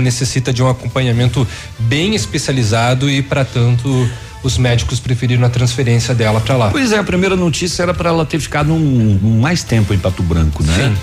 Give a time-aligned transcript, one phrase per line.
[0.00, 1.46] necessita de um acompanhamento
[1.78, 4.08] bem especializado e para tanto
[4.42, 6.70] os médicos preferiram a transferência dela para lá.
[6.70, 9.98] Pois é, a primeira notícia era para ela ter ficado um, um, mais tempo em
[9.98, 10.74] Pato Branco, né?
[10.74, 10.96] Sim.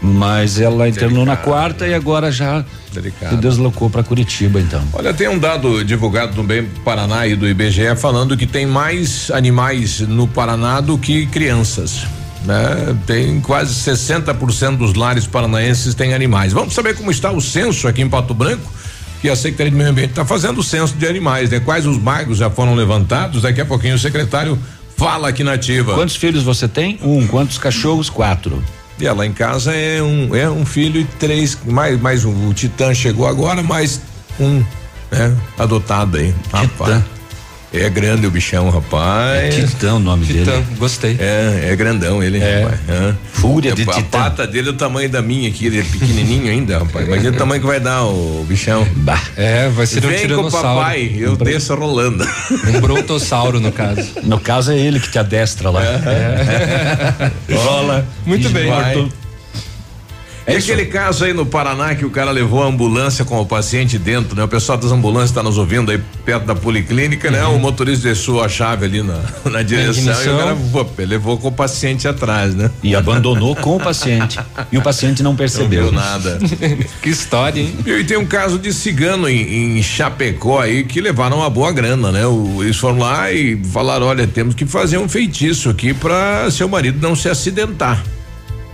[0.00, 3.30] Mas ela internou na quarta e agora já Delicado.
[3.30, 4.82] se deslocou para Curitiba, então.
[4.92, 9.30] Olha, tem um dado divulgado no Bem Paraná e do IBGE falando que tem mais
[9.30, 12.06] animais no Paraná do que crianças.
[12.46, 12.96] Né?
[13.06, 16.52] Tem quase 60% dos lares paranaenses têm animais.
[16.52, 18.72] Vamos saber como está o censo aqui em Pato Branco?
[19.20, 21.58] Que a Secretaria de Meio Ambiente está fazendo o censo de animais, né?
[21.58, 23.42] Quais os bairros já foram levantados?
[23.42, 24.58] Daqui a pouquinho o secretário
[24.96, 25.94] fala aqui na ativa.
[25.94, 26.98] Quantos filhos você tem?
[27.02, 27.26] Um.
[27.26, 28.08] Quantos cachorros?
[28.08, 28.62] Quatro.
[28.98, 32.54] E lá em casa é um, é um filho e três, mais, mais um, o
[32.54, 34.00] Titã chegou agora, mais
[34.40, 34.62] um,
[35.10, 35.36] né?
[35.58, 36.32] Adotado aí.
[36.32, 36.58] Titã.
[36.58, 37.15] Rapaz.
[37.72, 39.54] É grande o bichão, rapaz.
[39.54, 40.66] É titã o nome titã, dele.
[40.78, 41.16] gostei.
[41.18, 42.62] É, é grandão ele, é.
[42.62, 42.80] rapaz.
[42.88, 43.14] É.
[43.32, 44.18] Fúria de a, titã.
[44.18, 47.06] A pata dele é o tamanho da minha aqui, ele é pequenininho ainda, rapaz.
[47.06, 48.86] Imagina o tamanho que vai dar o bichão.
[48.96, 49.20] Bah.
[49.36, 50.66] É, vai ser Vem um tiranossauro.
[50.66, 52.26] com o papai, eu um desço rolando.
[52.68, 54.08] Um brontossauro, no caso.
[54.22, 55.82] No caso é ele que te adestra lá.
[55.84, 57.32] É.
[57.50, 57.54] é.
[57.54, 58.06] Rola.
[58.24, 58.68] Muito bem.
[58.68, 59.08] Vai.
[60.46, 63.44] É e aquele caso aí no Paraná que o cara levou a ambulância com o
[63.44, 64.44] paciente dentro, né?
[64.44, 67.34] O pessoal das ambulâncias está nos ouvindo aí perto da policlínica, uhum.
[67.34, 67.44] né?
[67.46, 71.48] O motorista deixou a chave ali na, na direção e o cara opa, levou com
[71.48, 72.70] o paciente atrás, né?
[72.80, 74.38] E abandonou com o paciente.
[74.70, 75.90] E o paciente não percebeu.
[75.90, 76.38] Não viu nada.
[77.02, 77.74] que história, hein?
[77.84, 82.12] E tem um caso de cigano em, em Chapecó aí que levaram uma boa grana,
[82.12, 82.24] né?
[82.24, 86.68] O, eles foram lá e falaram: olha, temos que fazer um feitiço aqui para seu
[86.68, 88.04] marido não se acidentar.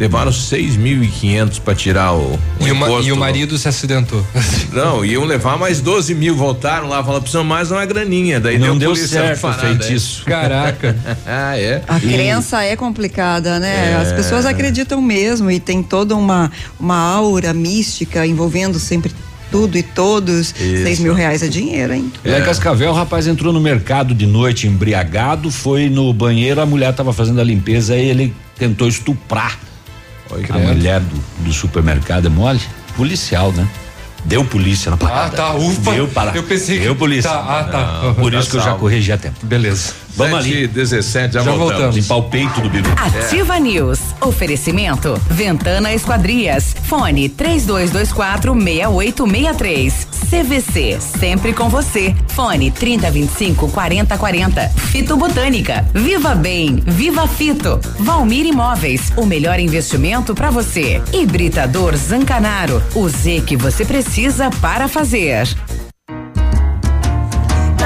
[0.02, 3.68] Levaram seis mil e quinhentos para tirar o, o e, imposto, e o marido se
[3.68, 4.26] acidentou.
[4.74, 8.40] Não, iam levar mais 12 mil, voltaram lá, falaram, precisam mais uma graninha.
[8.40, 10.24] Daí não deu, deu certo o feitiço.
[10.24, 10.96] Caraca.
[11.24, 11.84] ah, é?
[11.86, 12.00] A e...
[12.00, 13.92] crença é complicada, né?
[13.92, 13.94] É.
[13.94, 19.14] As pessoas acreditam mesmo e tem toda uma, uma aura mística envolvendo sempre
[19.52, 20.52] tudo e todos.
[20.58, 20.82] Isso.
[20.82, 22.12] Seis mil reais é dinheiro, hein?
[22.24, 22.40] É.
[22.40, 27.12] Cascavel, o rapaz entrou no mercado de noite embriagado, foi no banheiro, a mulher estava
[27.12, 29.56] fazendo a limpeza e ele tentou estuprar
[30.32, 32.60] Oi, a mulher do, do supermercado é mole?
[32.96, 33.68] Policial, né?
[34.24, 35.26] Deu polícia na parada.
[35.26, 35.92] Ah, tá, ufa.
[35.92, 36.34] Deu para.
[36.34, 37.30] Eu pensei Deu polícia.
[37.30, 38.14] Tá, ah, tá.
[38.14, 39.44] Por tá isso que eu já corrigi a tempo.
[39.44, 39.94] Beleza.
[40.16, 40.66] Vamos ali.
[40.66, 41.72] 17, já, já voltamos.
[41.72, 41.96] voltamos.
[41.96, 42.90] Limpar o peito do biru.
[42.96, 43.60] Ativa é.
[43.60, 44.00] News.
[44.20, 45.20] Oferecimento.
[45.30, 46.74] Ventana Esquadrias.
[46.84, 50.06] Fone 3224 6863.
[50.30, 50.98] CVC.
[51.00, 52.14] Sempre com você.
[52.28, 54.68] Fone 3025 4040.
[54.68, 55.84] Fito Botânica.
[55.94, 56.82] Viva Bem.
[56.86, 57.80] Viva Fito.
[57.98, 59.12] Valmir Imóveis.
[59.16, 61.02] O melhor investimento para você.
[61.12, 62.82] Hibridador Zancanaro.
[62.94, 65.48] O Z que você precisa para fazer.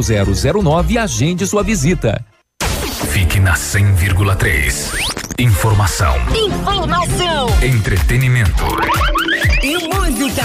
[0.00, 2.24] 0009 e agende sua visita.
[3.10, 4.94] Fique na 100,3.
[5.38, 6.14] Informação.
[6.34, 7.46] Informação.
[7.62, 8.64] Entretenimento.
[9.62, 10.42] E música.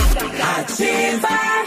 [0.60, 1.67] Ativa.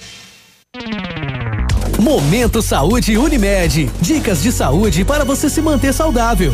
[1.99, 3.91] Momento Saúde Unimed.
[3.99, 6.53] Dicas de saúde para você se manter saudável.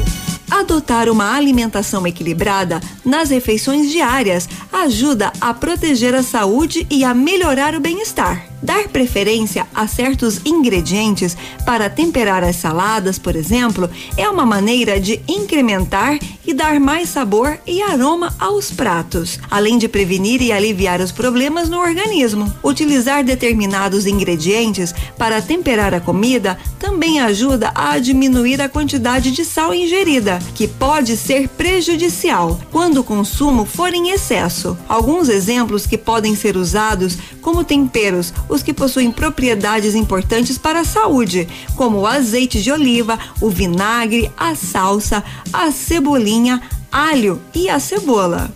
[0.49, 7.75] Adotar uma alimentação equilibrada nas refeições diárias ajuda a proteger a saúde e a melhorar
[7.75, 8.45] o bem-estar.
[8.61, 15.21] Dar preferência a certos ingredientes para temperar as saladas, por exemplo, é uma maneira de
[15.27, 21.11] incrementar e dar mais sabor e aroma aos pratos, além de prevenir e aliviar os
[21.11, 22.51] problemas no organismo.
[22.63, 29.73] Utilizar determinados ingredientes para temperar a comida também ajuda a diminuir a quantidade de sal
[29.73, 34.77] ingerida, que pode ser prejudicial quando o consumo for em excesso.
[34.87, 40.85] Alguns exemplos que podem ser usados como temperos os que possuem propriedades importantes para a
[40.85, 46.61] saúde, como o azeite de oliva, o vinagre, a salsa, a cebolinha,
[46.91, 48.51] alho e a cebola.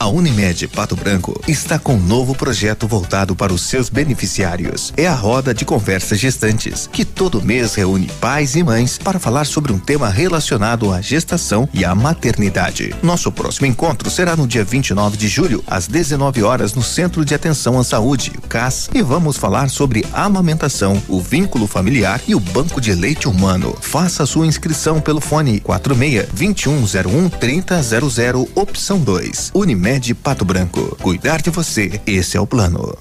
[0.00, 4.92] A Unimed Pato Branco está com um novo projeto voltado para os seus beneficiários.
[4.96, 9.44] É a roda de conversas gestantes, que todo mês reúne pais e mães para falar
[9.44, 12.94] sobre um tema relacionado à gestação e à maternidade.
[13.02, 17.34] Nosso próximo encontro será no dia 29 de julho, às 19 horas, no Centro de
[17.34, 22.80] Atenção à Saúde, CAS, e vamos falar sobre amamentação, o vínculo familiar e o banco
[22.80, 23.76] de leite humano.
[23.80, 29.50] Faça sua inscrição pelo fone 46 2101 3000 opção 2.
[29.54, 30.96] Unimed Pato Branco.
[31.00, 32.94] Cuidar de você, esse é o plano.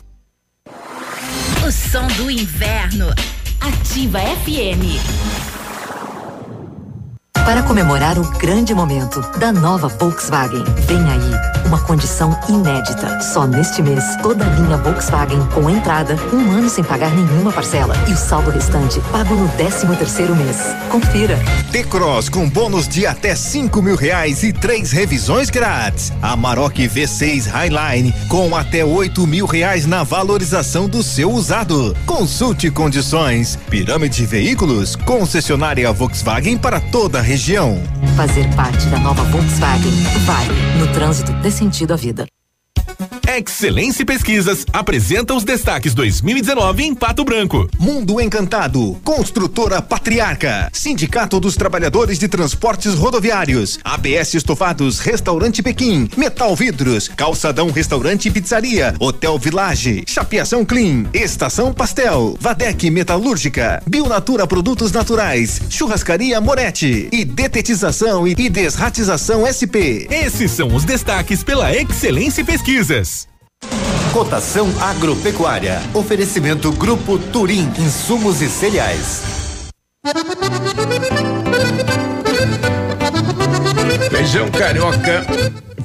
[1.67, 3.07] O som do inverno.
[3.59, 5.46] Ativa FM.
[7.47, 13.21] Para comemorar o grande momento da nova Volkswagen, vem aí uma condição inédita.
[13.21, 17.95] Só neste mês, toda a linha Volkswagen com entrada, um ano sem pagar nenhuma parcela
[18.05, 20.57] e o saldo restante pago no 13 terceiro mês.
[20.89, 21.39] Confira.
[21.71, 26.11] T-Cross com bônus de até cinco mil reais e três revisões grátis.
[26.21, 31.95] Amarok V6 Highline com até oito mil reais na valorização do seu usado.
[32.05, 33.57] Consulte condições.
[33.69, 37.36] Pirâmide Veículos, concessionária Volkswagen para toda a região.
[38.15, 39.91] Fazer parte da nova Volkswagen
[40.25, 40.79] vale.
[40.79, 42.25] No trânsito, dê sentido à vida.
[43.37, 47.69] Excelência Pesquisas apresenta os destaques 2019 em Pato Branco.
[47.77, 56.55] Mundo Encantado, Construtora Patriarca, Sindicato dos Trabalhadores de Transportes Rodoviários, ABS Estofados, Restaurante Pequim, Metal
[56.55, 64.91] Vidros, Calçadão Restaurante e Pizzaria, Hotel Village, Chapeação Clean, Estação Pastel, Vadec Metalúrgica, Bionatura Produtos
[64.91, 70.07] Naturais, Churrascaria Moretti e Detetização e Desratização SP.
[70.09, 73.26] Esses são os destaques pela Excelência Pesquisas.
[74.13, 75.81] Cotação agropecuária.
[75.93, 79.21] Oferecimento Grupo Turim, insumos e cereais.
[84.09, 85.25] Feijão carioca.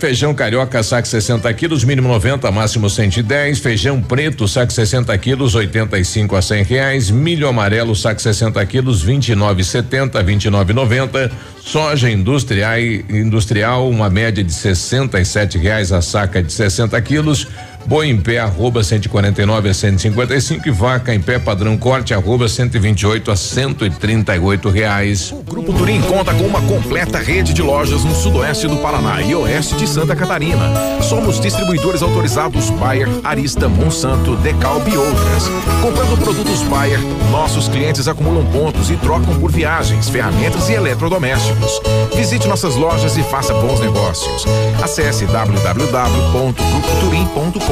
[0.02, 3.60] Feijão carioca, saco 60 quilos, mínimo 90, máximo 110.
[3.60, 7.08] Feijão preto, saco 60 quilos, 85 a 100 reais.
[7.08, 11.30] Milho amarelo, saco 60 quilos, 29,70, 29,90.
[11.60, 17.46] Soja industrial, industrial, uma média de 67 reais a saca de 60 quilos.
[17.86, 23.30] Boi em pé, arroba 149 a 155 e vaca em pé padrão corte, arroba 128
[23.30, 25.30] a 138 reais.
[25.32, 29.34] O Grupo Turim conta com uma completa rede de lojas no sudoeste do Paraná e
[29.34, 30.70] oeste de Santa Catarina.
[31.02, 35.48] Somos distribuidores autorizados Bayer, Arista, Monsanto, Decalb e outras.
[35.82, 37.00] Comprando produtos Bayer,
[37.30, 41.80] nossos clientes acumulam pontos e trocam por viagens, ferramentas e eletrodomésticos.
[42.14, 44.44] Visite nossas lojas e faça bons negócios.
[44.82, 47.71] Acesse www.grupoturim.com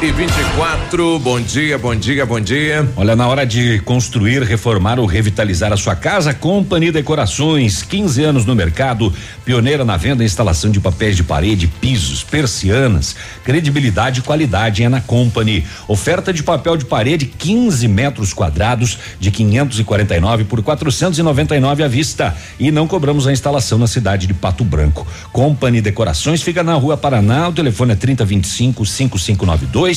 [0.00, 2.88] E vinte e quatro, bom dia, bom dia, bom dia.
[2.96, 8.44] Olha, na hora de construir, reformar ou revitalizar a sua casa, Company Decorações, 15 anos
[8.44, 9.12] no mercado,
[9.44, 14.88] pioneira na venda e instalação de papéis de parede, pisos, persianas, credibilidade e qualidade é
[14.88, 15.64] na Company.
[15.88, 22.70] Oferta de papel de parede 15 metros quadrados de 549 por 499 à vista e
[22.70, 25.04] não cobramos a instalação na cidade de Pato Branco.
[25.32, 29.87] Company Decorações fica na Rua Paraná, o telefone é 3025 5592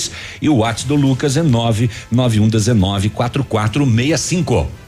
[0.41, 4.81] e o WhatsApp do Lucas é 99119 4465.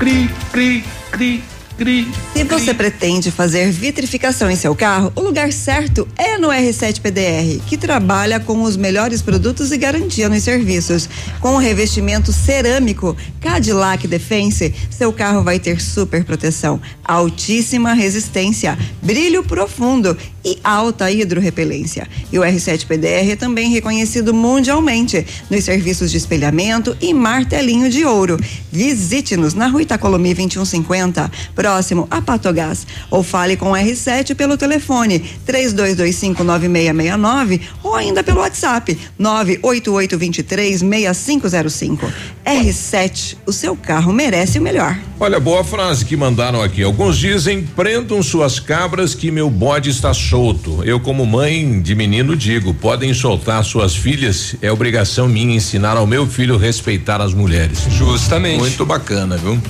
[0.00, 1.44] cri, cri, cri,
[1.80, 2.06] cri.
[2.34, 7.58] Se você pretende fazer vitrificação em seu carro, o lugar certo é no R7 PDR,
[7.66, 11.08] que trabalha com os melhores produtos e garantia nos serviços.
[11.40, 19.42] Com o revestimento cerâmico Cadillac Defense, seu carro vai ter super proteção, altíssima resistência, brilho
[19.42, 22.06] profundo e alta hidrorrepelência.
[22.30, 28.04] E o R7 PDR é também reconhecido mundialmente nos serviços de espelhamento e martelinho de
[28.04, 28.38] ouro.
[28.70, 31.69] Visite-nos na Rua Itacolomi 2150, próximo
[32.10, 42.10] a Patogás, ou fale com o R7 pelo telefone 32259669 ou ainda pelo WhatsApp 988236505.
[42.44, 44.98] R7, o seu carro merece o melhor.
[45.18, 46.82] Olha, boa frase que mandaram aqui.
[46.82, 50.82] Alguns dizem: prendam suas cabras que meu bode está solto.
[50.84, 54.56] Eu, como mãe de menino, digo: podem soltar suas filhas.
[54.62, 57.80] É obrigação minha ensinar ao meu filho respeitar as mulheres.
[57.90, 58.60] Justamente.
[58.60, 59.60] Muito bacana, viu?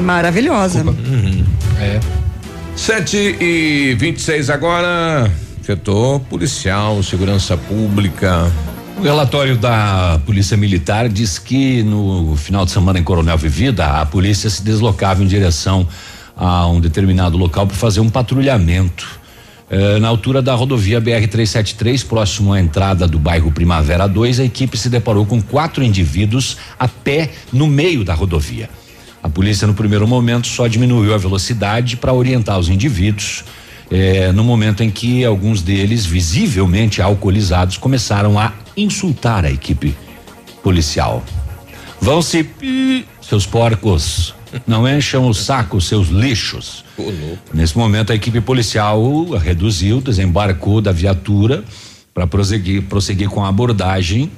[0.00, 0.82] Maravilhosa.
[0.82, 1.44] Uhum.
[1.78, 2.00] É.
[2.76, 5.30] 7 e 26 agora.
[5.62, 8.50] Setor policial, segurança pública.
[8.98, 14.06] O relatório da Polícia Militar diz que no final de semana em Coronel Vivida, a
[14.06, 15.86] polícia se deslocava em direção
[16.36, 19.20] a um determinado local para fazer um patrulhamento.
[19.70, 24.76] Eh, na altura da rodovia BR-373, próximo à entrada do bairro Primavera 2, a equipe
[24.76, 28.68] se deparou com quatro indivíduos a pé no meio da rodovia.
[29.22, 33.44] A polícia, no primeiro momento, só diminuiu a velocidade para orientar os indivíduos.
[33.90, 39.96] eh, no momento em que alguns deles, visivelmente alcoolizados, começaram a insultar a equipe
[40.62, 41.24] policial.
[42.00, 42.48] Vão se
[43.20, 44.34] seus porcos,
[44.66, 46.84] não encham o saco, seus lixos.
[47.52, 51.64] Nesse momento, a equipe policial reduziu, desembarcou da viatura
[52.14, 54.30] para prosseguir, prosseguir com a abordagem,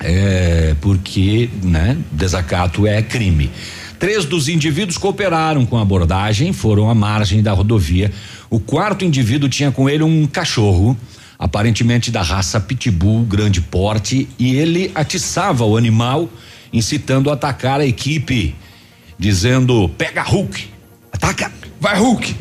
[0.00, 3.50] é, porque, né, desacato é crime.
[3.98, 8.12] Três dos indivíduos cooperaram com a abordagem, foram à margem da rodovia.
[8.50, 10.96] O quarto indivíduo tinha com ele um cachorro,
[11.38, 16.28] aparentemente da raça pitbull, grande porte, e ele atiçava o animal,
[16.72, 18.54] incitando a atacar a equipe,
[19.18, 20.68] dizendo: "Pega Hulk,
[21.10, 21.50] ataca,
[21.80, 22.36] vai Hulk".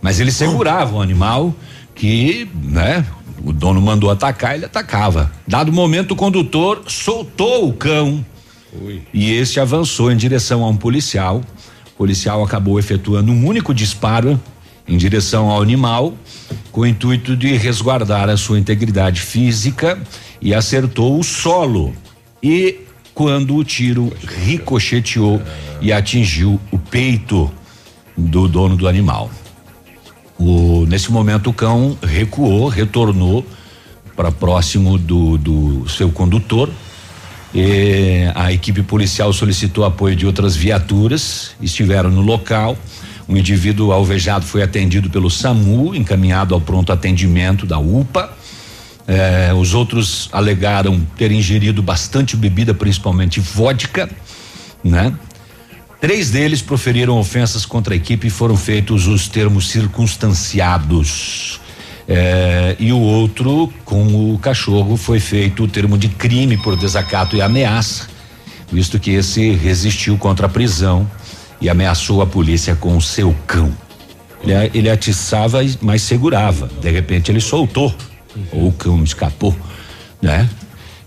[0.00, 1.54] Mas ele segurava o animal
[1.94, 3.04] que, né,
[3.44, 5.30] o dono mandou atacar, ele atacava.
[5.46, 8.24] Dado momento, o condutor soltou o cão
[9.12, 11.42] e este avançou em direção a um policial.
[11.86, 14.40] O policial acabou efetuando um único disparo
[14.86, 16.14] em direção ao animal,
[16.72, 19.98] com o intuito de resguardar a sua integridade física
[20.40, 21.94] e acertou o solo.
[22.42, 22.80] E
[23.14, 24.12] quando o tiro
[24.44, 25.42] ricocheteou
[25.80, 27.50] e atingiu o peito
[28.16, 29.30] do dono do animal.
[30.38, 33.44] O, nesse momento o cão recuou, retornou
[34.16, 36.70] para próximo do, do seu condutor.
[37.54, 42.78] E a equipe policial solicitou apoio de outras viaturas, estiveram no local.
[43.26, 48.32] O indivíduo alvejado foi atendido pelo SAMU, encaminhado ao pronto atendimento da UPA.
[49.06, 54.08] Eh, os outros alegaram ter ingerido bastante bebida, principalmente vodka,
[54.84, 55.12] né?
[56.00, 61.60] Três deles proferiram ofensas contra a equipe e foram feitos os termos circunstanciados.
[62.12, 67.36] Eh, e o outro, com o cachorro, foi feito o termo de crime por desacato
[67.36, 68.08] e ameaça,
[68.72, 71.08] visto que esse resistiu contra a prisão
[71.60, 73.72] e ameaçou a polícia com o seu cão.
[74.42, 76.68] Ele, ele atiçava, mas segurava.
[76.80, 77.94] De repente ele soltou,
[78.50, 79.56] ou o cão escapou,
[80.20, 80.50] né?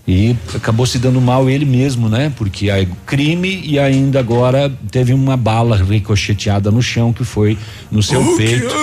[0.08, 2.32] E acabou se dando mal ele mesmo, né?
[2.34, 7.58] Porque é crime e ainda agora teve uma bala ricocheteada no chão que foi
[7.90, 8.74] no seu O peito.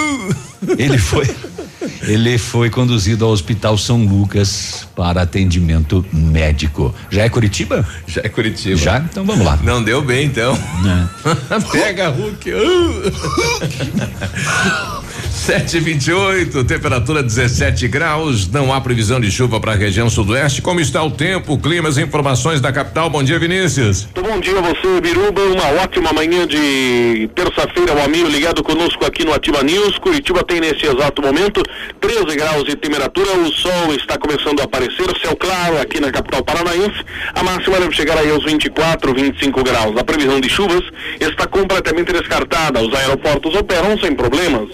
[0.78, 1.28] Ele foi
[2.04, 6.94] ele foi conduzido ao Hospital São Lucas para atendimento médico.
[7.10, 7.88] Já é Curitiba?
[8.08, 8.78] Já é Curitiba.
[8.78, 9.00] Já?
[9.00, 9.58] Então vamos lá.
[9.64, 10.58] Não deu bem, então.
[10.84, 11.10] Né?
[11.72, 12.52] Pega Hulk.
[15.32, 15.42] Uh.
[15.52, 18.48] 728, temperatura 17 graus.
[18.48, 20.62] Não há previsão de chuva para a região sudoeste.
[20.62, 23.10] Como está o tempo, clima, as informações da capital?
[23.10, 24.08] Bom dia, Vinícius.
[24.14, 25.42] Bom dia a você, Biruba.
[25.42, 29.98] Uma ótima manhã de terça-feira, o amigo ligado conosco aqui no Ativa News.
[29.98, 31.62] Curitiba tem nesse exato momento
[32.00, 33.36] 13 graus de temperatura.
[33.38, 37.04] O sol está começando a aparecer, céu claro aqui na capital paranaense.
[37.34, 39.98] A máxima deve chegar aí aos 24, 25 graus.
[39.98, 40.84] A previsão de chuvas
[41.20, 42.82] está completamente descartada.
[42.82, 44.70] Os aeroportos operam sem problemas.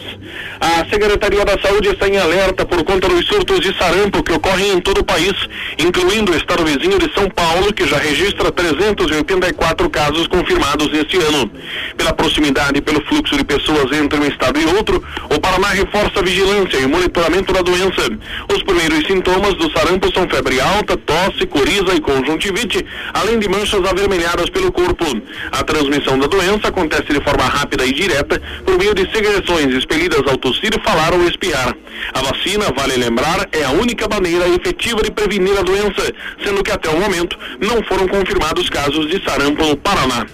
[0.59, 4.73] A Secretaria da Saúde está em alerta por conta dos surtos de sarampo que ocorrem
[4.73, 5.33] em todo o país,
[5.77, 11.51] incluindo o estado vizinho de São Paulo, que já registra 384 casos confirmados este ano.
[11.95, 16.19] Pela proximidade e pelo fluxo de pessoas entre um estado e outro, o Paraná reforça
[16.19, 18.09] a vigilância e monitoramento da doença.
[18.53, 23.83] Os primeiros sintomas do sarampo são febre alta, tosse, coriza e conjuntivite, além de manchas
[23.85, 25.05] avermelhadas pelo corpo.
[25.51, 30.21] A transmissão da doença acontece de forma rápida e direta por meio de secreções expelidas
[30.27, 31.75] ao tossir, falar ou espirrar.
[32.13, 36.13] A vacina, vale lembrar, é a única maneira efetiva de prevenir a doença,
[36.43, 40.25] sendo que até o momento não foram confirmados casos de sarampo no Paraná.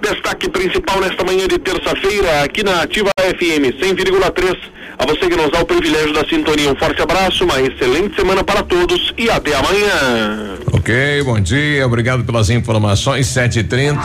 [0.00, 4.58] Destaque principal nesta manhã de terça-feira, aqui na Ativa FM 100,3.
[4.98, 8.44] A você que nos dá o privilégio da sintonia, um forte abraço, uma excelente semana
[8.44, 10.54] para todos e até amanhã.
[10.72, 13.26] Ok, bom dia, obrigado pelas informações.
[13.26, 13.98] 7h30.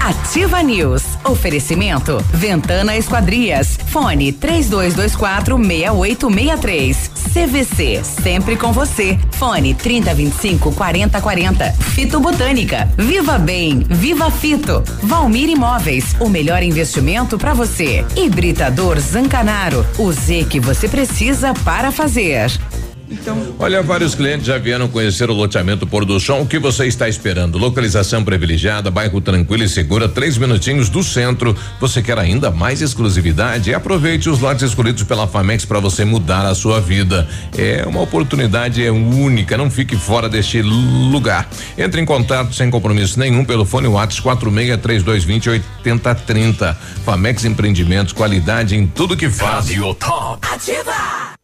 [0.00, 1.02] Ativa News.
[1.24, 2.18] Oferecimento.
[2.32, 3.78] Ventana Esquadrias.
[3.88, 7.10] Fone 3224 6863.
[7.34, 8.00] CVC.
[8.04, 9.18] Sempre com você.
[9.32, 11.72] Fone 3025 4040.
[11.72, 12.88] Fito Botânica.
[12.96, 13.84] Viva Bem.
[13.88, 14.82] Viva Fito.
[15.02, 16.14] Valmir Imóveis.
[16.20, 18.04] O melhor investimento para você.
[18.16, 19.84] Hibridador Zancanaro.
[19.98, 22.50] O Z que você precisa para fazer.
[23.10, 23.54] Então.
[23.58, 26.42] Olha, vários clientes já vieram conhecer o loteamento Pôr do Chão.
[26.42, 27.58] O que você está esperando?
[27.58, 31.56] Localização privilegiada, bairro tranquilo e segura, três minutinhos do centro.
[31.80, 33.74] Você quer ainda mais exclusividade?
[33.74, 37.28] Aproveite os lotes escolhidos pela Famex para você mudar a sua vida.
[37.56, 39.56] É uma oportunidade única.
[39.56, 41.48] Não fique fora deste lugar.
[41.76, 46.74] Entre em contato sem compromisso nenhum pelo fone WhatsApp 46 3220 8030.
[47.04, 49.66] Famex Empreendimentos, qualidade em tudo que faz.
[49.68, 50.38] Radio Top.
[50.50, 51.43] Ativa.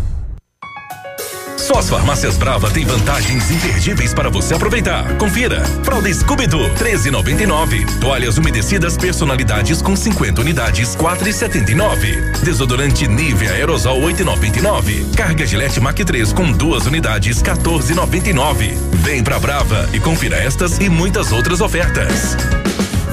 [1.71, 5.15] Só as farmácias Brava tem vantagens imperdíveis para você aproveitar.
[5.15, 5.63] Confira.
[5.85, 7.85] Fralda Scooby-Doo, 13,99.
[8.01, 12.41] Toalhas umedecidas personalidades com 50 unidades, 4,79.
[12.43, 15.15] Desodorante Nivea Aerosol, 8,99.
[15.15, 18.73] Carga Gillette Mac 3 com duas unidades, 14,99.
[18.95, 22.35] Vem pra Brava e confira estas e muitas outras ofertas.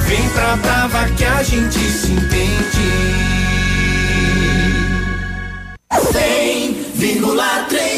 [0.09, 2.59] Vem pra Brava que a gente se entende.
[5.93, 7.98] 100,3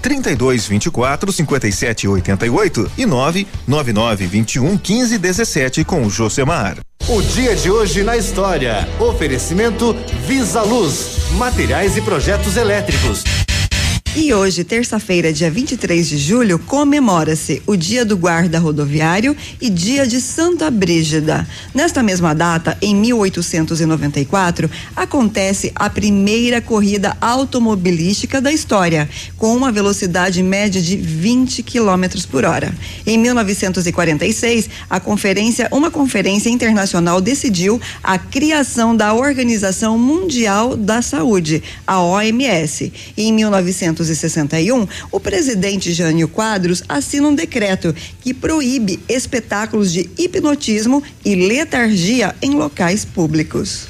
[0.00, 6.78] 32 24 57 88 e 999 21 15 17 com o Josemar.
[7.08, 8.88] O dia de hoje na história.
[9.00, 13.24] Oferecimento Visa Luz, materiais e projetos elétricos.
[14.16, 20.04] E hoje, terça-feira, dia 23 de julho, comemora-se o Dia do Guarda Rodoviário e Dia
[20.04, 21.46] de Santa Brígida.
[21.72, 30.42] Nesta mesma data, em 1894, acontece a primeira corrida automobilística da história, com uma velocidade
[30.42, 32.74] média de 20 km por hora.
[33.06, 41.62] Em 1946, a conferência, uma conferência internacional decidiu a criação da Organização Mundial da Saúde,
[41.86, 42.92] a OMS.
[43.16, 50.10] E em 1900 1961, o presidente Jânio Quadros assina um decreto que proíbe espetáculos de
[50.18, 53.86] hipnotismo e letargia em locais públicos.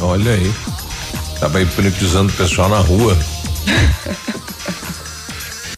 [0.00, 0.52] Olha aí.
[1.40, 3.16] Tava hipnotizando o pessoal na rua.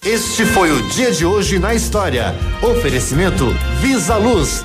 [0.03, 2.35] Este foi o dia de hoje na história.
[2.63, 3.47] Oferecimento
[3.81, 4.65] Visa Luz.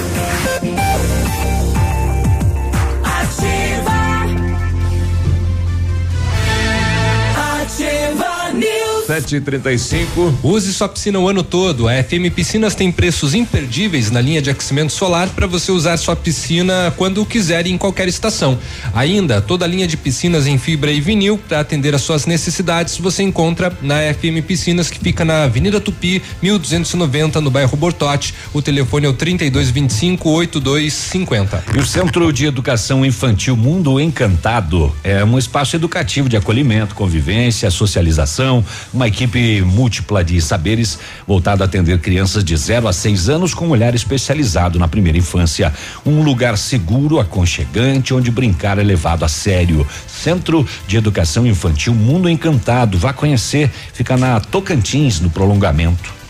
[9.11, 9.21] News.
[9.25, 10.33] 7h35.
[10.41, 11.87] Use sua piscina o ano todo.
[11.87, 16.15] A FM Piscinas tem preços imperdíveis na linha de aquecimento solar para você usar sua
[16.15, 18.57] piscina quando quiser e em qualquer estação.
[18.93, 22.97] Ainda, toda a linha de piscinas em fibra e vinil para atender às suas necessidades
[22.97, 28.33] você encontra na FM Piscinas que fica na Avenida Tupi, 1290, no bairro Bortote.
[28.53, 31.63] O telefone é o 3225 8250.
[31.75, 37.69] E o Centro de Educação Infantil Mundo Encantado é um espaço educativo de acolhimento, convivência,
[37.71, 43.53] socialização, uma equipe múltipla de saberes voltada a atender crianças de 0 a 6 anos
[43.53, 45.73] com um olhar especializado na primeira infância.
[46.05, 49.85] Um lugar seguro, aconchegante, onde brincar é levado a sério.
[50.07, 52.97] Centro de Educação Infantil Mundo Encantado.
[52.97, 56.20] Vá conhecer, fica na Tocantins, no prolongamento.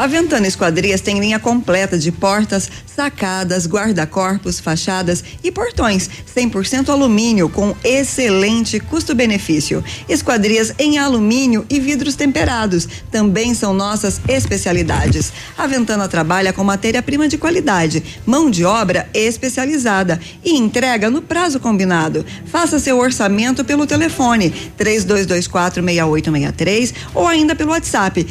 [0.00, 7.50] A Ventana Esquadrias tem linha completa de portas, sacadas, guarda-corpos, fachadas e portões 100% alumínio
[7.50, 9.84] com excelente custo-benefício.
[10.08, 15.34] Esquadrias em alumínio e vidros temperados também são nossas especialidades.
[15.58, 21.60] A Ventana trabalha com matéria-prima de qualidade, mão de obra especializada e entrega no prazo
[21.60, 22.24] combinado.
[22.46, 28.26] Faça seu orçamento pelo telefone 3224 6863 ou ainda pelo WhatsApp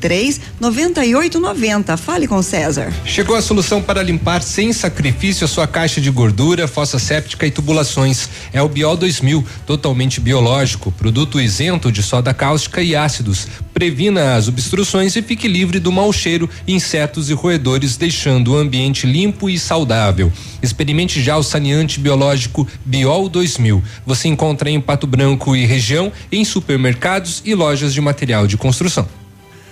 [0.00, 1.96] 99983 9890.
[1.96, 2.92] Fale com César.
[3.04, 7.50] Chegou a solução para limpar sem sacrifício a sua caixa de gordura, fossa séptica e
[7.50, 8.28] tubulações.
[8.52, 13.46] É o Biol 2000, totalmente biológico, produto isento de soda cáustica e ácidos.
[13.74, 19.06] Previna as obstruções e fique livre do mau cheiro, insetos e roedores, deixando o ambiente
[19.06, 20.32] limpo e saudável.
[20.62, 23.82] Experimente já o saneante biológico Biol 2000.
[24.06, 29.08] Você encontra em Pato Branco e região, em supermercados e lojas de material de construção.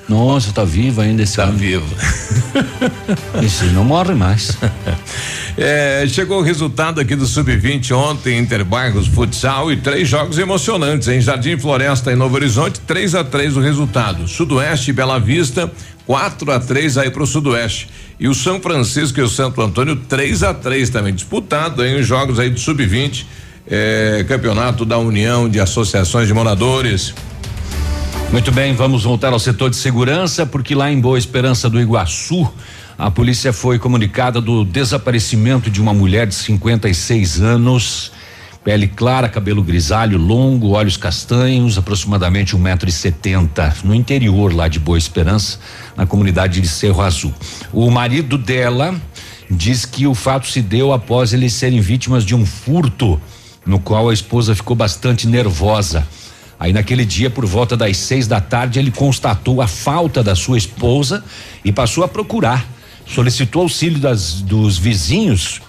[0.09, 1.57] Nossa, tá vivo ainda esse Tá homem.
[1.59, 1.87] vivo.
[3.45, 4.57] Esse não morre mais.
[5.61, 11.21] É, chegou o resultado aqui do Sub-20 ontem, Interbairros Futsal e três jogos emocionantes em
[11.21, 14.29] Jardim Floresta e Novo Horizonte, 3 a 3 o resultado.
[14.29, 15.69] Sudoeste e Bela Vista,
[16.07, 17.89] 4 a 3 aí pro Sudoeste.
[18.21, 22.07] E o São Francisco e o Santo Antônio, 3 a 3 também disputado aí os
[22.07, 23.27] jogos aí do Sub-20,
[23.69, 27.13] é, campeonato da União de Associações de Moradores.
[28.31, 32.47] Muito bem, vamos voltar ao setor de segurança, porque lá em Boa Esperança do Iguaçu,
[32.99, 38.13] a polícia foi comunicada do desaparecimento de uma mulher de 56 anos,
[38.63, 44.69] pele clara, cabelo grisalho, longo, olhos castanhos, aproximadamente um metro e setenta, no interior lá
[44.69, 45.59] de Boa Esperança,
[45.97, 47.33] na comunidade de Cerro Azul.
[47.73, 48.95] O marido dela
[49.51, 53.19] diz que o fato se deu após eles serem vítimas de um furto,
[53.65, 56.07] no qual a esposa ficou bastante nervosa.
[56.59, 60.59] Aí naquele dia, por volta das seis da tarde, ele constatou a falta da sua
[60.59, 61.25] esposa
[61.65, 62.67] e passou a procurar.
[63.07, 65.61] Solicitou auxílio das, dos vizinhos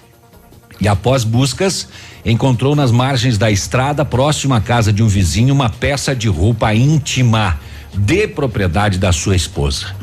[0.82, 1.88] e após buscas
[2.26, 6.74] encontrou nas margens da estrada, próximo à casa de um vizinho, uma peça de roupa
[6.74, 7.60] íntima
[7.94, 9.96] de propriedade da sua esposa.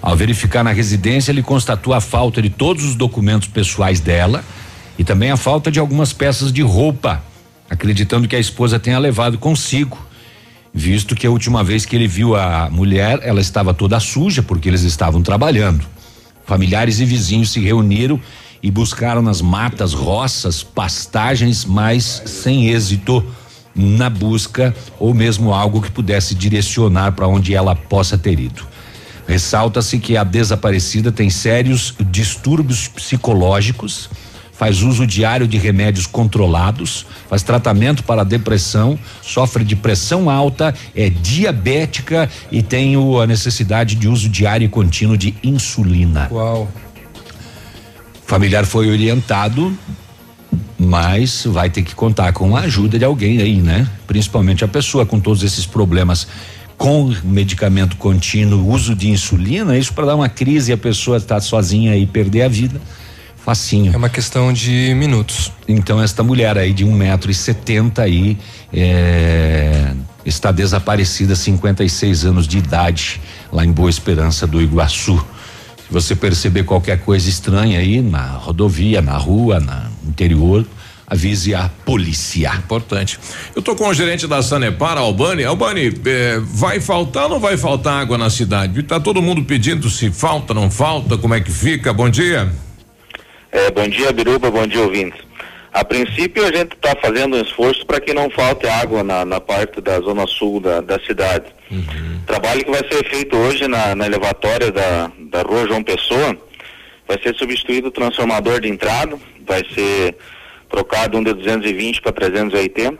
[0.00, 4.44] Ao verificar na residência, ele constatou a falta de todos os documentos pessoais dela
[4.98, 7.22] e também a falta de algumas peças de roupa,
[7.68, 10.07] acreditando que a esposa tenha levado consigo.
[10.78, 14.68] Visto que a última vez que ele viu a mulher, ela estava toda suja porque
[14.68, 15.84] eles estavam trabalhando.
[16.46, 18.20] Familiares e vizinhos se reuniram
[18.62, 23.26] e buscaram nas matas, roças, pastagens, mas sem êxito
[23.74, 28.64] na busca ou mesmo algo que pudesse direcionar para onde ela possa ter ido.
[29.26, 34.08] Ressalta-se que a desaparecida tem sérios distúrbios psicológicos,
[34.58, 41.08] faz uso diário de remédios controlados, faz tratamento para depressão, sofre de pressão alta, é
[41.08, 46.28] diabética e tem o, a necessidade de uso diário e contínuo de insulina.
[46.32, 46.68] Uau.
[48.16, 49.72] O familiar foi orientado,
[50.76, 53.88] mas vai ter que contar com a ajuda de alguém aí, né?
[54.08, 56.26] Principalmente a pessoa com todos esses problemas
[56.76, 61.40] com medicamento contínuo, uso de insulina, isso para dar uma crise e a pessoa estar
[61.40, 62.80] sozinha e perder a vida.
[63.48, 63.94] Facinho.
[63.94, 65.50] É uma questão de minutos.
[65.66, 68.36] Então esta mulher aí de um metro e setenta aí
[68.70, 69.90] é,
[70.22, 73.18] está desaparecida, 56 anos de idade,
[73.50, 75.16] lá em Boa Esperança do Iguaçu.
[75.78, 80.66] Se você perceber qualquer coisa estranha aí na rodovia, na rua, no interior,
[81.06, 82.52] avise a polícia.
[82.54, 83.18] Importante.
[83.56, 85.44] Eu tô com o gerente da Sanepar, Albani.
[85.44, 88.82] Albani, eh, vai faltar ou não vai faltar água na cidade?
[88.82, 91.94] Tá todo mundo pedindo se falta, não falta, como é que fica?
[91.94, 92.67] Bom dia.
[93.50, 95.20] É, bom dia, Biruba, bom dia, ouvintes.
[95.72, 99.40] A princípio, a gente está fazendo um esforço para que não falte água na, na
[99.40, 101.46] parte da zona sul da, da cidade.
[102.26, 106.36] Trabalho que vai ser feito hoje na, na elevatória da, da rua João Pessoa.
[107.06, 110.16] Vai ser substituído o transformador de entrada, vai ser
[110.68, 112.98] trocado um de 220 para 380.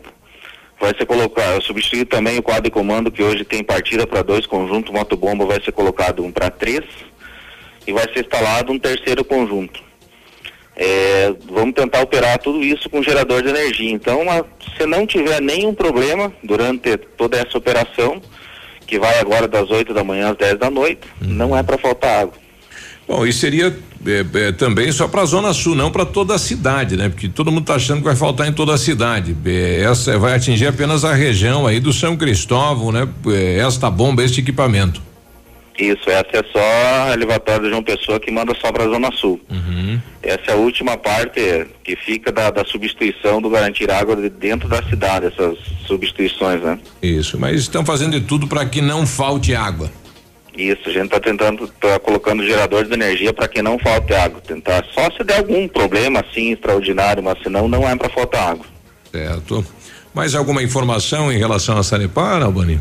[0.80, 4.46] Vai ser colocado, substituído também o quadro de comando que hoje tem partida para dois
[4.46, 6.84] conjuntos motobomba, vai ser colocado um para três
[7.86, 9.87] e vai ser instalado um terceiro conjunto.
[10.80, 13.90] É, vamos tentar operar tudo isso com gerador de energia.
[13.90, 14.20] Então,
[14.76, 18.22] se não tiver nenhum problema durante toda essa operação,
[18.86, 22.22] que vai agora das 8 da manhã às 10 da noite, não é para faltar
[22.22, 22.34] água.
[23.08, 26.38] Bom, e seria eh, eh, também só para a Zona Sul, não para toda a
[26.38, 27.08] cidade, né?
[27.08, 29.34] Porque todo mundo está achando que vai faltar em toda a cidade.
[29.46, 33.08] Eh, essa vai atingir apenas a região aí do São Cristóvão, né?
[33.26, 35.07] Eh, esta bomba, este equipamento.
[35.78, 39.12] Isso, essa é só a elevatória de João Pessoa que manda só para a Zona
[39.12, 39.40] Sul.
[40.20, 44.68] Essa é a última parte que fica da, da substituição do garantir água de dentro
[44.68, 46.78] da cidade, essas substituições, né?
[47.00, 49.88] Isso, mas estão fazendo de tudo para que não falte água.
[50.56, 54.40] Isso, a gente está tentando, tá colocando gerador de energia para que não falte água.
[54.40, 58.66] Tentar só se der algum problema assim extraordinário, mas senão não é para faltar água.
[59.12, 59.64] Certo.
[60.12, 62.80] Mais alguma informação em relação a Sanepar, Albani?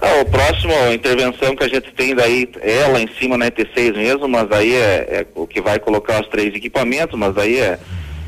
[0.00, 3.50] Ah, o próximo a intervenção que a gente tem daí é lá em cima na
[3.50, 7.58] ET6 mesmo, mas aí é, é o que vai colocar os três equipamentos, mas aí
[7.58, 7.78] é,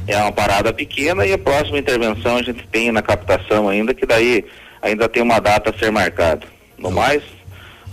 [0.08, 4.04] é uma parada pequena e a próxima intervenção a gente tem na captação ainda, que
[4.04, 4.44] daí
[4.82, 6.42] ainda tem uma data a ser marcada.
[6.76, 7.22] No mais,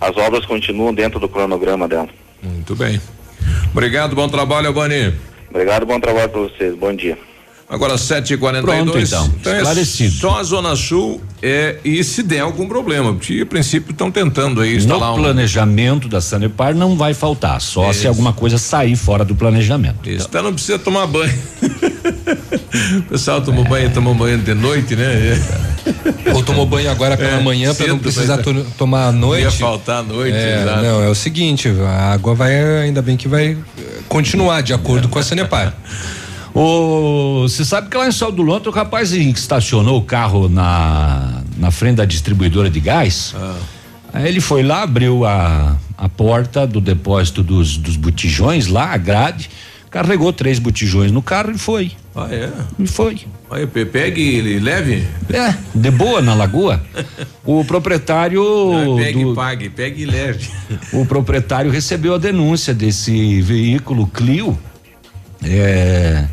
[0.01, 2.09] as obras continuam dentro do cronograma dela.
[2.41, 2.99] Muito bem.
[3.71, 5.13] Obrigado, bom trabalho, Albani.
[5.51, 6.75] Obrigado, bom trabalho para vocês.
[6.75, 7.17] Bom dia.
[7.69, 8.61] Agora 7h42.
[8.61, 9.33] Pronto, então.
[9.45, 10.13] é Esclarecido.
[10.15, 14.61] só a Zona Sul é, e se der algum problema, porque a princípio estão tentando
[14.61, 15.21] aí instalar no um.
[15.23, 18.07] planejamento da Sanepar não vai faltar, só se Isso.
[18.07, 20.09] alguma coisa sair fora do planejamento.
[20.09, 21.37] Isso, então não precisa tomar banho.
[22.99, 25.37] o pessoal tomou banho, tomou banho de noite, né?
[26.33, 29.43] Ou tomou banho agora pela É, manhã para não precisar mas- to- tomar à noite.
[29.43, 30.81] Ia faltar à noite, É, exato.
[30.83, 33.57] não, é o seguinte, a água vai, ainda bem que vai
[34.07, 35.73] continuar de acordo com a Sanepar.
[37.43, 41.97] Você sabe que lá em Saldo Lonto o rapaz estacionou o carro na, na frente
[41.97, 43.35] da distribuidora de gás.
[44.11, 48.97] Aí ele foi lá, abriu a, a porta do depósito dos, dos botijões lá, a
[48.97, 49.49] grade,
[49.91, 51.91] carregou três botijões no carro e foi.
[52.15, 52.49] Ah, é?
[52.79, 53.19] E foi.
[53.51, 55.07] Aí, pe- pegue e leve.
[55.29, 56.81] É, de boa na lagoa.
[57.45, 58.41] O proprietário.
[58.43, 60.49] Não, é pegue do- e pague, pegue e leve.
[60.91, 64.57] o proprietário recebeu a denúncia desse veículo Clio.
[65.43, 66.25] É,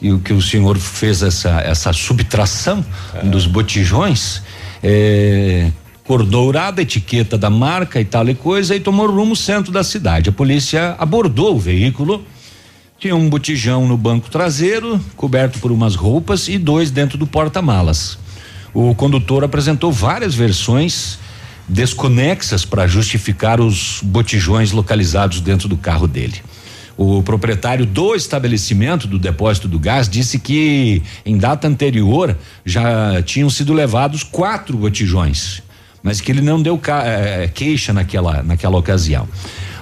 [0.00, 2.84] e o que o senhor fez essa, essa subtração
[3.24, 4.42] dos botijões.
[4.82, 5.70] É,
[6.04, 9.84] cor dourada, etiqueta da marca e tal e coisa, e tomou rumo ao centro da
[9.84, 10.30] cidade.
[10.30, 12.24] A polícia abordou o veículo.
[12.98, 18.18] Tinha um botijão no banco traseiro, coberto por umas roupas, e dois dentro do porta-malas.
[18.72, 21.18] O condutor apresentou várias versões
[21.68, 26.40] desconexas para justificar os botijões localizados dentro do carro dele.
[26.98, 33.48] O proprietário do estabelecimento do depósito do gás disse que em data anterior já tinham
[33.48, 35.62] sido levados quatro botijões,
[36.02, 39.28] mas que ele não deu eh, queixa naquela, naquela ocasião.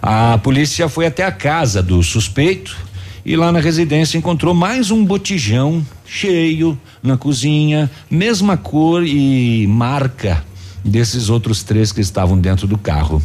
[0.03, 2.77] A polícia foi até a casa do suspeito
[3.25, 10.45] e lá na residência encontrou mais um botijão cheio na cozinha, mesma cor e marca
[10.85, 13.23] desses outros três que estavam dentro do carro.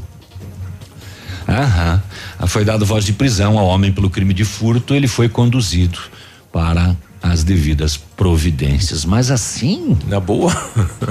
[1.48, 2.02] Aham.
[2.48, 4.94] Foi dado voz de prisão ao homem pelo crime de furto.
[4.94, 6.00] Ele foi conduzido
[6.52, 9.06] para as devidas providências.
[9.06, 9.98] Mas assim.
[10.08, 10.52] Na boa.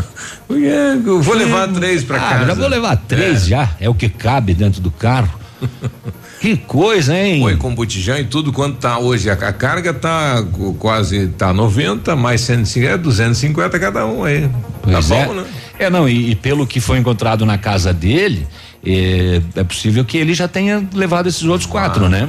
[0.49, 2.47] eu vou levar três para ah, casa.
[2.47, 3.47] Já vou levar três É.
[3.47, 3.71] já.
[3.81, 5.38] É o que cabe dentro do carro.
[6.40, 7.40] que coisa, hein?
[7.40, 9.31] Foi com botijão e tudo quanto tá hoje.
[9.31, 10.43] A, a carga tá
[10.79, 14.51] quase tá 90, mais 150, 250 cada um aí.
[14.83, 15.27] Pois tá é.
[15.27, 15.45] bom, né?
[15.79, 18.47] É, não, e, e pelo que foi encontrado na casa dele,
[18.85, 22.29] é, é possível que ele já tenha levado esses outros quatro, Ah, né?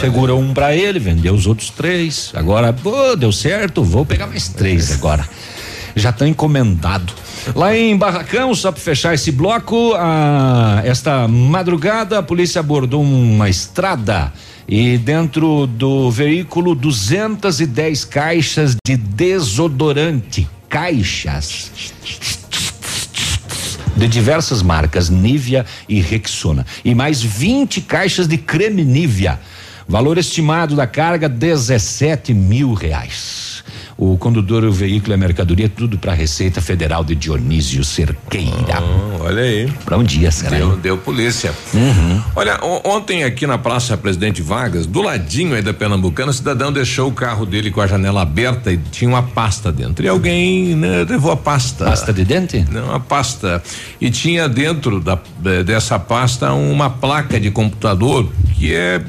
[0.00, 2.30] Segura um pra ele, vendeu os outros três.
[2.34, 5.28] Agora, pô, deu certo, vou pegar mais três agora.
[5.94, 7.12] Já tá encomendado.
[7.54, 13.48] Lá em Barracão, só para fechar esse bloco, a, esta madrugada a polícia abordou uma
[13.48, 14.32] estrada
[14.66, 20.48] e dentro do veículo 210 caixas de desodorante.
[20.68, 21.70] Caixas
[23.96, 29.40] de diversas marcas, Nivea e Rexona, e mais 20 caixas de creme Nivea.
[29.86, 33.43] Valor estimado da carga 17 mil reais.
[33.96, 38.82] O condutor, o veículo e a mercadoria, tudo para a Receita Federal de Dionísio Cerqueira.
[39.20, 39.72] olha aí.
[39.84, 40.56] Para um dia, será?
[40.56, 41.52] Deu, deu polícia.
[41.72, 42.22] Uhum.
[42.34, 47.08] Olha, ontem aqui na Praça Presidente Vargas, do ladinho aí da Pernambucana, o cidadão deixou
[47.08, 50.04] o carro dele com a janela aberta e tinha uma pasta dentro.
[50.04, 51.84] E alguém né, levou a pasta.
[51.84, 52.64] Pasta de dente?
[52.70, 53.62] Não, a pasta.
[54.00, 59.02] E tinha dentro da, eh, dessa pasta uma placa de computador que é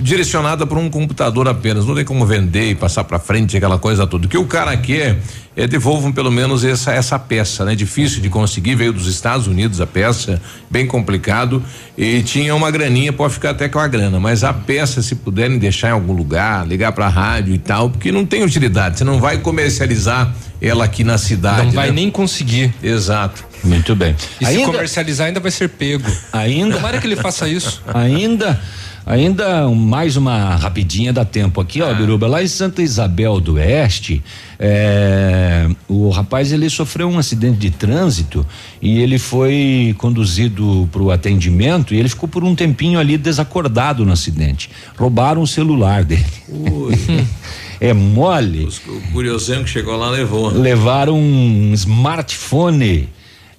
[0.00, 1.84] direcionada para um computador apenas.
[1.84, 4.26] Não tem como vender e passar para frente aquela coisa toda.
[4.26, 5.18] O que o cara quer
[5.56, 7.74] é devolvam pelo menos essa essa peça, né?
[7.74, 11.62] Difícil de conseguir, veio dos Estados Unidos a peça, bem complicado
[11.96, 15.58] e tinha uma graninha, pode ficar até com a grana, mas a peça se puderem
[15.58, 19.20] deixar em algum lugar, ligar para rádio e tal, porque não tem utilidade, você não
[19.20, 21.66] vai comercializar ela aqui na cidade.
[21.66, 21.94] Não vai né?
[21.94, 22.74] nem conseguir.
[22.82, 23.44] Exato.
[23.62, 24.14] Muito bem.
[24.40, 26.10] E se comercializar ainda vai ser pego.
[26.32, 26.76] Ainda?
[26.76, 27.82] Tomara que ele faça isso.
[27.92, 28.60] Ainda,
[29.08, 33.54] ainda um- mais uma rapidinha dá tempo aqui, ó, Biruba, lá em Santa Isabel do
[33.54, 34.22] Oeste,
[34.58, 38.46] é, o rapaz ele sofreu um acidente de trânsito
[38.82, 44.04] e ele foi conduzido para o atendimento e ele ficou por um tempinho ali desacordado
[44.04, 44.68] no acidente.
[44.96, 46.24] Roubaram o celular dele.
[47.80, 48.68] é mole.
[48.86, 50.50] O curiosão que chegou lá levou.
[50.50, 53.08] Levaram um smartphone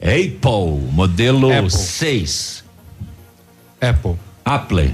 [0.01, 1.69] Apple, modelo Apple.
[1.71, 2.63] 6.
[3.81, 4.15] Apple.
[4.45, 4.93] Apple.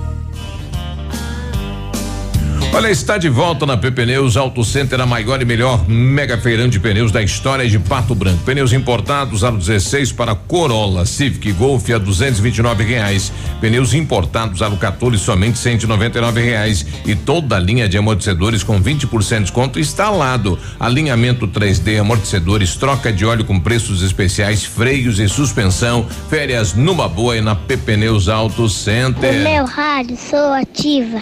[2.73, 6.69] Olha, está de volta na PP Pneus Auto Center, a maior e melhor mega feirão
[6.69, 8.45] de pneus da história de Pato Branco.
[8.45, 13.31] Pneus importados aro 16 para Corolla, Civic Golf a 229 reais.
[13.59, 19.35] Pneus importados aro 14 somente 199 reais e toda a linha de amortecedores com 20%
[19.35, 20.57] de desconto instalado.
[20.79, 26.07] Alinhamento 3D, amortecedores, troca de óleo com preços especiais, freios e suspensão.
[26.29, 29.33] Férias numa boa e na PP Pneus Auto Center.
[29.33, 31.21] No meu rádio, sou ativa.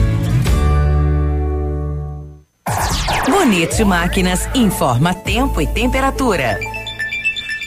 [3.41, 6.59] Bonito Máquinas informa tempo e temperatura.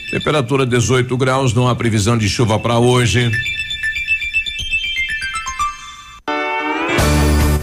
[0.09, 3.29] Temperatura 18 graus, não há previsão de chuva para hoje.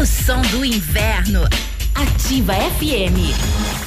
[0.00, 1.42] O som do inverno.
[1.92, 3.77] Ativa FM.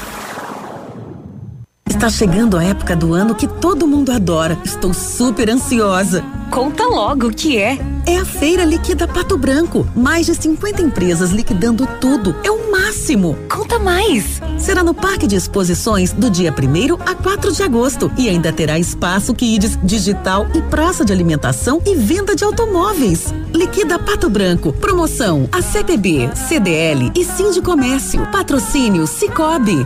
[1.91, 4.57] Está chegando a época do ano que todo mundo adora.
[4.63, 6.23] Estou super ansiosa.
[6.49, 7.77] Conta logo o que é.
[8.05, 9.85] É a Feira Liquida Pato Branco.
[9.93, 12.33] Mais de 50 empresas liquidando tudo.
[12.45, 13.37] É o máximo.
[13.49, 14.41] Conta mais.
[14.57, 18.09] Será no Parque de Exposições do dia 1 a 4 de agosto.
[18.17, 23.33] E ainda terá espaço Kids, digital e praça de alimentação e venda de automóveis.
[23.53, 24.71] Liquida Pato Branco.
[24.71, 28.25] Promoção a CPB, CDL e Sim de Comércio.
[28.31, 29.85] Patrocínio Cicobi.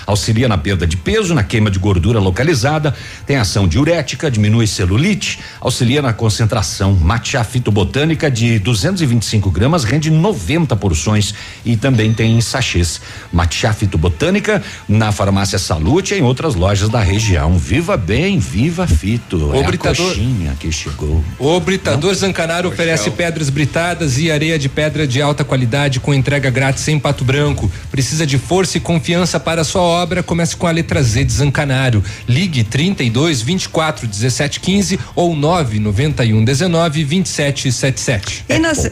[0.09, 2.95] Auxilia na perda de peso, na queima de gordura localizada,
[3.27, 6.95] tem ação diurética, diminui celulite, auxilia na concentração.
[6.95, 12.99] Matcha fitobotânica de 225 gramas rende 90 porções e também tem sachês.
[13.31, 17.55] Matcha fitobotânica na farmácia Salute e em outras lojas da região.
[17.59, 19.37] Viva bem, viva fito.
[19.51, 21.23] O é britador- a coxinha que chegou.
[21.37, 26.49] O Britador Zancanaro oferece pedras britadas e areia de pedra de alta qualidade com entrega
[26.49, 27.71] grátis em Pato Branco.
[27.91, 29.98] Precisa de força e confiança para sua obra?
[30.23, 32.03] Comece com a letra Z de Zancanaro.
[32.27, 38.45] Ligue 32 24 17 15 ou 991 19 27 77.
[38.49, 38.91] E na C-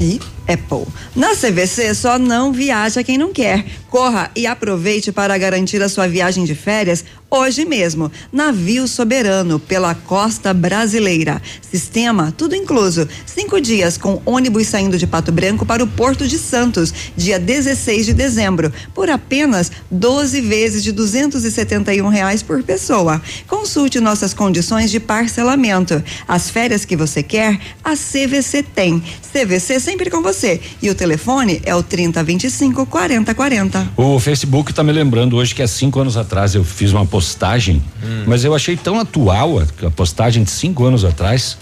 [0.00, 0.86] E Apple.
[1.14, 3.64] Na CVC só não viaja quem não quer.
[3.88, 8.10] Corra e aproveite para garantir a sua viagem de férias hoje mesmo.
[8.32, 11.40] Navio Soberano pela costa brasileira.
[11.60, 13.08] Sistema tudo incluso.
[13.24, 18.06] Cinco dias com ônibus saindo de Pato Branco para o Porto de Santos, dia 16
[18.06, 23.20] de dezembro, por apenas 12 vezes de 271 reais por pessoa.
[23.46, 26.02] Consulte nossas condições de parcelamento.
[26.26, 29.02] As férias que você quer, a CVC tem.
[29.32, 30.60] CVC sempre com você.
[30.80, 33.92] E o telefone é o 3025 4040.
[33.96, 37.82] O Facebook tá me lembrando hoje que há cinco anos atrás eu fiz uma postagem,
[38.26, 41.56] mas eu achei tão atual a, a postagem de cinco anos atrás.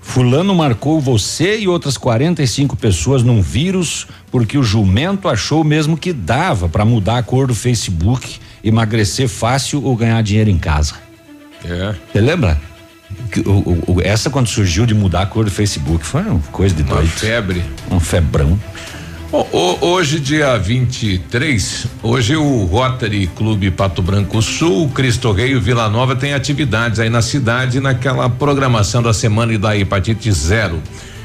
[0.00, 6.12] Fulano marcou você e outras 45 pessoas num vírus porque o jumento achou mesmo que
[6.12, 10.94] dava para mudar a cor do Facebook, emagrecer fácil ou ganhar dinheiro em casa.
[11.64, 11.94] É.
[12.10, 12.58] Você lembra?
[13.44, 16.82] O- o- essa quando surgiu de mudar a cor do Facebook foi uma coisa de
[16.82, 17.08] Uma doido.
[17.10, 17.62] febre.
[17.90, 18.58] Um febrão.
[19.30, 25.58] Bom, ho- hoje, dia 23, hoje o Rotary Clube Pato Branco Sul, Cristo Rei e
[25.60, 30.82] Vila Nova tem atividades aí na cidade naquela programação da semana da hepatite zero.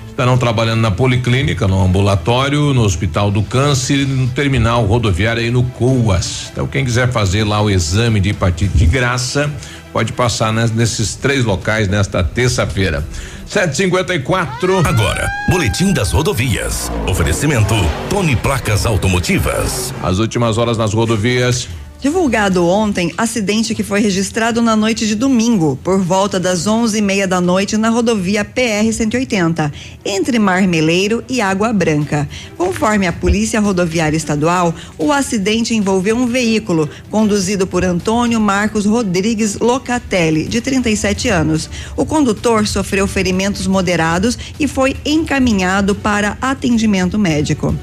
[0.08, 5.64] Estarão trabalhando na policlínica, no ambulatório, no Hospital do Câncer, no terminal rodoviário e no
[5.64, 6.49] COAS.
[6.51, 9.51] Então, quem quiser fazer lá o exame de hepatite de graça,
[9.91, 13.06] pode passar nes- nesses três locais nesta terça-feira.
[13.46, 14.80] 754.
[14.86, 16.91] Agora, Boletim das Rodovias.
[17.08, 17.76] Oferecimento
[18.10, 19.93] Tony Placas Automotivas.
[20.02, 21.68] As últimas horas nas rodovias.
[22.02, 27.02] Divulgado ontem, acidente que foi registrado na noite de domingo, por volta das onze e
[27.02, 29.72] meia da noite, na rodovia PR-180,
[30.06, 32.30] entre Marmeleiro e Água Branca.
[32.58, 39.58] Conforme a Polícia Rodoviária Estadual, o acidente envolveu um veículo conduzido por Antônio Marcos Rodrigues
[39.58, 41.70] Locatelli, de 37 anos.
[41.98, 47.74] O condutor sofreu ferimentos moderados e foi encaminhado para atendimento médico.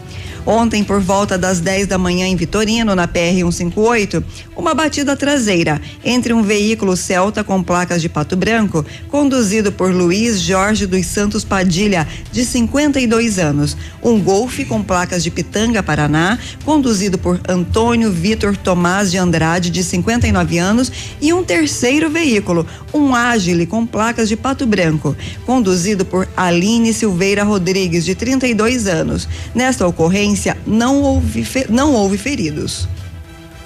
[0.45, 4.23] Ontem, por volta das 10 da manhã em Vitorino, na PR-158,
[4.57, 10.41] uma batida traseira entre um veículo Celta com placas de Pato Branco, conduzido por Luiz
[10.41, 17.17] Jorge dos Santos Padilha, de 52 anos, um Golfe com placas de Pitanga, Paraná, conduzido
[17.19, 20.91] por Antônio Vitor Tomás de Andrade, de 59 anos,
[21.21, 25.17] e um terceiro veículo, um Agile com placas de Pato Branco,
[25.47, 29.29] conduzido por Aline Silveira Rodrigues, de 32 anos.
[29.55, 30.32] Nesta ocorrência,
[30.67, 32.89] não houve, não houve feridos.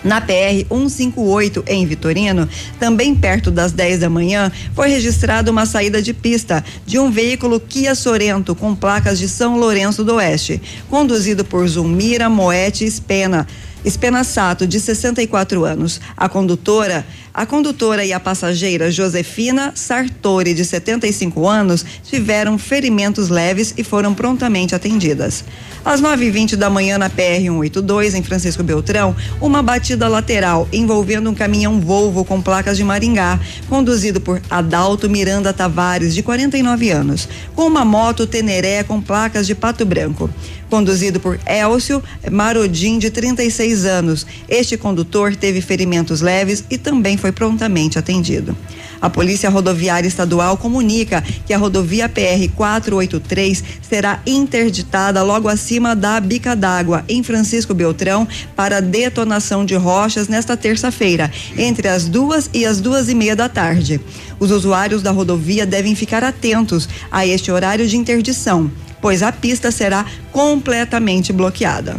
[0.04, 2.48] Na PR 158 em Vitorino,
[2.78, 7.58] também perto das 10 da manhã, foi registrada uma saída de pista de um veículo
[7.58, 13.48] Kia Sorento com placas de São Lourenço do Oeste, conduzido por Zulmira Moete Espena.
[13.84, 16.00] Espena Sato, de 64 anos.
[16.16, 23.74] A condutora, a condutora e a passageira Josefina Sartori, de 75 anos, tiveram ferimentos leves
[23.76, 25.44] e foram prontamente atendidas.
[25.84, 31.80] Às 9h20 da manhã, na PR-182, em Francisco Beltrão, uma batida lateral envolvendo um caminhão
[31.80, 37.84] Volvo com placas de Maringá, conduzido por Adalto Miranda Tavares, de 49 anos, com uma
[37.84, 40.28] moto Teneré com placas de Pato Branco.
[40.68, 44.26] Conduzido por Elcio Marodim, de 36 anos.
[44.48, 48.56] Este condutor teve ferimentos leves e também foi prontamente atendido.
[49.00, 56.18] A Polícia Rodoviária Estadual comunica que a rodovia PR 483 será interditada logo acima da
[56.18, 62.64] Bica d'Água, em Francisco Beltrão, para detonação de rochas nesta terça-feira, entre as duas e
[62.64, 64.00] as duas e meia da tarde.
[64.40, 68.70] Os usuários da rodovia devem ficar atentos a este horário de interdição,
[69.00, 71.96] pois a pista será completamente bloqueada.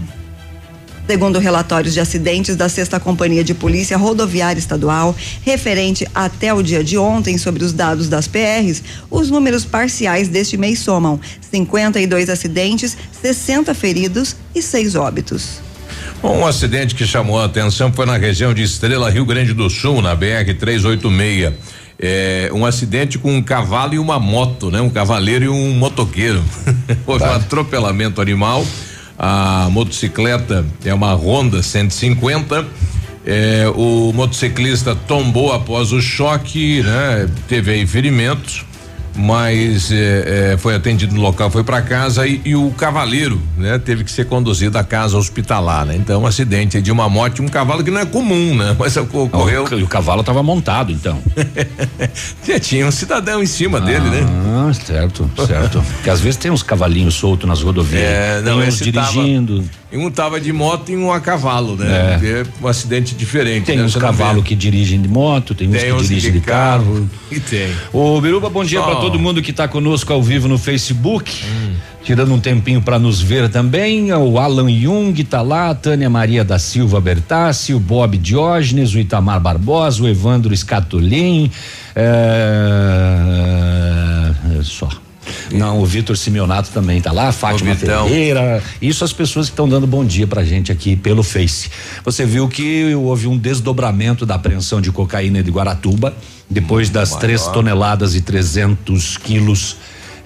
[1.07, 6.83] Segundo relatórios de acidentes da Sexta Companhia de Polícia Rodoviária Estadual, referente até o dia
[6.83, 11.17] de ontem sobre os dados das PRs, os números parciais deste mês somam
[11.49, 15.61] 52 acidentes, 60 feridos e 6 óbitos.
[16.21, 20.01] Um acidente que chamou a atenção foi na região de Estrela, Rio Grande do Sul,
[20.01, 21.53] na BR 386.
[21.99, 24.79] É, um acidente com um cavalo e uma moto, né?
[24.81, 26.43] Um cavaleiro e um motoqueiro.
[27.07, 28.65] Houve um atropelamento animal.
[29.17, 32.67] A motocicleta é uma Honda 150.
[33.25, 37.27] É, o motociclista tombou após o choque, né?
[37.47, 38.63] Teve aí ferimentos,
[39.17, 43.77] mas é, é, foi atendido no local, foi para casa e, e o cavaleiro, né?
[43.79, 45.95] Teve que ser conduzido à casa hospitalar, né?
[45.95, 48.75] Então, um acidente de uma moto e um cavalo que não é comum, né?
[48.77, 49.67] Mas ocorreu.
[49.71, 51.19] E o cavalo estava montado, então.
[52.61, 54.25] Tinha um cidadão em cima dele, né?
[54.45, 55.81] Ah, certo, certo.
[55.95, 58.01] Porque às vezes tem uns cavalinhos soltos nas rodovias.
[58.03, 59.63] É, não, tem uns esse tava- dirigindo.
[59.89, 62.19] E um tava de moto e um a cavalo, né?
[62.21, 63.65] É, um acidente diferente.
[63.67, 63.83] Tem né?
[63.83, 67.09] uns cavalos que dirigem de moto, tem uns Tem que uns dirigem de carro.
[67.29, 67.69] E tem.
[67.91, 71.43] Ô, Biruba, bom dia para todo mundo que está conosco ao vivo no Facebook.
[71.45, 71.73] Hum.
[72.01, 76.41] Tirando um tempinho para nos ver também, o Alan Jung tá lá, a Tânia Maria
[76.45, 81.51] da Silva Bertassi, o Bob Diógenes, o Itamar Barbosa, o Evandro Scatolin,
[81.93, 82.03] é,
[84.57, 84.87] é, só.
[85.51, 87.75] Não, o Vitor Simeonato também tá lá, a Fátima.
[87.75, 88.61] Ferreira.
[88.81, 91.69] Isso as pessoas que estão dando bom dia pra gente aqui pelo Face.
[92.03, 96.13] Você viu que houve um desdobramento da apreensão de cocaína de Guaratuba,
[96.49, 97.19] depois das maior.
[97.21, 99.77] três toneladas e 300 quilos.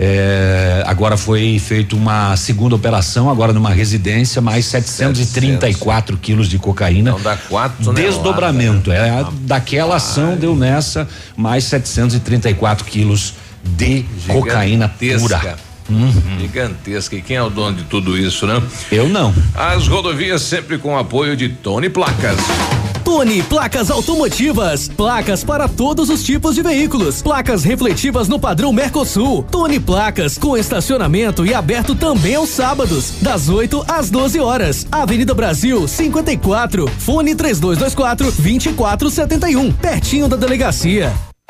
[0.04, 7.12] É, agora foi feita uma segunda operação, agora numa residência, mais 734 quilos de cocaína.
[7.12, 8.90] Então dá quatro Desdobramento.
[8.90, 9.10] né?
[9.20, 11.08] É, daquela ação deu nessa
[11.38, 15.18] mais 734 quilos de cocaína pura.
[15.18, 15.72] Gigantesca.
[16.40, 17.16] Gigantesca.
[17.16, 18.62] E quem é o dono de tudo isso, né?
[18.92, 19.34] Eu não.
[19.54, 22.38] As rodovias sempre com apoio de Tony Placas.
[23.04, 24.88] Tony Placas Automotivas.
[24.88, 27.22] Placas para todos os tipos de veículos.
[27.22, 29.44] Placas refletivas no padrão Mercosul.
[29.44, 34.88] Tony Placas com estacionamento e aberto também aos sábados, das 8 às 12 horas.
[34.92, 36.88] Avenida Brasil 54.
[36.88, 39.72] Fone 3224 2471.
[39.74, 41.14] Pertinho da delegacia.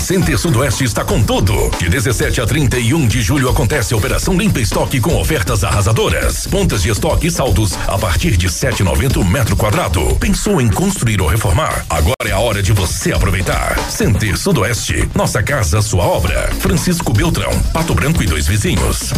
[0.00, 1.70] A Center Sudoeste está com tudo.
[1.78, 6.46] De 17 a 31 de julho acontece a Operação Limpa Estoque com ofertas arrasadoras.
[6.46, 10.16] Pontas de estoque e saldos a partir de 7,90 metro quadrado.
[10.16, 11.84] Pensou em construir ou reformar?
[11.90, 13.78] Agora é a hora de você aproveitar.
[13.90, 16.50] Center Sudoeste, nossa casa, sua obra.
[16.60, 19.12] Francisco Beltrão, Pato Branco e dois vizinhos.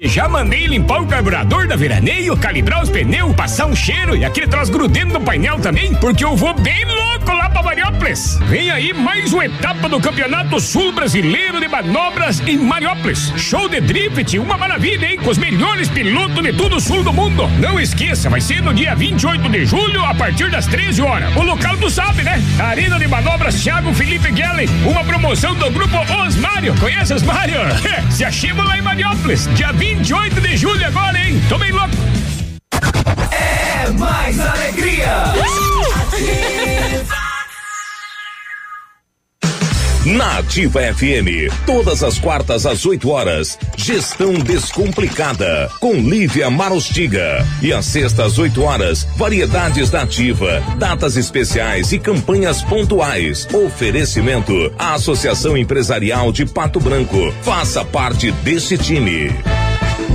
[0.00, 4.48] Já mandei limpar o carburador da veraneio, calibrar os pneus, passar um cheiro e aquele
[4.48, 8.36] troço grudento no painel também, porque eu vou bem louco lá pra Mariópolis.
[8.48, 13.32] Vem aí mais uma etapa do Campeonato Sul Brasileiro de Manobras em Mariópolis.
[13.36, 15.18] Show de drift, uma maravilha, hein?
[15.18, 17.46] Com os melhores pilotos de todo o sul do mundo.
[17.60, 21.36] Não esqueça, vai ser no dia 28 de julho, a partir das 13 horas.
[21.36, 22.42] O local tu sabe, né?
[22.58, 26.74] Arena de Manobras Thiago Felipe Guellen, uma promoção do grupo Osmário.
[26.80, 27.60] Conhece Osmário?
[28.10, 31.40] Se achamos lá em Mariópolis, dia 28 de julho agora, hein?
[31.48, 31.90] Tô bem louco.
[33.30, 35.24] É mais alegria!
[40.06, 47.46] Na Ativa FM, todas as quartas às 8 horas, Gestão Descomplicada, com Lívia Marostiga.
[47.62, 53.46] E às sextas às 8 horas, variedades da Ativa, datas especiais e campanhas pontuais.
[53.52, 57.32] Oferecimento à Associação Empresarial de Pato Branco.
[57.42, 59.30] Faça parte desse time.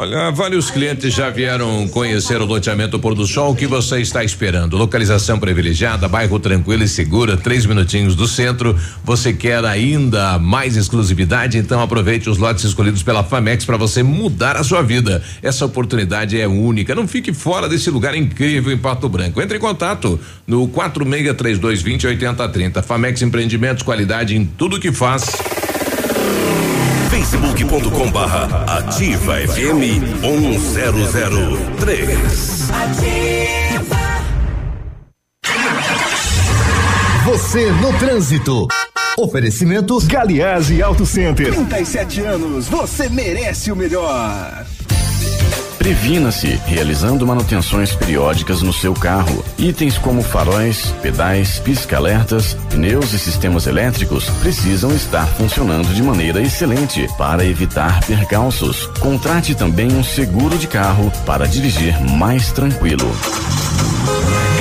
[0.00, 3.50] Olha, vários clientes já vieram conhecer o loteamento Pôr do Sol.
[3.50, 4.76] O que você está esperando?
[4.76, 8.78] Localização privilegiada, bairro tranquilo e segura, três minutinhos do centro.
[9.02, 11.58] Você quer ainda mais exclusividade?
[11.58, 15.20] Então aproveite os lotes escolhidos pela Famex para você mudar a sua vida.
[15.42, 16.94] Essa oportunidade é única.
[16.94, 19.42] Não fique fora desse lugar incrível em Pato Branco.
[19.42, 22.84] Entre em contato no 463220 8030.
[22.84, 25.24] Famex Empreendimentos, qualidade em tudo que faz
[27.28, 32.68] facebook.com barra ativa FM 1003.
[37.26, 38.66] Você no trânsito.
[39.18, 41.52] Oferecimento Galiase Auto Center.
[41.52, 44.64] 37 anos, você merece o melhor.
[45.78, 49.44] Previna-se realizando manutenções periódicas no seu carro.
[49.56, 57.06] Itens como faróis, pedais, pisca-alertas, pneus e sistemas elétricos precisam estar funcionando de maneira excelente
[57.16, 58.86] para evitar percalços.
[58.98, 63.08] Contrate também um seguro de carro para dirigir mais tranquilo.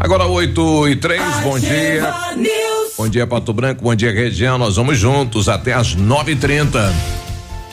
[0.00, 2.14] Agora 8 e 3, bom dia.
[2.96, 4.56] Bom dia, Pato Branco, bom dia, região.
[4.56, 6.90] Nós vamos juntos até as 9h30.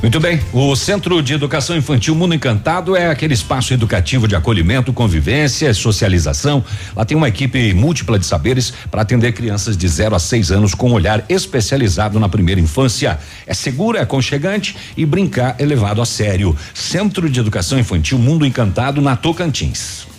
[0.02, 0.38] Muito bem.
[0.52, 6.62] O Centro de Educação Infantil Mundo Encantado é aquele espaço educativo de acolhimento, convivência, socialização.
[6.94, 10.76] Lá tem uma equipe múltipla de saberes para atender crianças de 0 a 6 anos
[10.76, 13.18] com um olhar especializado na primeira infância.
[13.46, 16.54] É seguro, é aconchegante e brincar é levado a sério.
[16.74, 20.17] Centro de Educação Infantil Mundo Encantado na Tocantins.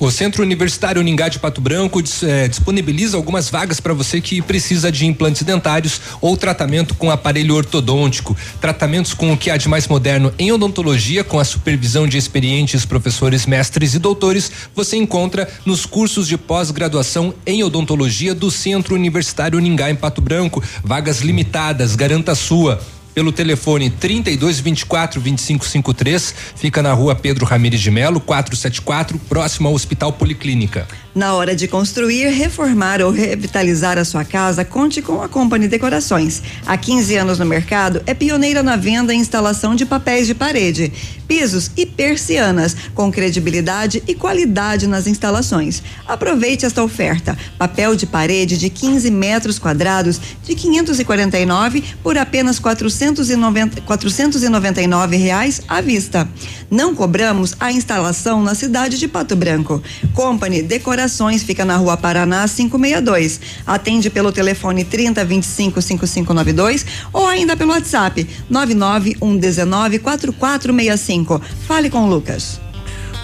[0.00, 4.92] O Centro Universitário Uningá de Pato Branco eh, disponibiliza algumas vagas para você que precisa
[4.92, 8.36] de implantes dentários ou tratamento com aparelho ortodôntico.
[8.60, 12.84] Tratamentos com o que há de mais moderno em odontologia, com a supervisão de experientes
[12.84, 19.58] professores, mestres e doutores, você encontra nos cursos de pós-graduação em odontologia do Centro Universitário
[19.58, 20.62] Uningá em Pato Branco.
[20.84, 22.80] Vagas limitadas, garanta a sua
[23.18, 29.66] pelo telefone 32 24 25 53, fica na rua Pedro Ramires de Melo, 474, próximo
[29.66, 30.86] ao Hospital Policlínica.
[31.18, 36.40] Na hora de construir, reformar ou revitalizar a sua casa, conte com a Company Decorações.
[36.64, 40.92] Há 15 anos no mercado, é pioneira na venda e instalação de papéis de parede,
[41.26, 45.82] pisos e persianas, com credibilidade e qualidade nas instalações.
[46.06, 53.80] Aproveite esta oferta: papel de parede de 15 metros quadrados de 549 por apenas 490,
[53.80, 56.28] 499 reais à vista.
[56.70, 59.82] Não cobramos a instalação na cidade de Pato Branco.
[60.14, 61.07] Company Decorações
[61.44, 63.40] fica na rua Paraná 562.
[63.66, 71.40] Atende pelo telefone 30 25 5592 ou ainda pelo WhatsApp 99119 4465.
[71.66, 72.60] Fale com o Lucas.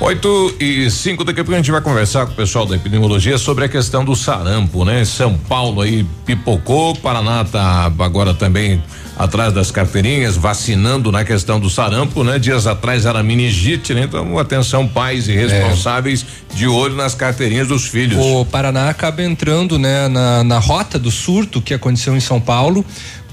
[0.01, 3.39] 8 e 5, daqui a pouco a gente vai conversar com o pessoal da epidemiologia
[3.39, 5.05] sobre a questão do sarampo, né?
[5.05, 8.82] São Paulo aí pipocou, Paraná tá agora também
[9.17, 12.39] atrás das carteirinhas, vacinando na questão do sarampo, né?
[12.39, 14.05] Dias atrás era meningite, né?
[14.05, 16.55] Então, atenção, pais e responsáveis é.
[16.55, 18.19] de olho nas carteirinhas dos filhos.
[18.19, 22.85] O Paraná acaba entrando, né, na, na rota do surto que aconteceu em São Paulo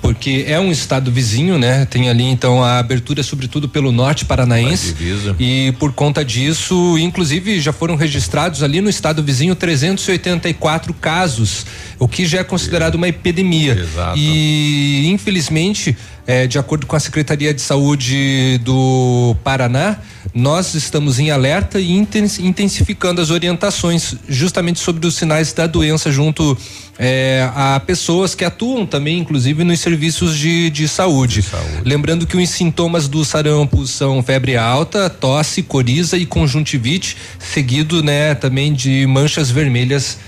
[0.02, 1.86] porque é um estado vizinho, né?
[1.86, 4.96] Tem ali então a abertura sobretudo pelo norte paranaense
[5.40, 11.66] e por conta disso, inclusive já foram registrados ali no estado vizinho 384 casos,
[12.00, 13.74] o que já é considerado uma epidemia.
[13.74, 14.18] Exato.
[14.18, 15.96] E infelizmente
[16.26, 19.98] é, de acordo com a Secretaria de Saúde do Paraná,
[20.34, 26.58] nós estamos em alerta e intensificando as orientações justamente sobre os sinais da doença junto
[27.04, 31.42] é, a pessoas que atuam também, inclusive, nos serviços de, de, saúde.
[31.42, 31.82] de saúde.
[31.84, 38.36] Lembrando que os sintomas do sarampo são febre alta, tosse, coriza e conjuntivite, seguido, né,
[38.36, 40.20] também de manchas vermelhas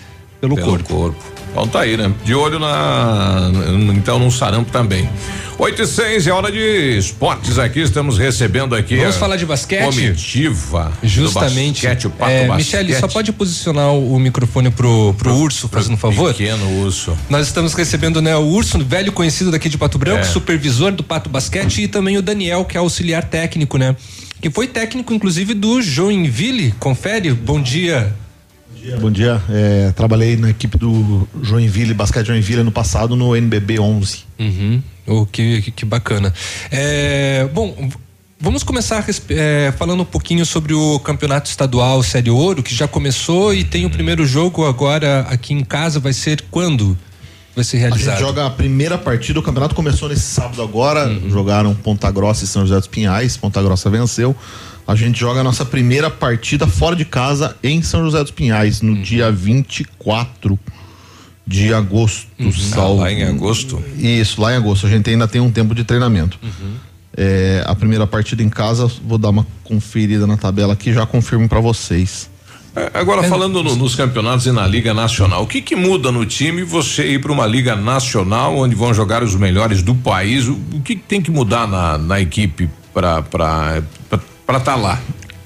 [0.42, 0.96] pelo, pelo corpo.
[0.96, 1.43] corpo.
[1.54, 2.12] Então tá aí, né?
[2.26, 3.52] De olho na.
[3.96, 5.08] Então no sarampo também.
[5.60, 7.80] 8 e 6 é hora de esportes aqui.
[7.80, 8.98] Estamos recebendo aqui.
[8.98, 9.86] Vamos falar de basquete?
[9.86, 10.92] Comitiva.
[11.04, 11.86] Justamente.
[11.86, 12.82] Basquete, o pato é, basquete.
[12.82, 16.34] Michele, só pode posicionar o, microfone pro, pro, pro urso, fazendo um favor?
[16.34, 17.16] Pequeno urso.
[17.30, 20.24] Nós estamos recebendo, né, o urso, velho conhecido daqui de Pato Branco, é.
[20.24, 23.96] supervisor do Pato Basquete e também o Daniel, que é auxiliar técnico, né?
[24.42, 26.74] Que foi técnico, inclusive, do Joinville.
[26.80, 28.14] Confere, bom dia.
[28.84, 28.98] Dia.
[28.98, 29.42] Bom dia.
[29.50, 34.26] É, trabalhei na equipe do Joinville, Basquete Joinville, no passado no NBB 11.
[34.38, 34.84] Uhum.
[35.08, 36.34] Oh, que, que, que bacana.
[36.70, 37.90] É, bom,
[38.40, 43.54] Vamos começar é, falando um pouquinho sobre o campeonato estadual Série Ouro, que já começou
[43.54, 45.98] e tem o primeiro jogo agora aqui em casa.
[45.98, 46.98] Vai ser quando?
[47.56, 48.16] Vai ser realizado?
[48.16, 49.40] A gente joga a primeira partida.
[49.40, 51.08] O campeonato começou nesse sábado agora.
[51.08, 51.30] Uhum.
[51.30, 53.38] Jogaram Ponta Grossa e São José dos Pinhais.
[53.38, 54.36] Ponta Grossa venceu.
[54.86, 58.82] A gente joga a nossa primeira partida fora de casa em São José dos Pinhais,
[58.82, 59.02] no uhum.
[59.02, 60.60] dia 24
[61.46, 62.28] de agosto.
[62.40, 62.52] Uhum.
[62.52, 63.02] Salvo.
[63.02, 63.82] Ah, lá em agosto?
[63.98, 64.86] Isso, lá em agosto.
[64.86, 66.38] A gente ainda tem um tempo de treinamento.
[66.44, 66.74] Uhum.
[67.16, 71.48] É, a primeira partida em casa, vou dar uma conferida na tabela aqui já confirmo
[71.48, 72.30] para vocês.
[72.76, 76.26] É, agora, falando no, nos campeonatos e na Liga Nacional, o que, que muda no
[76.26, 80.48] time você ir para uma Liga Nacional, onde vão jogar os melhores do país?
[80.48, 83.84] O, o que, que tem que mudar na, na equipe para
[84.48, 85.02] estar tá lá?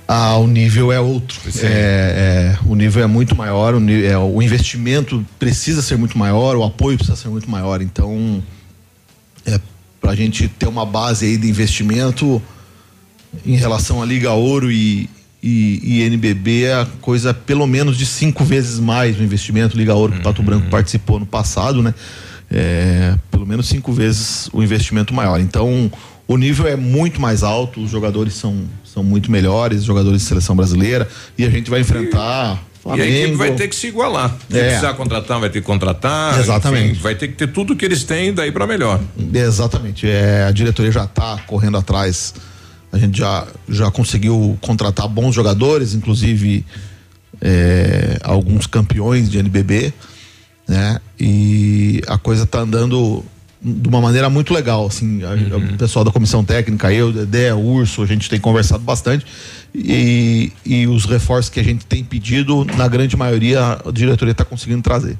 [0.07, 1.37] Ah, o nível é outro.
[1.61, 6.55] É, é, o nível é muito maior, o, é, o investimento precisa ser muito maior,
[6.55, 7.81] o apoio precisa ser muito maior.
[7.81, 8.41] Então,
[9.45, 9.59] é,
[9.99, 12.41] para a gente ter uma base aí de investimento
[13.45, 15.09] em relação à Liga Ouro e,
[15.43, 19.77] e, e NBB, é a coisa pelo menos de cinco vezes mais o investimento.
[19.77, 20.69] Liga Ouro que o Pato Branco uhum.
[20.69, 21.93] participou no passado, né?
[22.49, 25.41] É, pelo menos cinco vezes o investimento maior.
[25.41, 25.91] Então,
[26.27, 30.55] o nível é muito mais alto, os jogadores são, são muito melhores, jogadores de seleção
[30.55, 31.07] brasileira,
[31.37, 32.61] e a gente vai enfrentar.
[32.83, 33.09] Flamengo.
[33.09, 34.35] E a equipe vai ter que se igualar.
[34.49, 34.67] Se é.
[34.67, 36.39] precisar contratar, vai ter que contratar.
[36.39, 36.91] Exatamente.
[36.91, 39.01] Enfim, vai ter que ter tudo que eles têm daí para melhor.
[39.33, 40.07] Exatamente.
[40.07, 42.33] É, a diretoria já está correndo atrás.
[42.91, 46.65] A gente já, já conseguiu contratar bons jogadores, inclusive
[47.41, 49.93] é, alguns campeões de NBB,
[50.67, 50.99] né?
[51.19, 53.23] E a coisa está andando
[53.61, 55.73] de uma maneira muito legal, assim, a- Uhum.
[55.73, 59.25] o pessoal da comissão técnica, eu, Dedé, o Urso, a gente tem conversado bastante
[59.73, 64.45] e, e os reforços que a gente tem pedido, na grande maioria, a diretoria está
[64.45, 65.17] conseguindo trazer.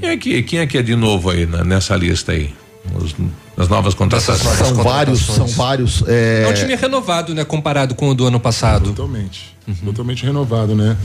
[0.00, 2.52] Quem é que, quem é que é de novo aí na- nessa lista aí?
[2.94, 3.14] Os-
[3.56, 4.40] as novas contratações.
[4.56, 6.02] São vários, são vários.
[6.06, 7.44] É, É um time renovado, né?
[7.44, 8.90] Comparado com o do ano passado.
[8.90, 9.54] Totalmente.
[9.84, 10.96] Totalmente renovado, né?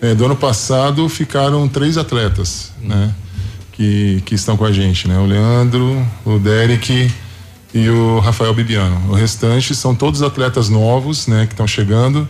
[0.00, 3.12] É, do ano passado ficaram três atletas, né?
[3.76, 5.18] Que, que estão com a gente, né?
[5.18, 7.10] O Leandro, o Derek
[7.74, 9.10] e o Rafael Bibiano.
[9.10, 11.44] O restante são todos atletas novos, né?
[11.46, 12.28] Que estão chegando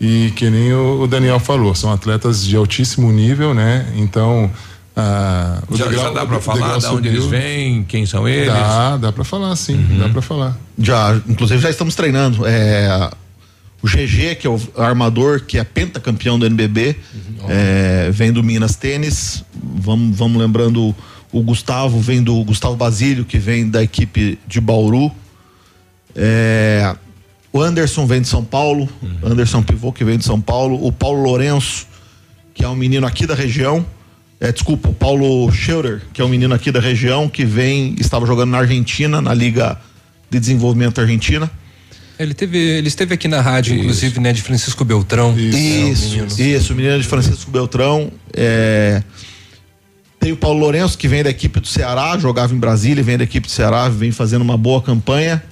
[0.00, 3.92] e que nem o, o Daniel falou, são atletas de altíssimo nível, né?
[3.94, 4.50] Então,
[4.96, 7.12] ah, o Já, degrau- já dá o pra falar de onde subiu.
[7.12, 8.46] eles vêm, quem são eles?
[8.50, 10.56] Dá, dá pra falar sim, dá pra falar.
[10.78, 12.46] Já, inclusive já estamos treinando.
[12.46, 13.10] É,
[13.82, 16.96] o GG, que é o armador, que é pentacampeão do NBB,
[17.48, 19.42] é, vem do Minas Tênis.
[19.54, 20.94] Vamos, vamos lembrando
[21.32, 25.10] o Gustavo, vem do Gustavo Basílio, que vem da equipe de Bauru.
[26.14, 26.94] É,
[27.52, 28.88] o Anderson vem de São Paulo,
[29.24, 30.84] Anderson Pivô, que vem de São Paulo.
[30.84, 31.86] O Paulo Lourenço,
[32.52, 33.84] que é um menino aqui da região.
[34.38, 38.26] É, desculpa, o Paulo Scheurer, que é um menino aqui da região, que vem, estava
[38.26, 39.78] jogando na Argentina, na Liga
[40.30, 41.50] de Desenvolvimento Argentina.
[42.22, 44.30] Ele teve, ele esteve aqui na rádio, inclusive, né?
[44.32, 45.34] De Francisco Beltrão.
[45.38, 46.26] Isso, É, o menino.
[46.56, 48.12] isso, o menino de Francisco Beltrão.
[48.34, 49.02] é,
[50.18, 53.24] Tem o Paulo Lourenço, que vem da equipe do Ceará, jogava em Brasília, vem da
[53.24, 55.42] equipe do Ceará, vem fazendo uma boa campanha.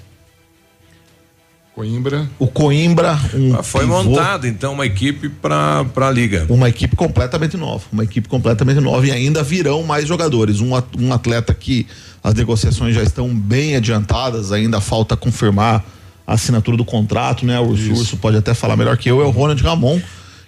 [1.75, 2.29] Coimbra.
[2.39, 6.45] O Coimbra, um Ah, Foi pivô, montado então uma equipe para a liga.
[6.51, 10.61] Uma equipe completamente nova, uma equipe completamente nova e ainda virão mais jogadores.
[10.61, 11.87] Um, um atleta que
[12.23, 15.83] as negociações já estão bem adiantadas, ainda falta confirmar
[16.29, 17.59] a assinatura do contrato, né?
[17.59, 19.99] O Urso, Urso pode até falar melhor que eu, é o Ronald Ramon,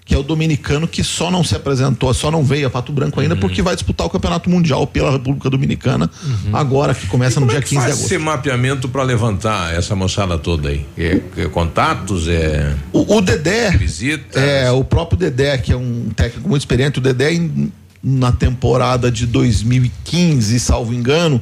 [0.04, 3.18] que é o dominicano que só não se apresentou, só não veio a Pato Branco
[3.20, 6.10] ainda porque vai disputar o Campeonato Mundial pela República Dominicana,
[6.52, 8.06] agora que começa no dia 15 de Faz agosto.
[8.06, 10.84] esse mapeamento para levantar essa moçada toda aí.
[10.98, 12.74] É, é contatos, é.
[12.92, 13.70] O, o Dedé.
[13.70, 14.38] Visita.
[14.38, 17.72] É, o próprio Dedé, que é um técnico muito experiente, o Dedé em-
[18.02, 21.40] na temporada de 2015, salvo engano,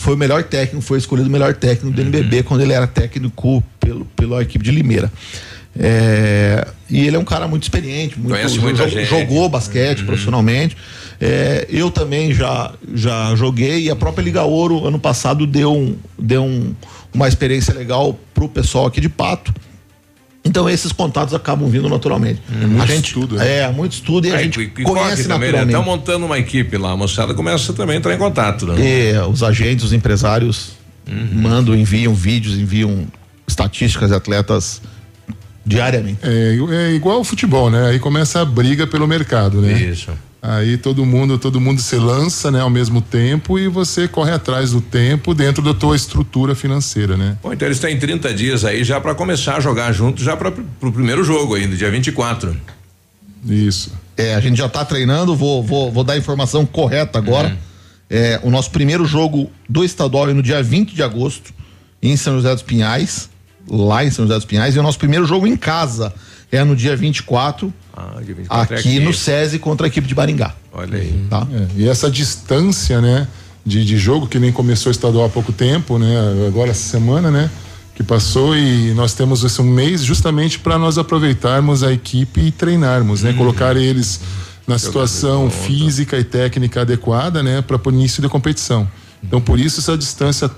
[0.00, 3.62] foi o melhor técnico, foi escolhido o melhor técnico do NBB quando ele era técnico
[3.78, 5.12] pelo, pela equipe de Limeira.
[5.78, 9.08] É, e ele é um cara muito experiente, muito, Conhece muita jo- gente.
[9.08, 10.74] jogou basquete profissionalmente.
[11.20, 15.94] É, eu também já, já joguei e a própria Liga Ouro ano passado deu, um,
[16.18, 16.74] deu um-
[17.12, 19.52] uma experiência legal pro pessoal aqui de Pato.
[20.44, 22.40] Então esses contatos acabam vindo naturalmente.
[22.50, 23.44] muito a gente, estudo, né?
[23.44, 23.58] né?
[23.60, 25.58] É, muito estudo e a É, gente e- e conhece também, né?
[25.58, 25.68] naturalmente.
[25.68, 28.74] Estão montando uma equipe lá, a moçada começa também a entrar em contato, né?
[28.78, 30.70] E os agentes, os empresários
[31.32, 33.06] mandam, enviam vídeos, enviam
[33.46, 34.80] estatísticas de atletas
[35.64, 36.18] diariamente.
[36.22, 37.88] É, é igual ao futebol, né?
[37.88, 39.72] Aí começa a briga pelo mercado, né?
[39.72, 40.10] Isso.
[40.42, 44.70] Aí todo mundo, todo mundo se lança, né, ao mesmo tempo e você corre atrás
[44.70, 47.36] do tempo dentro da tua estrutura financeira, né?
[47.42, 50.48] Bom, então eles têm 30 dias aí já para começar a jogar junto, já para
[50.48, 52.56] o primeiro jogo ainda, dia 24.
[53.46, 53.92] Isso.
[54.16, 57.56] É, a gente já está treinando, vou, vou, vou dar a informação correta agora.
[58.08, 61.52] É, o nosso primeiro jogo do estadual é no dia 20 de agosto,
[62.02, 63.29] em São José dos Pinhais,
[63.70, 66.12] lá em São José dos Pinhais, e o nosso primeiro jogo em casa
[66.50, 70.14] é no dia 24, Ah, dia 24 é aqui, no SESI contra a equipe de
[70.14, 70.54] Maringá.
[70.72, 71.26] Olha aí.
[71.30, 71.46] Tá?
[71.52, 73.28] É, e essa distância, né,
[73.64, 76.16] de, de jogo que nem começou o estadual há pouco tempo, né,
[76.48, 77.48] agora essa semana, né,
[77.94, 82.50] que passou e nós temos esse um mês justamente para nós aproveitarmos a equipe e
[82.50, 84.20] treinarmos, né, colocar eles
[84.66, 88.88] na situação física e técnica adequada, né, para o início da competição.
[89.22, 90.50] Então, por isso essa distância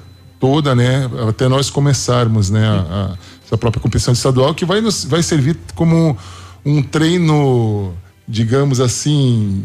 [0.43, 2.72] toda, né, até nós começarmos, né, a,
[3.12, 6.18] a- essa própria competição estadual que vai nos vai servir como
[6.66, 7.95] um treino,
[8.26, 9.62] digamos assim,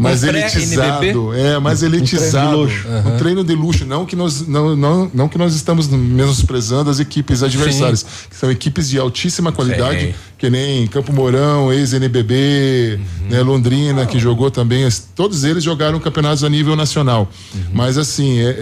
[0.00, 2.88] mais Um elitizado, é, mais Um treino de elitizado, luxo.
[2.88, 3.16] um Aham.
[3.18, 7.42] treino de luxo, não que nós não, não, não que nós estamos menosprezando as equipes
[7.42, 10.14] adversárias, que são equipes de altíssima qualidade, Sim.
[10.38, 12.98] que nem Campo Mourão, ex-NBB,
[13.28, 14.88] né, Londrina, que jogou também.
[15.14, 17.28] Todos eles jogaram campeonatos a nível nacional.
[17.72, 18.56] Mas assim, é, é-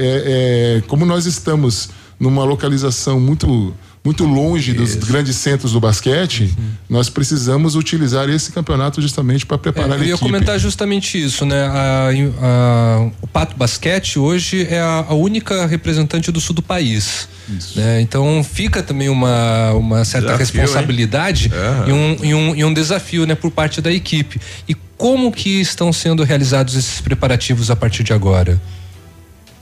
[0.79, 3.73] é- como nós estamos numa localização muito
[4.09, 6.55] muito longe dos grandes centros do basquete,
[6.89, 10.25] nós precisamos utilizar esse campeonato justamente para preparar É, a eu ia equipe.
[10.25, 11.67] comentar justamente isso, né?
[11.67, 12.09] A-
[12.41, 17.29] a- o Pato Basquete hoje é a, a única representante do sul do país.
[17.77, 18.01] né?
[18.01, 21.89] Então fica também uma, uma certa Desafio, responsabilidade hein?
[21.89, 24.41] e, um, e, um, e um desafio né, por parte da equipe.
[24.67, 28.59] E como que estão sendo realizados esses preparativos a partir de agora?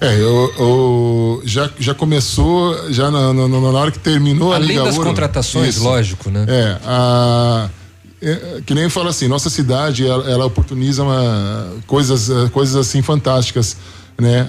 [0.00, 4.68] É, eu, eu- já, já começou, já na, na- na- hora que terminou a Além
[4.68, 5.08] Liga das Ouro.
[5.08, 6.44] contratações, lógico, né?
[6.48, 7.68] É, a,
[8.20, 13.00] é, que nem fala assim, nossa cidade, ela, ela oportuniza uma, coisas, eh, coisas assim
[13.02, 13.76] fantásticas.
[14.18, 14.48] né,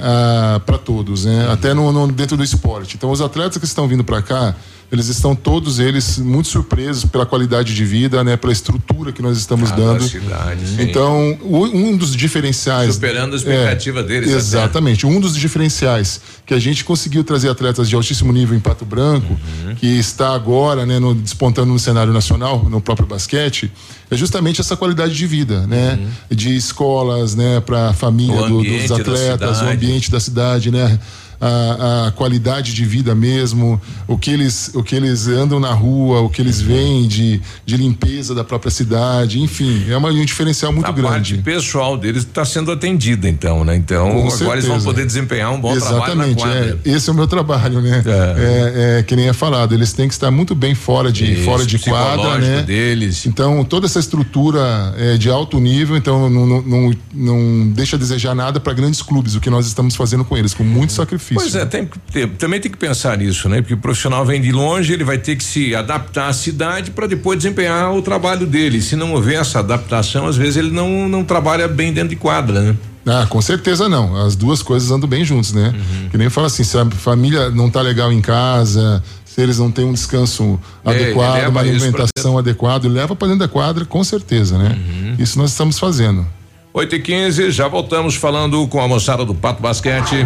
[0.65, 2.95] para todos, né, até no, no, dentro do esporte.
[2.95, 4.55] Então, os atletas que estão vindo para cá,
[4.89, 9.37] eles estão todos eles muito surpresos pela qualidade de vida, né, pela estrutura que nós
[9.37, 10.03] estamos Cada dando.
[10.07, 14.37] cidade, então, um dos diferenciais Superando a expectativa deles até.
[14.37, 18.85] Exatamente, um dos diferenciais que a gente conseguiu trazer atletas de altíssimo nível em Pato
[18.85, 19.75] Branco, Uhum.
[19.75, 23.69] que está agora, né, no- despontando no cenário nacional, no próprio basquete,
[24.09, 25.99] é justamente essa qualidade de vida, né,
[26.31, 30.97] de escolas, né, para a família do- dos atletas, o ambiente da cidade, né?
[31.39, 36.21] A, a qualidade de vida mesmo, o que eles, o que eles andam na rua,
[36.21, 40.71] o que eles veem de, de limpeza da própria cidade, enfim, é uma, um diferencial
[40.71, 41.35] muito a grande.
[41.35, 43.75] parte pessoal deles está sendo atendida, então, né?
[43.75, 44.85] Então, Com agora eles vão certeza.
[44.85, 48.03] poder desempenhar um bom trabalho na Exatamente, é, esse é o meu trabalho, né?
[48.05, 48.99] É.
[48.99, 51.65] é, que nem é falado, eles têm que estar muito bem fora de, Isso, fora
[51.65, 52.61] de quadra, né?
[52.63, 53.25] deles.
[53.25, 57.99] Então, toda essa estrutura é de alto nível, então não, não, não, não deixa a
[57.99, 61.26] desejar nada para grandes clubes, o que nós estamos fazendo com eles, com muito sacrifício.
[61.35, 63.61] Pois é, tem que ter- também tem que pensar nisso, né?
[63.61, 67.07] Porque o profissional vem de longe, ele vai ter que se adaptar à cidade para
[67.07, 68.81] depois desempenhar o trabalho dele.
[68.81, 72.61] Se não houver essa adaptação, às vezes ele não, não trabalha bem dentro de quadra,
[72.61, 72.75] né?
[73.05, 74.15] Ah, com certeza não.
[74.25, 75.73] As duas coisas andam bem juntos, né?
[75.73, 76.09] Uhum.
[76.09, 79.71] Que nem fala assim, se a família não tá legal em casa, se eles não
[79.71, 84.57] têm um descanso É, adequado, uma alimentação adequada, leva para dentro da quadra, com certeza,
[84.57, 84.77] né?
[84.77, 85.15] Uhum.
[85.17, 86.27] Isso nós estamos fazendo.
[86.73, 90.25] 8 e 15 já voltamos falando com a moçada do Pato Basquete.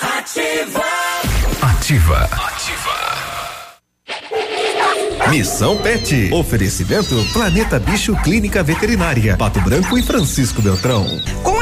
[0.00, 0.82] Ativa.
[1.60, 2.28] Ativa.
[5.28, 6.30] Missão Pet.
[6.32, 9.36] Oferecimento Planeta Bicho Clínica Veterinária.
[9.36, 11.06] Pato Branco e Francisco Beltrão.
[11.42, 11.61] Com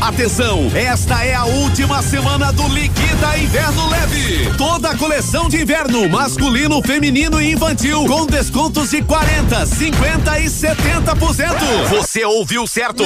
[0.00, 4.50] Atenção, esta é a última semana do Liquida Inverno Leve.
[4.56, 10.46] Toda a coleção de inverno, masculino, feminino e infantil, com descontos de 40, 50 e
[10.46, 11.88] 70%.
[11.90, 13.04] Você ouviu certo?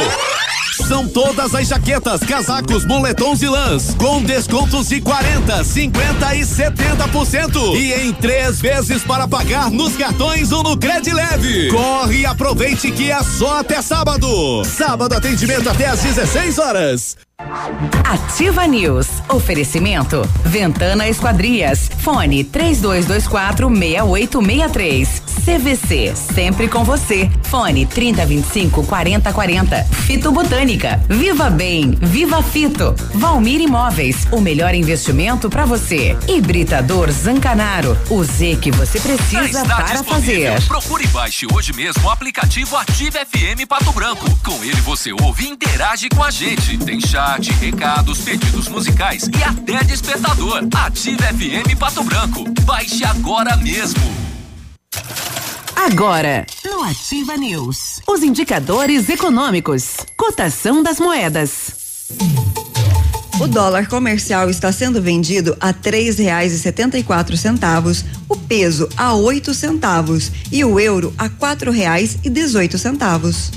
[0.89, 7.77] São todas as jaquetas, casacos, moletons e lãs, com descontos de 40, 50 e 70%.
[7.77, 10.75] E em três vezes para pagar nos cartões ou no
[11.15, 11.69] Leve.
[11.69, 14.65] Corre e aproveite que é só até sábado.
[14.65, 16.84] Sábado atendimento até às 16 horas.
[16.85, 17.16] Yes.
[18.05, 19.09] Ativa News.
[19.28, 20.22] Oferecimento.
[20.45, 21.91] Ventana Esquadrias.
[21.99, 25.22] Fone 3224 6863.
[25.45, 26.14] CVC.
[26.14, 27.28] Sempre com você.
[27.43, 29.85] Fone 3025 4040.
[30.07, 31.03] Fito Botânica.
[31.09, 31.91] Viva Bem.
[32.01, 32.95] Viva Fito.
[33.14, 34.28] Valmir Imóveis.
[34.30, 36.16] O melhor investimento para você.
[36.28, 37.99] Hibridador Zancanaro.
[38.11, 40.62] O Z que você precisa para fazer.
[40.66, 44.24] Procure e baixe hoje mesmo o aplicativo Ative FM Pato Branco.
[44.45, 46.78] Com ele você ouve e interage com a gente.
[46.78, 50.62] Tem chat chat, recados, pedidos musicais e até despertador.
[50.75, 52.45] Ative FM Pato Branco.
[52.64, 54.03] Baixe agora mesmo.
[55.75, 61.72] Agora, no Ativa News, os indicadores econômicos, cotação das moedas.
[63.41, 68.37] O dólar comercial está sendo vendido a três reais e setenta e quatro centavos, o
[68.37, 73.51] peso a oito centavos e o euro a quatro reais e dezoito centavos.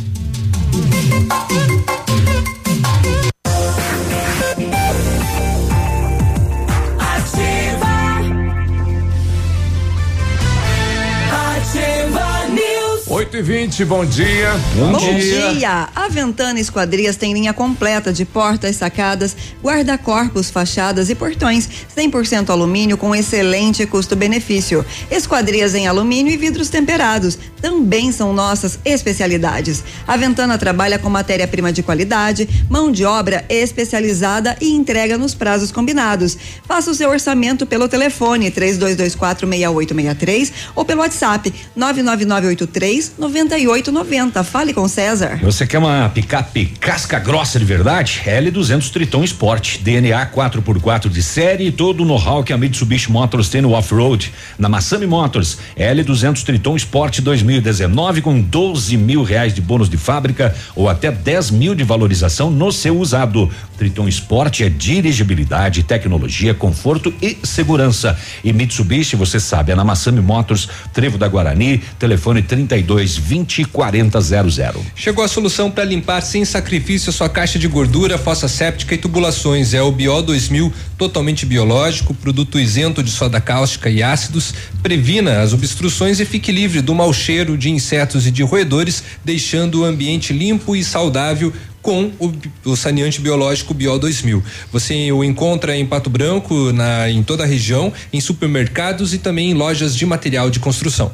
[13.37, 14.51] Oito e vinte, bom dia.
[14.75, 15.53] Bom, bom dia.
[15.53, 15.89] dia.
[15.93, 22.97] A Ventana Esquadrias tem linha completa de portas, sacadas, guarda-corpos, fachadas e portões, 100% alumínio
[22.97, 24.83] com excelente custo-benefício.
[25.11, 29.83] Esquadrias em alumínio e vidros temperados também são nossas especialidades.
[30.07, 35.71] A Ventana trabalha com matéria-prima de qualidade, mão de obra especializada e entrega nos prazos
[35.71, 36.35] combinados.
[36.67, 44.43] Faça o seu orçamento pelo telefone 3224 6863 ou pelo WhatsApp 99983 9890.
[44.43, 45.39] Fale com César.
[45.41, 48.21] Você quer uma picape casca grossa de verdade?
[48.25, 53.49] L200 Triton Sport, DNA 4x4 de série e todo o know-how que a Mitsubishi Motors
[53.49, 54.33] tem no off-road.
[54.57, 60.55] Na Massami Motors, L200 Triton Sport 2019 com 12 mil reais de bônus de fábrica
[60.75, 63.49] ou até 10 mil de valorização no seu usado.
[63.77, 68.17] Triton Sport é dirigibilidade, tecnologia, conforto e segurança.
[68.43, 73.65] E Mitsubishi, você sabe, é na Massami Motors, Trevo da Guarani, telefone 32 32 20
[73.65, 74.85] 40 00.
[74.95, 78.97] Chegou a solução para limpar sem sacrifício a sua caixa de gordura, fossa séptica e
[78.97, 79.73] tubulações.
[79.73, 84.53] É o Bio 2000, totalmente biológico, produto isento de soda cáustica e ácidos.
[84.81, 89.81] Previna as obstruções e fique livre do mau cheiro de insetos e de roedores, deixando
[89.81, 91.51] o ambiente limpo e saudável
[91.81, 92.33] com o,
[92.65, 94.43] o, saneante biológico Bio 2000.
[94.73, 99.51] Você o encontra em Pato Branco, na, em toda a região, em supermercados e também
[99.51, 101.11] em lojas de material de construção.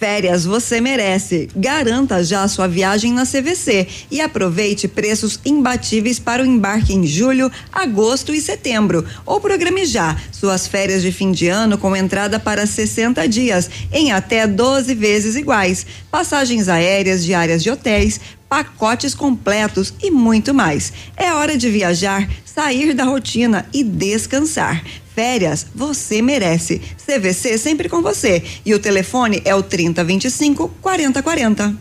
[0.00, 1.46] Férias você merece.
[1.54, 7.52] Garanta já sua viagem na CVC e aproveite preços imbatíveis para o embarque em julho,
[7.70, 9.04] agosto e setembro.
[9.26, 14.10] Ou programe já suas férias de fim de ano com entrada para 60 dias, em
[14.10, 15.84] até 12 vezes iguais.
[16.10, 18.18] Passagens aéreas, diárias de hotéis,
[18.50, 20.92] pacotes completos e muito mais.
[21.16, 24.82] É hora de viajar, sair da rotina e descansar.
[25.14, 26.82] Férias você merece.
[27.06, 28.42] CVC sempre com você.
[28.66, 31.76] E o telefone é o 3025 4040.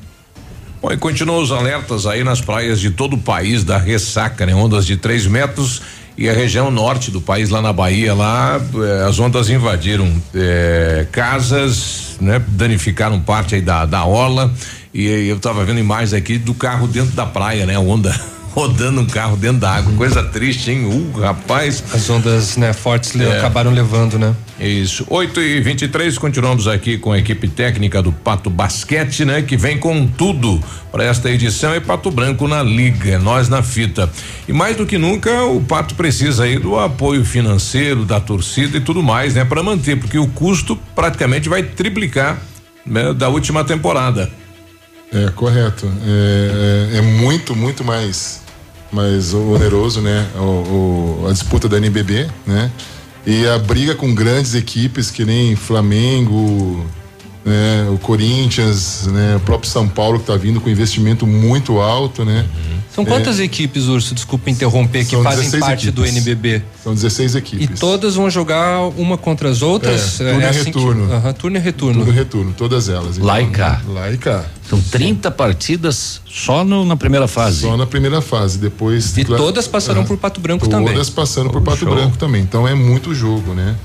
[0.79, 4.53] Bom, e continuam os alertas aí nas praias de todo o país da ressaca, né?
[4.53, 5.81] Ondas de 3 metros
[6.17, 11.07] e a região norte do país, lá na Bahia, lá eh, as ondas invadiram eh,
[11.11, 12.41] casas, né?
[12.47, 14.53] Danificaram parte aí da, da orla
[14.93, 17.77] e, eu estava vendo imagens aqui do carro dentro da praia, né?
[17.77, 18.13] Onda
[18.53, 19.93] rodando um carro dentro da água.
[19.93, 20.85] Coisa triste, hein?
[20.85, 21.83] Uh, rapaz.
[21.93, 23.37] As ondas, né, fortes é.
[23.37, 24.35] acabaram levando, né?
[24.59, 25.05] Isso.
[25.07, 29.41] 8 e 23 continuamos aqui com a equipe técnica do Pato Basquete, né?
[29.43, 30.59] Que vem com tudo
[30.91, 34.09] para esta edição e Pato Branco na liga, nós na fita.
[34.47, 38.81] E mais do que nunca o Pato precisa aí do apoio financeiro da torcida e
[38.81, 39.45] tudo mais, né?
[39.45, 42.41] Para manter, porque o custo praticamente vai triplicar
[42.85, 44.29] né, da última temporada.
[45.13, 45.87] É, correto.
[46.05, 48.41] É, é, é muito, muito mais,
[48.91, 50.27] mais oneroso, né?
[50.35, 52.71] O, o- a disputa da NBB, né?
[53.25, 56.85] E a briga com grandes equipes que nem Flamengo,
[57.45, 57.87] né?
[57.91, 59.35] o Corinthians, né?
[59.37, 62.45] o próprio São Paulo que está vindo com investimento muito alto, né?
[62.93, 64.13] São quantas equipes, Urso?
[64.13, 66.17] Desculpa interromper, que fazem 16 parte do equipes.
[66.27, 66.63] NBB?
[66.83, 67.69] São 16 equipes.
[67.77, 70.19] E todas vão jogar uma contra as outras?
[70.19, 71.13] É, turno e assim que- retorno.
[71.13, 71.99] Aham, turno e retorno.
[71.99, 73.15] Tudo retorno, todas elas.
[73.15, 73.81] Então, Lá e cá.
[73.87, 74.43] Lá e cá.
[74.67, 77.61] São 30 partidas só no- na primeira fase.
[77.61, 79.17] Só na primeira fase, depois.
[79.17, 80.93] E todas passarão por Pato Branco todas também.
[80.93, 81.95] Todas passando por Pato show.
[81.95, 82.41] Branco também.
[82.41, 83.75] Então é muito jogo, né?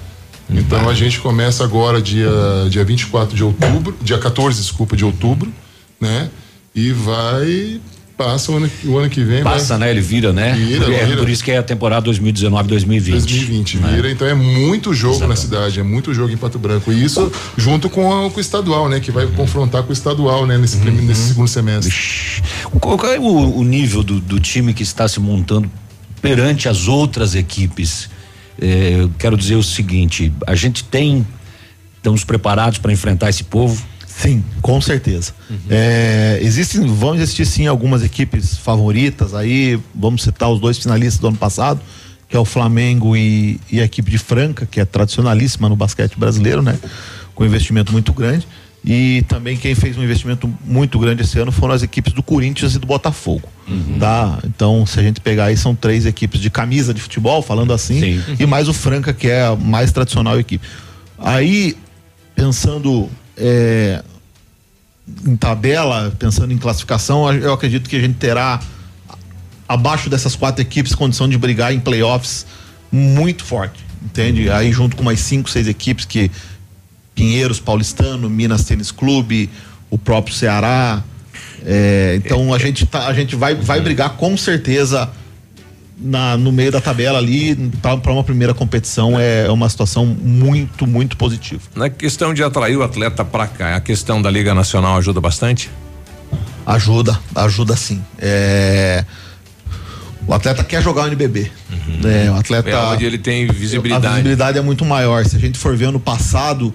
[0.51, 2.29] Então a gente começa agora dia,
[2.71, 5.53] dia 24 de outubro, dia 14, desculpa, de outubro,
[6.01, 6.29] né?
[6.75, 7.81] E vai.
[8.17, 9.43] Passa o ano, o ano que vem.
[9.43, 9.91] Passa, vai, né?
[9.91, 10.53] Ele vira, né?
[10.53, 11.17] Vira, é vira.
[11.19, 13.11] por isso que é a temporada 2019-2020.
[13.11, 16.93] 2020 vira, então é muito jogo na cidade, é muito jogo em Pato Branco.
[16.93, 19.01] E isso junto com, a- com o estadual, né?
[19.01, 20.57] Que vai confrontar com o estadual, né?
[20.57, 21.93] Nesse, prime- nesse segundo semestre.
[22.81, 25.69] Qual qual é o, o nível do, do time que está se montando
[26.23, 28.09] perante as outras equipes?
[28.61, 31.27] É, eu quero dizer o seguinte: a gente tem.
[31.97, 33.83] Estamos preparados para enfrentar esse povo?
[34.07, 35.33] Sim, com certeza.
[35.69, 41.29] É, existem, vão existir sim algumas equipes favoritas aí, vamos citar os dois finalistas do
[41.29, 41.81] ano passado,
[42.29, 46.17] que é o Flamengo e, e a equipe de Franca, que é tradicionalíssima no basquete
[46.17, 46.79] brasileiro, né?
[47.35, 48.47] Com investimento muito grande.
[48.85, 52.75] E também quem fez um investimento muito grande esse ano foram as equipes do Corinthians
[52.75, 53.49] e do Botafogo.
[53.99, 54.39] Tá?
[54.45, 58.23] Então, se a gente pegar aí, são três equipes de camisa de futebol, falando assim,
[58.39, 60.67] e mais o Franca, que é a mais tradicional equipe.
[61.19, 61.79] Aí,
[62.35, 63.09] pensando
[63.39, 64.03] é,
[65.27, 68.61] em tabela, pensando em classificação, eu acredito que a gente terá
[69.67, 72.47] abaixo dessas quatro equipes condição de brigar em playoffs
[72.93, 74.51] muito forte, entende?
[74.51, 76.31] Aí junto com mais cinco, seis equipes que
[77.15, 79.49] Pinheiros, Paulistano, Minas Tênis Clube,
[79.91, 81.03] o próprio Ceará.
[81.65, 85.09] é, então a gente tá, a gente vai vai brigar com certeza
[85.97, 91.17] na, no meio da tabela ali para uma primeira competição é uma situação muito muito
[91.17, 91.63] positiva.
[91.75, 95.71] Na questão de atrair o atleta pra cá, a questão da Liga Nacional ajuda bastante?
[96.67, 98.03] Ajuda, ajuda sim.
[98.19, 99.05] É,
[100.27, 101.51] O atleta quer jogar o NBB.
[102.03, 102.31] né?
[102.31, 102.71] O atleta.
[102.71, 104.07] É onde ele tem visibilidade.
[104.07, 105.25] A visibilidade é muito maior.
[105.27, 106.73] Se a gente for ver ano passado,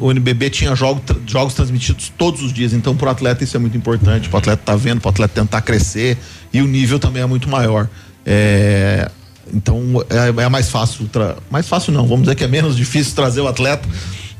[0.00, 2.72] o, NBB tinha jogo, jogos transmitidos todos os dias.
[2.72, 4.28] Então, para o atleta, isso é muito importante.
[4.28, 6.18] Para o atleta tá vendo, para o atleta tentar crescer.
[6.52, 7.88] E o nível também é muito maior.
[8.26, 9.10] É,
[9.52, 11.08] então, é, é mais fácil.
[11.50, 13.88] Mais fácil não, vamos dizer que é menos difícil trazer o atleta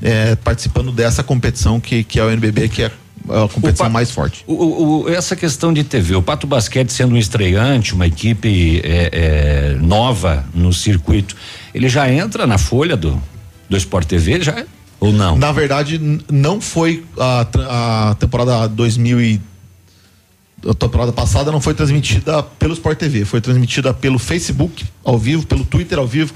[0.02, 2.90] é, participando dessa competição que, que é o NBB, que é
[3.28, 4.42] a competição mais forte.
[4.48, 8.80] O, o- o- essa questão de TV, o Pato Basquete sendo um estreante, uma equipe
[8.82, 11.36] é, é, nova no circuito,
[11.72, 13.22] ele já entra na folha do,
[13.70, 14.64] do Sport TV, já?
[15.02, 15.36] Ou não?
[15.36, 16.00] Na verdade,
[16.30, 17.46] não foi a,
[18.10, 19.40] a temporada 2000 e
[20.68, 25.44] a temporada passada não foi transmitida pelo Sport TV, foi transmitida pelo Facebook ao vivo,
[25.44, 26.32] pelo Twitter ao vivo,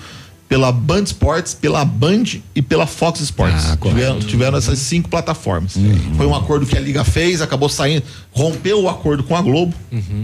[0.49, 2.25] pela Band Sports, pela Band
[2.57, 3.67] e pela Fox Sports.
[3.91, 5.77] tiveram, tiveram essas cinco plataformas.
[6.17, 8.03] Foi um acordo que a liga fez, acabou saindo,
[8.33, 9.75] rompeu o acordo com a Globo,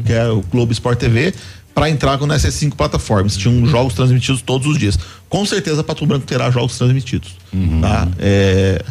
[0.04, 1.32] que é o Globo Sport TV,
[1.74, 3.36] para entrar com nessas cinco plataformas.
[3.36, 4.98] Tinham jogos transmitidos todos os dias.
[5.28, 7.36] Com certeza, Pato Branco terá jogos transmitidos.
[7.80, 8.06] Tá?
[8.18, 8.82] É,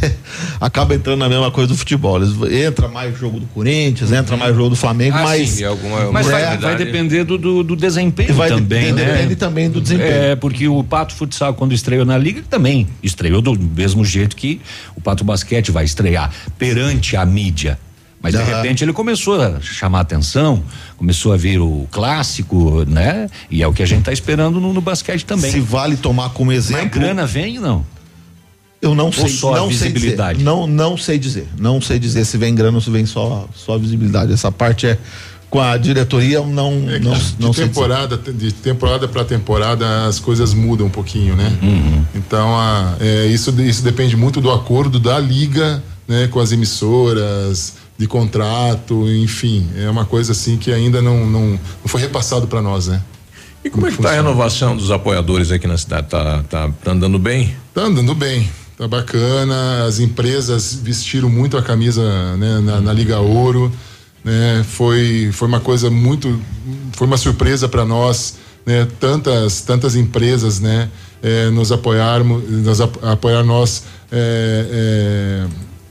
[0.60, 2.16] Acaba entrando na mesma coisa do futebol.
[2.22, 2.34] Eles-
[2.66, 5.48] Entra mais jogo do Corinthians, entra mais jogo do Flamengo, Ah, mas.
[5.50, 5.64] sim,
[6.12, 9.12] Mas vai, vai depender do, do, do desempenho Vai também, depender- né?
[9.14, 10.10] depende também do desempenho.
[10.10, 14.60] É, porque o Pato Futsal, quando estreou na Liga, também estreou do mesmo jeito que
[14.96, 17.78] o Pato Basquete vai estrear, perante a mídia.
[18.22, 18.56] Mas de Aham.
[18.56, 20.62] repente ele começou a chamar atenção,
[20.98, 23.28] começou a vir o clássico, né?
[23.50, 25.50] E é o que a gente está esperando no, no basquete também.
[25.50, 26.82] Se vale tomar como exemplo.
[26.82, 27.86] Mas grana vem ou não?
[28.82, 29.88] Eu não Ou sei, só não sei dizer.
[29.92, 30.42] visibilidade?
[30.42, 31.48] Não, não sei dizer.
[31.58, 34.32] Não sei dizer se vem grana ou se vem só, só visibilidade.
[34.32, 34.98] Essa parte é
[35.50, 37.74] com a diretoria, eu não, É que não, de não sei dizer.
[37.74, 41.52] temporada, de temporada para temporada as coisas mudam um pouquinho, né?
[42.14, 47.74] Então a, é, isso, isso depende muito do acordo da liga, né, com as emissoras,
[48.00, 52.62] de contrato, enfim, é uma coisa assim que ainda não, não, não foi repassado para
[52.62, 53.02] nós, né?
[53.62, 56.06] E como é que tá a renovação dos apoiadores aqui na cidade?
[56.08, 57.54] Tá, tá, tá andando bem?
[57.74, 59.84] Tá andando bem, tá bacana.
[59.86, 62.02] As empresas vestiram muito a camisa
[62.38, 63.70] né, na, na Liga Ouro.
[64.24, 66.40] Né, foi, foi uma coisa muito.
[66.92, 68.36] Foi uma surpresa para nós.
[68.64, 70.88] Né, tantas, tantas empresas né,
[71.22, 75.46] eh, nos apoiarmos, nos ap- apoiar nós eh, eh,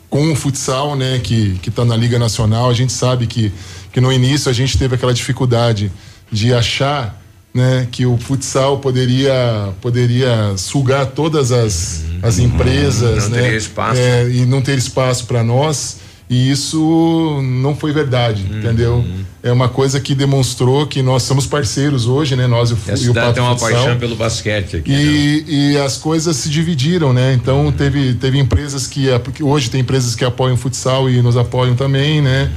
[0.10, 2.69] com o futsal, né, que está na Liga Nacional.
[2.69, 3.52] A gente sabe que,
[3.91, 5.91] que no início a gente teve aquela dificuldade
[6.31, 7.19] de achar
[7.53, 13.99] né, que o futsal poderia poderia sugar todas as, as empresas, Não né, teria espaço.
[13.99, 15.98] é, e não ter espaço para nós.
[16.30, 18.60] E isso não foi verdade, Uhum.
[18.60, 19.06] entendeu?
[19.41, 22.45] É uma coisa que demonstrou que nós somos parceiros hoje, né?
[22.45, 23.72] Nós e o, E a e o cidade Pato tem uma Futsal.
[23.84, 24.91] paixão pelo basquete aqui.
[24.91, 25.01] né?
[25.01, 27.34] E, e as coisas se dividiram, né?
[27.34, 29.07] Então teve, teve empresas que,
[29.41, 32.51] hoje tem empresas que apoiam o futsal e nos apoiam também, né?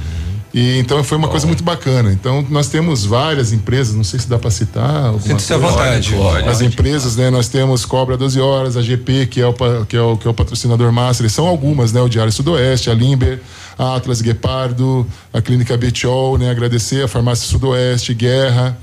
[0.53, 2.11] E então foi uma coisa muito bacana.
[2.13, 6.13] Então nós temos várias empresas, não sei se dá para citar alguma Sinta-se à vontade.
[6.13, 7.31] Pode, As empresas, né?
[7.31, 9.53] Nós temos Cobra 12 horas, a GP, que é o
[9.85, 12.01] que é o, que é o patrocinador master, são algumas, né?
[12.01, 13.41] O Diário Sudoeste, a Limber,
[13.79, 16.51] a Atlas Guepardo, a Clínica Betiol, né?
[16.51, 18.77] Agradecer a Farmácia Sudoeste, Guerra,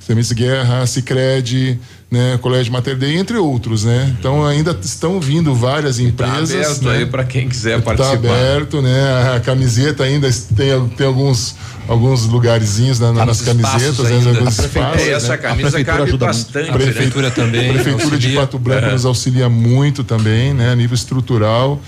[0.00, 1.78] Sementes Guerra, Cicred,
[2.12, 4.14] né, Colégio Mater Dei, entre outros, né?
[4.20, 6.52] Então ainda estão vindo várias Tá empresas.
[6.52, 6.96] aberto né?
[6.98, 8.16] aí para quem quiser Tá participar.
[8.18, 9.34] aberto, né?
[9.34, 11.54] A camiseta ainda tem, tem alguns
[11.88, 14.16] alguns lugarzinhos na- nas Alguns espaços camisetas, né?
[14.16, 14.38] ainda.
[14.38, 15.36] Alguns espaços, É, essa né?
[15.38, 16.70] camisa A prefeitura cabe ajuda bastante.
[16.70, 16.74] muito.
[16.74, 18.40] A prefeitura também A prefeitura de auxilia.
[18.40, 18.92] Pato Branco É.
[18.92, 20.70] nos auxilia muito também, né?
[20.70, 21.80] A nível estrutural.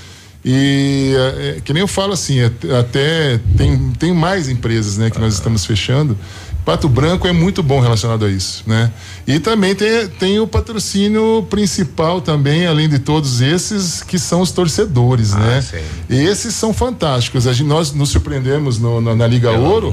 [0.44, 5.18] E é, que nem eu falo assim, é, até tem, tem mais empresas né, que
[5.18, 6.18] nós estamos fechando.
[6.64, 8.90] Pato Branco é muito bom relacionado a isso, né?
[9.26, 14.50] E também tem, tem o patrocínio principal também, além de todos esses, que são os
[14.50, 15.58] torcedores, né?
[16.08, 17.46] Esses são fantásticos.
[17.46, 19.90] A gente, nós nos surpreendemos no- na, na Liga Ouro,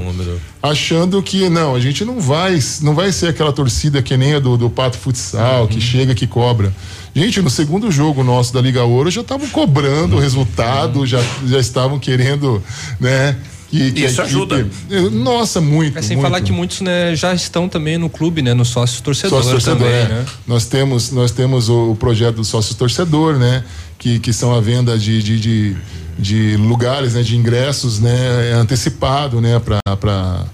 [0.62, 4.38] achando que não, a gente não vai, não vai ser aquela torcida que nem a
[4.38, 6.72] do, do Pato Futsal, que chega, que cobra.
[7.14, 11.58] Gente, no segundo jogo nosso da Liga Ouro já estavam cobrando o resultado, já, já
[11.58, 12.62] estavam querendo,
[12.98, 13.36] né?
[13.72, 14.68] Que, que Isso equipe- ajuda.
[15.10, 15.98] Nossa, muito.
[15.98, 16.26] É sem muito.
[16.28, 18.52] falar que muitos né, já estão também no clube, né?
[18.52, 20.08] No sócio torcedor, Sócio torcedor, também, é.
[20.08, 20.26] né?
[20.46, 23.64] Nós temos, nós temos o, o projeto do sócio torcedor, né?
[23.98, 25.76] Que, que são a venda de, de, de,
[26.18, 27.22] de lugares, né?
[27.22, 28.50] De ingressos, né?
[28.50, 29.58] é Antecipado, né?
[29.58, 30.44] Para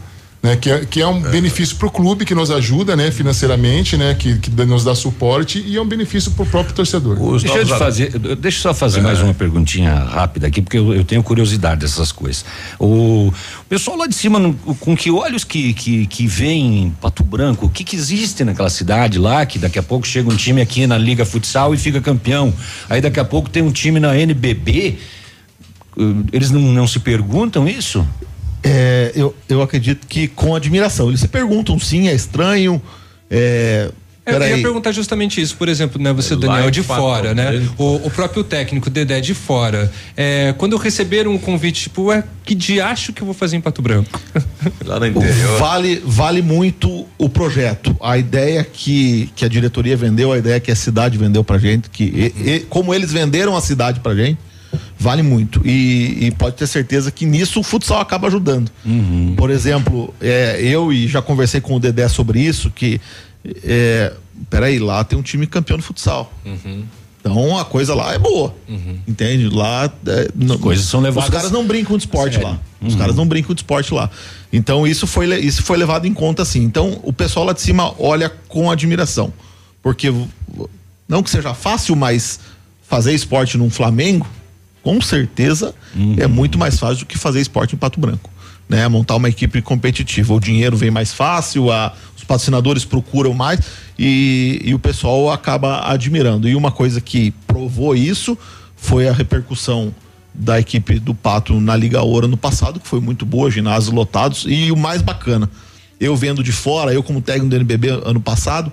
[0.41, 3.97] né, que, é, que é um benefício para o clube que nos ajuda né, financeiramente,
[3.97, 7.17] né, que, que nos dá suporte e é um benefício para o próprio torcedor.
[7.43, 10.95] Deixa eu, te fazer, deixa eu só fazer mais uma perguntinha rápida aqui, porque eu,
[10.95, 12.45] eu tenho curiosidade dessas coisas.
[12.79, 13.35] O, o
[13.69, 17.67] pessoal lá de cima, no- com que olhos que, que, que vem em Pato Branco,
[17.67, 20.87] o que, que existe naquela cidade lá, que daqui a pouco chega um time aqui
[20.87, 22.55] na Liga Futsal e fica campeão.
[22.89, 24.99] Aí daqui a pouco tem um time na NBB.
[26.33, 28.07] Eles não, não se perguntam isso?
[28.63, 31.09] É, eu, eu acredito que com admiração.
[31.09, 32.81] Eles se perguntam, sim, é estranho.
[33.31, 33.91] É,
[34.27, 36.13] Eu ia perguntar justamente isso, por exemplo, né?
[36.13, 37.51] Você, Daniel, de fora, né?
[37.53, 37.83] Branco.
[37.83, 39.91] O, o próprio técnico, Dedé, de fora.
[40.17, 43.81] É, quando receberam um convite, tipo, ué, que diacho que eu vou fazer em Pato
[43.81, 44.21] Branco?
[44.85, 45.07] Lá no
[45.59, 47.97] Vale, vale muito o projeto.
[48.03, 51.89] A ideia que, que a diretoria vendeu, a ideia que a cidade vendeu pra gente,
[51.89, 54.39] que e- e- como eles venderam a cidade pra gente,
[54.99, 55.61] vale muito.
[55.67, 58.71] E, e pode ter certeza que nisso o futsal acaba ajudando.
[59.37, 63.01] Por exemplo, é, eu e já conversei com o Dedé sobre isso, que
[63.65, 64.13] é,
[64.51, 66.33] peraí, lá tem um time campeão de futsal.
[67.21, 68.55] Então a coisa lá é boa.
[69.07, 69.49] Entende?
[69.49, 69.91] Lá.
[70.07, 72.49] É, não- coisas são levadas Os caras não brincam de esporte sério.
[72.49, 72.59] lá.
[72.81, 72.99] Os Uhum.
[73.01, 74.09] caras não brincam de esporte lá.
[74.53, 76.63] Então isso foi, isso foi levado em conta assim.
[76.63, 79.33] Então o pessoal lá de cima olha com admiração.
[79.83, 80.13] Porque
[81.09, 82.39] não que seja fácil, mas
[82.89, 84.27] fazer esporte num Flamengo,
[84.89, 85.75] com certeza
[86.17, 88.31] é muito mais fácil do que fazer esporte em Pato Branco.
[88.67, 88.89] Né?
[88.89, 90.33] Montar uma equipe competitiva.
[90.33, 93.61] O dinheiro vem mais fácil, a- os patrocinadores procuram mais
[93.99, 96.49] e, e o pessoal acaba admirando.
[96.49, 98.37] E uma coisa que provou isso
[98.77, 99.95] foi a repercussão
[100.33, 104.47] da equipe do Pato na Liga Ouro no passado, que foi muito boa, ginásios lotados.
[104.49, 105.51] E o mais bacana,
[106.01, 108.73] eu vendo de fora, eu como técnico do NBB ano passado,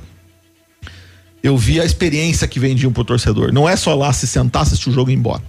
[1.46, 3.54] eu vi a experiência que vendiam pro torcedor.
[3.54, 5.44] Não é só lá se sentar, assistir o jogo e ir embora.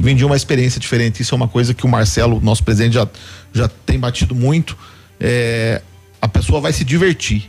[0.00, 1.22] Vendiam uma experiência diferente.
[1.22, 3.06] Isso é uma coisa que o Marcelo, nosso presidente, já,
[3.52, 4.76] já tem batido muito.
[5.20, 5.80] É,
[6.20, 7.48] a pessoa vai se divertir.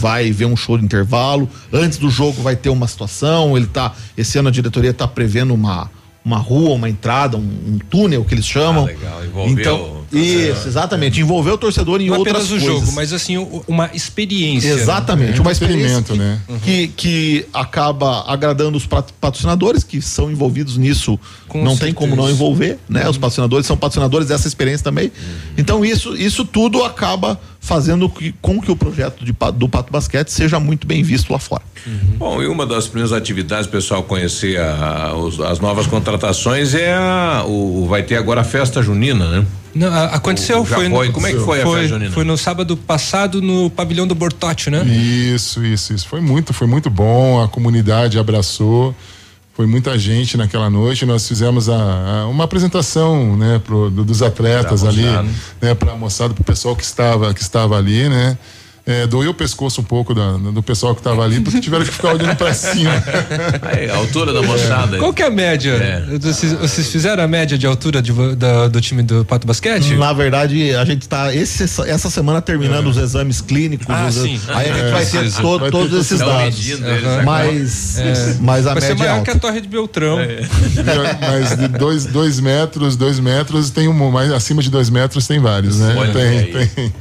[0.00, 1.48] Vai ver um show de intervalo.
[1.72, 3.56] Antes do jogo vai ter uma situação.
[3.56, 3.94] Ele tá.
[4.16, 5.88] Esse ano a diretoria está prevendo uma,
[6.24, 8.86] uma rua, uma entrada, um, um túnel que eles chamam.
[8.86, 9.24] legal.
[9.24, 11.20] Envolveu Então, isso, exatamente.
[11.20, 12.80] Envolver o torcedor em Não outras apenas o coisas.
[12.80, 13.36] jogo, mas assim,
[13.66, 14.68] uma experiência.
[14.68, 15.40] Exatamente, né?
[15.40, 16.40] uma experiência que, né?
[16.62, 21.18] que, que acaba agradando os pat- patrocinadores que são envolvidos nisso.
[21.48, 22.34] Com não tem como não certeza.
[22.42, 23.08] envolver, né?
[23.08, 25.12] Os patrocinadores são patrocinadores dessa experiência também.
[25.56, 30.28] Então isso, isso tudo acaba fazendo que, com que o projeto de do Pato Basquete
[30.28, 31.62] seja muito bem visto lá fora.
[32.18, 37.44] Bom, e uma das primeiras atividades, pessoal, conhecer a- os- as novas contratações é a,
[37.46, 39.46] o, vai ter agora a festa junina, né?
[39.74, 41.10] Não, a- aconteceu, O- foi, foi?
[41.10, 42.10] Como é que foi a festa junina?
[42.12, 44.84] Foi no sábado passado no pavilhão do Bortote, né?
[44.84, 46.06] Isso, isso, isso.
[46.08, 47.42] Foi muito, foi muito bom.
[47.42, 48.94] A comunidade abraçou.
[49.56, 51.06] Foi muita gente naquela noite.
[51.06, 51.74] Nós fizemos a,
[52.22, 55.02] a- uma apresentação, né, pro, do- dos atletas Pra ali,
[55.60, 58.36] né, para a moçada, para o pessoal que estava, que estava ali, né.
[58.86, 61.90] É, doeu o pescoço um pouco da- do pessoal que tava ali, porque tiveram que
[61.90, 62.90] ficar olhando pra cima.
[63.72, 64.98] Aí, a altura da moçada.
[64.98, 65.70] Qual que é a média?
[65.72, 66.18] É.
[66.18, 69.94] Vocês, vocês fizeram a média de altura de da- do time do Pato Basquete?
[69.96, 73.86] Na verdade, a gente tá esse, essa semana terminando os exames clínicos.
[73.88, 74.38] Ah, os- sim.
[74.48, 76.42] Aí a gente É, vai ter to- Vai ter todos esses dados.
[76.44, 77.22] medindo agora.
[77.22, 78.36] Mas, É.
[78.38, 79.46] mas a Vai ser média é maior que alta.
[79.46, 80.18] a Torre de Beltrão.
[81.20, 85.40] Mas de dois, dois metros, dois metros tem um, mais acima de dois metros tem
[85.40, 85.94] vários, né?
[85.96, 86.94] Olha tem, tem.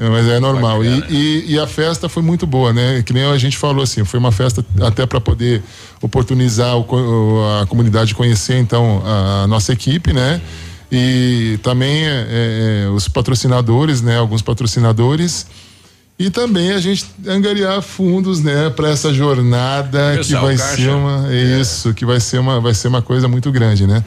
[0.00, 0.82] É, Mas é normal.
[0.82, 3.02] E, e, e a festa foi muito boa, né?
[3.02, 5.62] Que nem a gente falou assim, foi uma festa até para poder
[6.00, 10.40] oportunizar o a comunidade conhecer então a nossa equipe, né?
[10.90, 14.16] E também é, é, os patrocinadores, né?
[14.16, 15.46] Alguns patrocinadores.
[16.18, 20.76] E também a gente angariar fundos, né, para essa jornada que Pessoal, vai caixa.
[20.76, 24.04] ser uma isso, que vai ser uma vai ser uma coisa muito grande, né?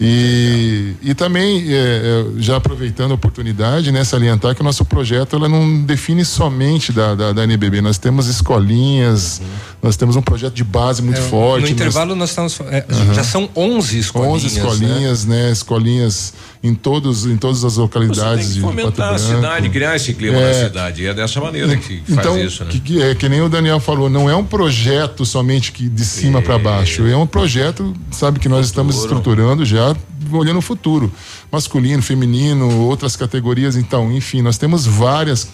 [0.00, 5.36] E, e também, é, é, já aproveitando a oportunidade, né, salientar que o nosso projeto
[5.36, 7.80] ela não define somente da, da, da NBB.
[7.80, 9.40] Nós temos escolinhas,
[9.82, 11.62] nós temos um projeto de base muito É, forte.
[11.62, 12.58] No nós- intervalo nós estamos.
[12.70, 13.14] é, Aham.
[13.14, 14.34] Já são 11 escolinhas.
[14.44, 15.50] 11 escolinhas, né?
[15.50, 16.34] Escolinhas
[16.66, 20.38] em, todos, em todas as Você localidades tem que fomentar a cidade, criar esse clima
[20.38, 20.48] É.
[20.48, 21.06] na cidade.
[21.06, 22.70] É dessa maneira que faz Então, isso, né?
[22.70, 26.04] que, que é que nem o Daniel falou, não é um projeto somente que de
[26.04, 29.94] cima para baixo, é um projeto, sabe que nós estamos estruturando já
[30.32, 31.12] olhando o futuro,
[31.52, 35.48] masculino, feminino, outras categorias, então, enfim, nós temos várias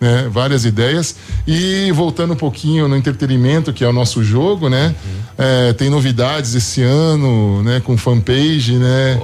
[0.00, 1.16] né, várias ideias
[1.46, 4.94] e voltando um pouquinho no entretenimento que é o nosso jogo, né?
[5.38, 7.80] É, tem novidades esse ano, né?
[7.80, 9.18] Com fanpage, né?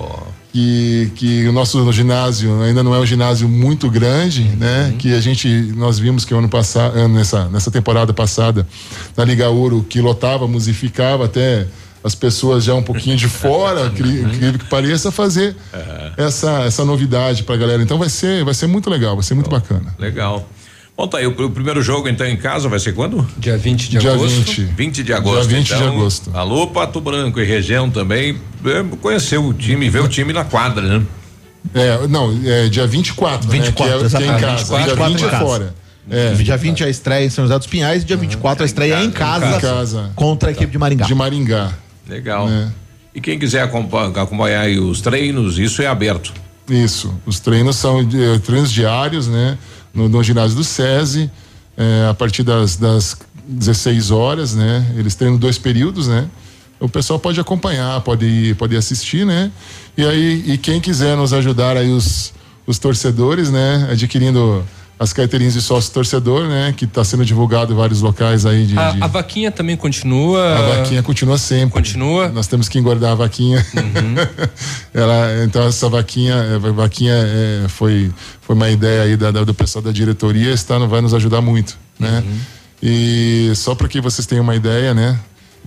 [0.52, 4.94] Que, que o nosso ginásio ainda não é um ginásio muito grande, né?
[4.98, 8.66] Que a gente nós vimos que o ano passado eh, nessa nessa temporada passada
[9.16, 11.66] na Liga Ouro que lotávamos e ficava até
[12.04, 15.56] as pessoas já um pouquinho de fora, cri- incrível que pareça, fazer
[16.18, 17.82] essa, essa novidade pra galera.
[17.82, 19.94] Então vai ser, vai ser muito legal, vai ser muito bacana.
[19.98, 20.46] Legal.
[21.02, 21.26] Bom, tá aí.
[21.26, 23.26] O, o primeiro jogo, então, em casa vai ser quando?
[23.36, 24.36] Dia 20 de Dia agosto.
[24.36, 24.60] 20.
[24.62, 25.48] 20 de agosto.
[25.48, 26.30] Dia 20 de então, agosto.
[26.32, 28.38] Alô, Pato Branco e região também.
[28.64, 31.04] É, conhecer o time, ver o time na quadra, né?
[31.74, 34.08] É, não, é dia 24, 24, né?
[34.10, 34.76] Que é, que é em casa.
[34.78, 35.74] 24 dia 20 em é fora.
[36.08, 36.34] É.
[36.34, 39.10] Dia 20 é a estreia em São José dos Pinhais, dia 24 a estreia em
[39.10, 40.10] casa, Em casa.
[40.14, 41.04] contra a equipe de Maringá.
[41.04, 41.72] De Maringá.
[42.08, 42.48] Legal.
[42.48, 42.68] É.
[43.12, 46.32] E quem quiser acompa- acompanhar aí os treinos, isso é aberto.
[46.68, 47.12] Isso.
[47.26, 49.58] Os treinos são eh, treinos diários, né?
[49.94, 51.31] No, no ginásio do SESI,
[51.77, 53.16] eh, a partir das, das
[53.47, 54.94] 16 horas, né?
[54.97, 56.28] Eles treinam dois períodos, né?
[56.81, 59.51] O pessoal pode acompanhar, pode pode ir assistir, né?
[59.97, 62.32] E aí, e quem quiser nos ajudar aí, os,
[62.66, 63.89] os torcedores, né?
[63.90, 64.64] Adquirindo
[65.02, 66.72] as carteirinhas de sócio torcedor, né?
[66.76, 70.54] Que está sendo divulgado em vários locais aí de, A, de- a vaquinha também continua.
[70.56, 71.70] A vaquinha continua sempre.
[71.70, 72.28] Continua.
[72.28, 73.64] Nós temos que engordar a vaquinha.
[74.94, 78.10] Ela, então essa vaquinha, eh, vaquinha eh, foi
[78.40, 81.76] foi uma ideia aí da, da- do pessoal da diretoria, está vai nos ajudar muito,
[81.98, 82.22] né?
[82.82, 85.18] E só para que vocês tenham uma ideia, né?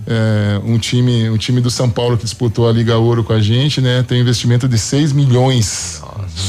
[0.06, 3.40] É, um time um time do São Paulo que disputou a Liga Ouro com a
[3.40, 4.04] gente, né?
[4.06, 6.00] Tem um investimento de 6 milhões.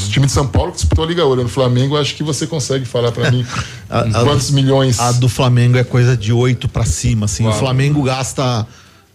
[0.06, 1.42] O time de São Paulo que disputou a Liga Ouro.
[1.42, 3.44] No Flamengo, acho que você consegue falar para mim
[3.90, 5.00] A- a- quantos milhões.
[5.00, 7.46] A do Flamengo é coisa de 8 para cima, assim.
[7.46, 8.66] O Flamengo gasta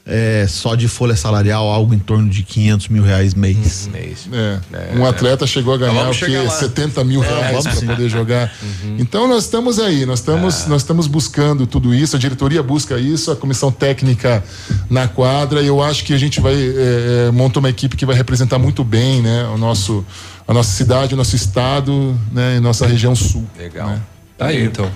[0.05, 3.89] é, só de folha salarial algo em torno de 500 mil reais mês.
[4.34, 4.97] É.
[4.97, 6.25] um atleta chegou a ganhar vamos o quê?
[6.25, 6.49] chegar lá.
[6.49, 8.53] 70 mil É, reais para poder jogar.
[8.99, 13.31] Então nós estamos aí, nós estamos, nós estamos buscando tudo isso, a diretoria busca isso,
[13.31, 14.43] a comissão técnica
[14.89, 18.05] na quadra, e eu acho que a gente vai é, é, montar uma equipe que
[18.05, 20.05] vai representar muito bem, né, o nosso,
[20.45, 23.47] a nossa cidade, o nosso estado, né, e nossa região sul.
[23.57, 23.97] Legal.
[24.38, 24.89] Tá aí, então.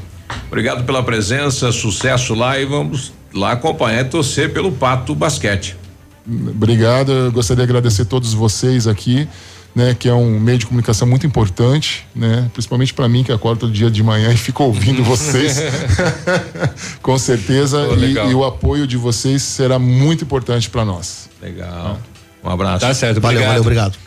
[0.47, 5.77] Obrigado pela presença, sucesso lá e vamos lá acompanhar e torcer pelo Pato Basquete.
[6.27, 9.27] Obrigado, eu gostaria de agradecer a todos vocês aqui,
[9.73, 13.59] né, que é um meio de comunicação muito importante, né, principalmente para mim que acordo
[13.61, 15.57] todo dia de manhã e fico ouvindo vocês,
[17.01, 21.30] com certeza, Pô, e, e o apoio de vocês será muito importante para nós.
[21.41, 21.97] Legal.
[22.43, 22.85] Um abraço.
[22.85, 23.47] Tá certo, Valeu, obrigado.
[23.47, 24.06] valeu, obrigado.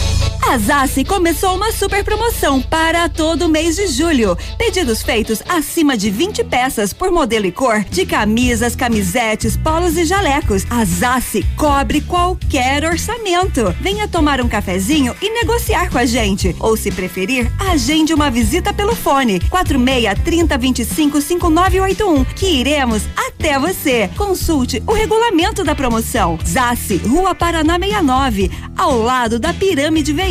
[0.47, 4.37] A Zassi começou uma super promoção para todo mês de julho.
[4.57, 10.03] Pedidos feitos acima de 20 peças por modelo e cor de camisas, camisetes, polos e
[10.03, 10.65] jalecos.
[10.69, 13.73] A Zassi cobre qualquer orçamento.
[13.79, 16.53] Venha tomar um cafezinho e negociar com a gente.
[16.59, 23.57] Ou se preferir, agende uma visita pelo fone 46 30 25 5981 que iremos até
[23.57, 24.09] você.
[24.17, 26.37] Consulte o regulamento da promoção.
[26.45, 30.30] Zassi, Rua Paraná 69, ao lado da Pirâmide Veículos,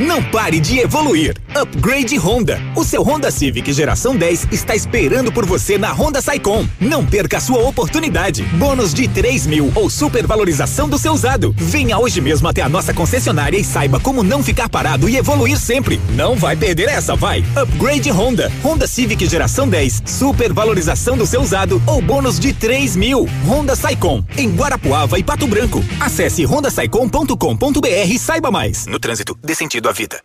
[0.00, 1.36] Não pare de evoluir.
[1.54, 2.60] Upgrade Honda.
[2.74, 6.66] O seu Honda Civic geração 10 está esperando por você na Honda Saicom.
[6.80, 8.42] Não perca a sua oportunidade.
[8.54, 11.54] Bônus de 3 mil ou supervalorização do seu usado.
[11.56, 15.58] Venha hoje mesmo até a nossa concessionária e saiba como não ficar parado e evoluir
[15.58, 16.00] sempre.
[16.10, 17.44] Não vai perder essa, vai.
[17.54, 18.50] Upgrade Honda.
[18.64, 20.02] Honda Civic geração 10.
[20.06, 23.28] Supervalorização do seu usado ou bônus de 3 mil.
[23.46, 24.24] Honda Saicom.
[24.36, 25.84] Em Guarapuava e Pato Branco.
[26.00, 28.86] Acesse hondasaicom.com.br e saiba mais.
[28.86, 30.20] No trânsito, dê à vida.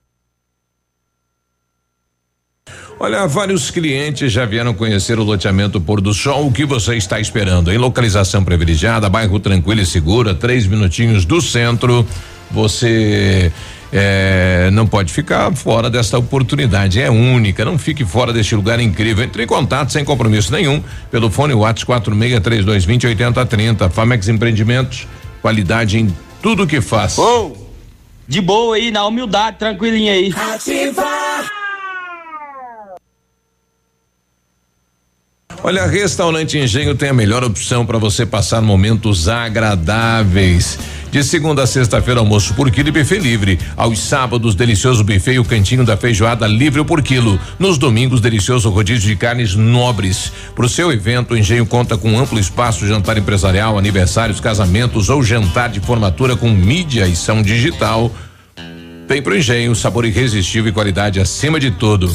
[3.02, 6.48] Olha, vários clientes já vieram conhecer o loteamento Pôr do Sol.
[6.48, 7.72] O que você está esperando?
[7.72, 12.06] Em localização privilegiada, bairro tranquilo e seguro, a três minutinhos do centro.
[12.52, 13.54] Você
[13.94, 17.00] é, não pode ficar fora dessa oportunidade.
[17.00, 17.64] É única.
[17.64, 19.24] Não fique fora deste lugar incrível.
[19.24, 23.90] Entre em contato sem compromisso nenhum pelo fone WhatsApp 463220 8030.
[23.90, 25.08] Famex Empreendimentos,
[25.42, 27.18] qualidade em tudo que faz.
[27.18, 27.69] Ô,
[28.30, 30.32] de boa aí, na humildade, tranquilinho aí.
[35.64, 40.78] Olha, Restaurante Engenho tem a melhor opção para você passar momentos agradáveis.
[41.12, 43.60] De segunda a sexta-feira, almoço por quilo e buffet livre.
[43.76, 47.40] Aos sábados, delicioso buffet e o cantinho da feijoada livre por quilo.
[47.58, 50.32] Nos domingos, delicioso rodízio de carnes nobres.
[50.56, 55.24] Para o seu evento, o Engenho conta com amplo espaço jantar empresarial, aniversários, casamentos ou
[55.24, 58.12] jantar de formatura com mídia e som digital.
[59.08, 62.14] Tem pro Engenho, sabor irresistível e qualidade acima de tudo.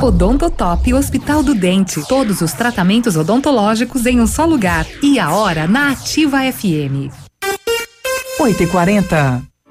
[0.00, 2.00] Odontotop Hospital do Dente.
[2.08, 4.86] Todos os tratamentos odontológicos em um só lugar.
[5.02, 7.25] E a hora na Ativa FM.
[8.38, 9.55] 8 e 40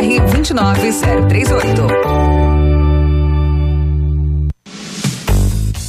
[0.00, 2.29] 29038.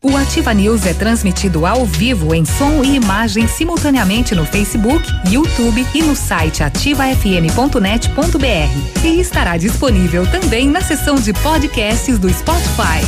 [0.00, 5.84] O Ativa News é transmitido ao vivo em som e imagem simultaneamente no Facebook, YouTube
[5.92, 9.04] e no site ativafm.net.br.
[9.04, 13.02] E estará disponível também na seção de podcasts do Spotify.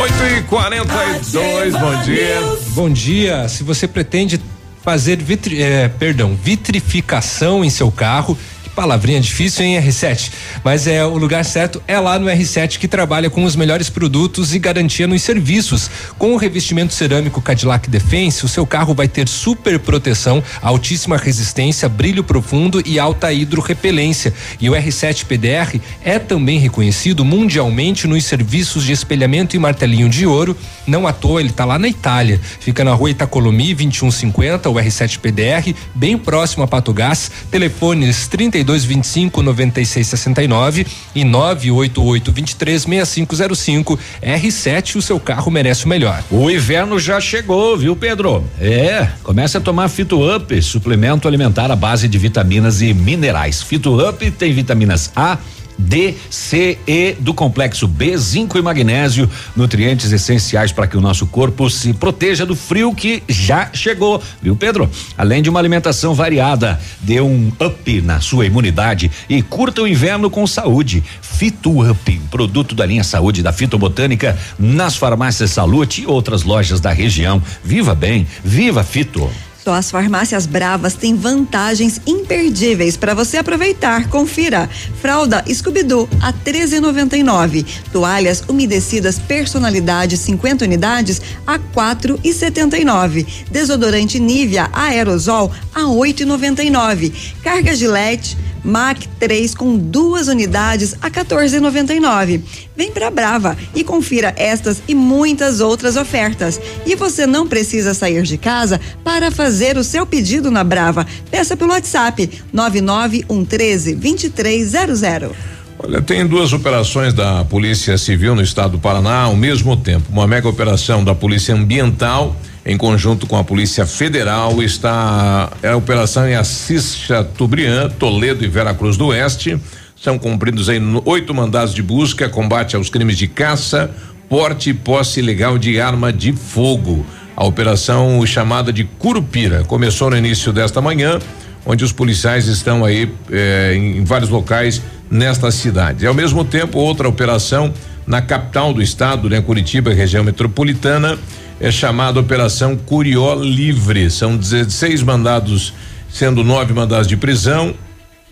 [0.00, 2.40] Oito e quarenta e dois, bom dia.
[2.68, 3.48] Bom dia.
[3.50, 4.40] Se você pretende
[4.82, 8.38] fazer vitri, eh, perdão, vitrificação em seu carro
[8.74, 10.30] palavrinha difícil em R7,
[10.62, 14.54] mas é o lugar certo é lá no R7 que trabalha com os melhores produtos
[14.54, 15.90] e garantia nos serviços.
[16.18, 21.88] Com o revestimento cerâmico Cadillac Defense, o seu carro vai ter super proteção, altíssima resistência,
[21.88, 24.34] brilho profundo e alta hidrorrepelência.
[24.60, 30.26] E o R7 PDR é também reconhecido mundialmente nos serviços de espelhamento e martelinho de
[30.26, 30.56] ouro.
[30.86, 32.40] Não à toa, ele está lá na Itália.
[32.60, 37.30] Fica na rua Itacolomi 2150, o R7 PDR, bem próximo a Pato Gás.
[37.50, 38.26] Telefones
[38.64, 43.98] 3225 9669 e 988 23 6505.
[44.22, 46.22] R7, o seu carro merece o melhor.
[46.30, 48.44] O inverno já chegou, viu, Pedro?
[48.58, 53.62] É, comece a tomar Fito Up, suplemento alimentar à base de vitaminas e minerais.
[53.62, 55.38] Fito Up tem vitaminas A,
[55.78, 61.26] D, C, E do complexo B, zinco e magnésio, nutrientes essenciais para que o nosso
[61.26, 64.90] corpo se proteja do frio que já chegou, viu, Pedro?
[65.16, 70.30] Além de uma alimentação variada, dê um up na sua imunidade e curta o inverno
[70.30, 71.02] com saúde.
[71.20, 76.92] Fito Up, produto da linha Saúde da Fitobotânica, nas farmácias Salute e outras lojas da
[76.92, 77.42] região.
[77.62, 79.30] Viva bem, viva Fito.
[79.64, 84.10] Só as farmácias Bravas têm vantagens imperdíveis para você aproveitar.
[84.10, 84.68] Confira.
[85.00, 87.64] Fralda Scooby-Doo a 13,99.
[87.90, 93.26] Toalhas umedecidas personalidade 50 unidades a 4,79.
[93.50, 97.10] Desodorante Nivea aerosol a 8,99.
[97.42, 102.42] Carga Gillette Mac 3 com duas unidades a 14,99.
[102.76, 106.60] Vem pra Brava e confira estas e muitas outras ofertas.
[106.86, 111.06] E você não precisa sair de casa para fazer o seu pedido na Brava.
[111.30, 115.32] Peça pelo WhatsApp 99113 2300.
[115.78, 120.04] Olha, tem duas operações da Polícia Civil no estado do Paraná ao mesmo tempo.
[120.10, 122.34] Uma mega operação da Polícia Ambiental
[122.66, 128.96] em conjunto com a Polícia Federal, está a operação em Assis Chateaubriand, Toledo e Veracruz
[128.96, 129.58] do Oeste.
[129.94, 133.90] São cumpridos aí oito mandados de busca, combate aos crimes de caça,
[134.28, 137.04] porte e posse ilegal de arma de fogo.
[137.36, 141.18] A operação chamada de Curupira começou no início desta manhã,
[141.66, 144.80] onde os policiais estão aí eh, em vários locais
[145.10, 146.06] nesta cidade.
[146.06, 147.72] Ao mesmo tempo, outra operação
[148.06, 151.18] na capital do estado, né, Curitiba, região metropolitana,
[151.64, 154.10] é chamada Operação Curió Livre.
[154.10, 155.72] São 16 mandados,
[156.10, 157.74] sendo nove mandados de prisão,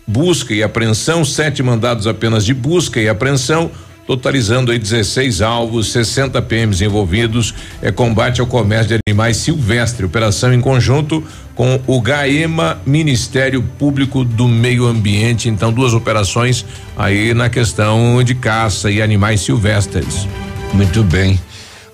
[0.05, 3.71] busca e apreensão, sete mandados apenas de busca e apreensão,
[4.05, 7.55] totalizando aí 16 alvos, 60 PMs envolvidos.
[7.81, 10.07] É combate ao comércio de animais silvestres.
[10.07, 11.23] Operação em conjunto
[11.55, 15.49] com o GAEMA, Ministério Público do Meio Ambiente.
[15.49, 16.63] Então, duas operações
[16.95, 20.27] aí na questão de caça e animais silvestres.
[20.71, 21.39] Muito bem.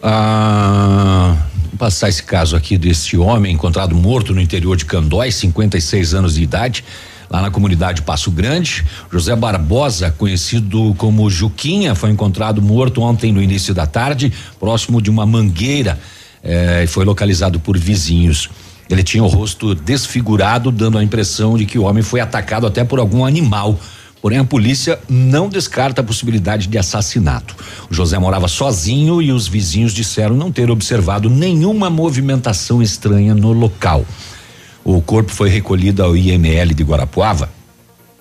[0.02, 1.36] Ah,
[1.78, 6.44] passar esse caso aqui desse homem encontrado morto no interior de Candói, 56 anos de
[6.44, 6.84] idade,
[7.30, 8.86] lá na comunidade Passo Grande.
[9.12, 15.10] José Barbosa, conhecido como Juquinha, foi encontrado morto ontem no início da tarde, próximo de
[15.10, 16.00] uma mangueira,
[16.44, 18.50] eh, e foi localizado por vizinhos.
[18.90, 22.84] Ele tinha o rosto desfigurado, dando a impressão de que o homem foi atacado até
[22.84, 23.80] por algum animal.
[24.22, 27.56] Porém, a polícia não descarta a possibilidade de assassinato.
[27.90, 33.54] O José morava sozinho e os vizinhos disseram não ter observado nenhuma movimentação estranha no
[33.54, 34.06] local.
[34.84, 37.50] O corpo foi recolhido ao IML de Guarapuava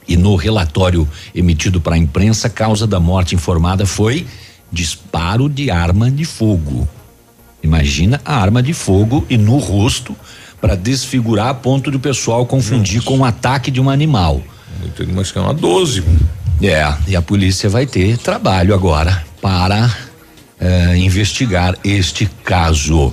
[0.08, 4.26] e no relatório emitido para a imprensa, a causa da morte informada foi
[4.72, 6.88] disparo de arma de fogo.
[7.62, 10.16] Imagina a arma de fogo e no rosto
[10.60, 14.40] para desfigurar a ponto do pessoal confundir com o um ataque de um animal.
[15.14, 16.04] Mas que é uma 12.
[16.62, 19.90] É, e a polícia vai ter trabalho agora para
[20.60, 23.12] eh, investigar este caso.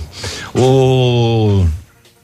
[0.52, 1.64] O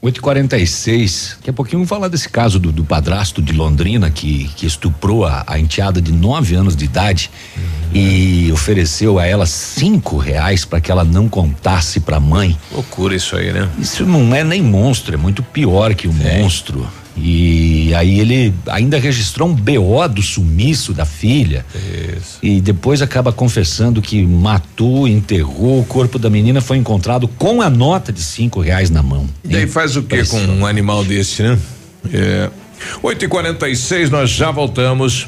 [0.01, 4.65] 846, daqui a pouquinho vamos falar desse caso do, do padrasto de Londrina que, que
[4.65, 7.63] estuprou a, a enteada de nove anos de idade uhum.
[7.93, 12.57] e ofereceu a ela cinco reais para que ela não contasse para a mãe.
[12.69, 13.69] Loucura isso aí, né?
[13.79, 16.41] Isso não é nem monstro, é muito pior que o um é.
[16.41, 16.85] monstro.
[17.15, 21.65] E aí ele ainda registrou um BO do sumiço da filha.
[22.17, 22.39] Isso.
[22.41, 27.69] E depois acaba confessando que matou, enterrou, o corpo da menina foi encontrado com a
[27.69, 29.29] nota de cinco reais na mão.
[29.43, 31.57] E daí faz o que com um animal desse, né?
[32.11, 32.49] É.
[33.01, 35.27] 8 e 46 nós já voltamos.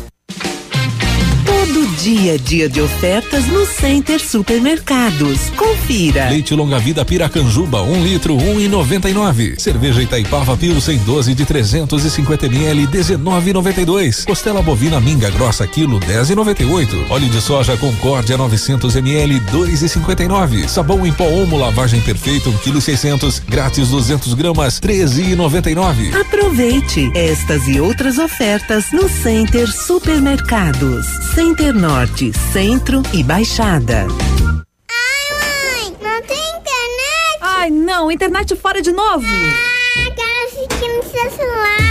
[1.61, 5.51] Todo dia, dia de ofertas no Center Supermercados.
[5.55, 6.27] Confira.
[6.27, 9.53] Leite longa vida Piracanjuba, um litro, um e noventa e nove.
[9.59, 14.25] Cerveja Itaipava Pilsen 12 de 350 ml, 19,92.
[14.25, 17.11] Costela bovina minga grossa quilo, 10,98.
[17.11, 20.67] Óleo de soja Concórdia 900 ml, 2,59.
[20.67, 26.19] Sabão em pó Omo lavagem perfeita, 1 kg 600, grátis 200 gramas, 13,99.
[26.19, 31.05] Aproveite estas e outras ofertas no Center Supermercados.
[31.35, 34.07] Center Norte, Centro e Baixada.
[34.89, 37.39] Ai, mãe, não tem internet?
[37.41, 39.25] Ai, não, internet fora de novo.
[39.27, 41.90] Ah, quero assistir no seu celular.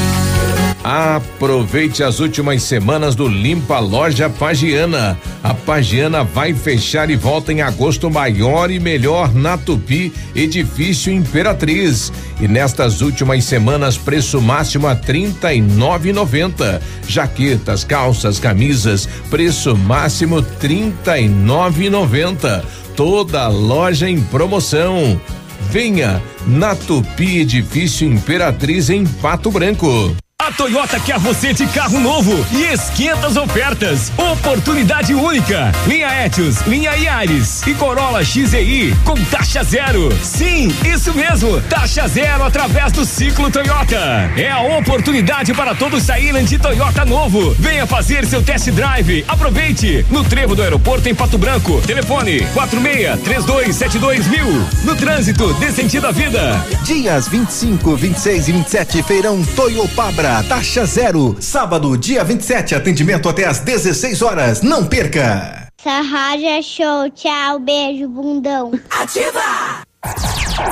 [0.83, 5.15] Aproveite as últimas semanas do Limpa Loja Pagiana.
[5.43, 12.11] A Pagiana vai fechar e volta em agosto maior e melhor na Tupi, edifício Imperatriz.
[12.39, 16.81] E nestas últimas semanas, preço máximo a trinta e nove noventa.
[17.07, 22.65] Jaquetas, calças, camisas, preço máximo trinta e nove noventa.
[22.95, 25.21] Toda loja em promoção.
[25.69, 30.15] Venha na Tupi Edifício Imperatriz em Pato Branco.
[30.41, 34.11] A Toyota quer você de carro novo e esquenta as ofertas.
[34.17, 35.71] Oportunidade única.
[35.85, 40.09] Linha Etios, linha Yaris e Corolla XEI com taxa zero.
[40.23, 41.61] Sim, isso mesmo.
[41.69, 44.31] Taxa zero através do ciclo Toyota.
[44.35, 47.55] É a oportunidade para todos saírem de Toyota novo.
[47.59, 49.23] Venha fazer seu test drive.
[49.27, 50.03] Aproveite.
[50.09, 51.79] No trevo do aeroporto em Pato Branco.
[51.81, 54.47] Telefone 46 3272 mil.
[54.85, 56.65] No trânsito, dê sentido à vida.
[56.83, 61.35] Dias 25, 26 e 27, feirão Toyopabra, taxa zero.
[61.39, 64.61] Sábado, dia 27, atendimento até às 16 horas.
[64.61, 65.67] Não perca!
[65.79, 67.09] Essa rádio é show.
[67.09, 68.71] Tchau, beijo, bundão.
[68.89, 69.81] Ativa!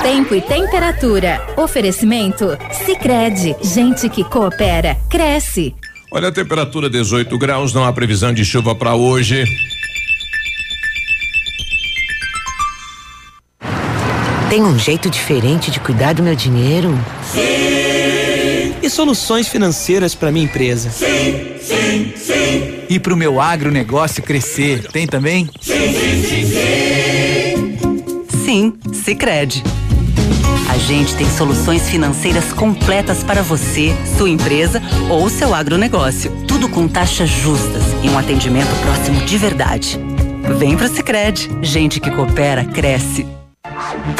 [0.02, 1.42] Tempo e temperatura.
[1.58, 2.58] Oferecimento?
[2.86, 5.76] Sicredi Gente que coopera, cresce.
[6.12, 9.44] Olha a temperatura 18 graus, não há previsão de chuva para hoje.
[14.50, 16.98] Tem um jeito diferente de cuidar do meu dinheiro?
[17.24, 17.79] Sim.
[18.90, 20.90] E soluções financeiras para minha empresa?
[20.90, 22.86] Sim, sim, sim.
[22.90, 25.48] E para o meu agronegócio crescer, tem também?
[25.62, 28.44] Sim, sim, sim, sim.
[28.44, 29.62] Sim, Sicredi.
[30.68, 36.32] A gente tem soluções financeiras completas para você, sua empresa ou seu agronegócio.
[36.48, 40.00] Tudo com taxas justas e um atendimento próximo de verdade.
[40.58, 41.48] Vem pro Sicredi.
[41.62, 43.24] Gente que coopera cresce.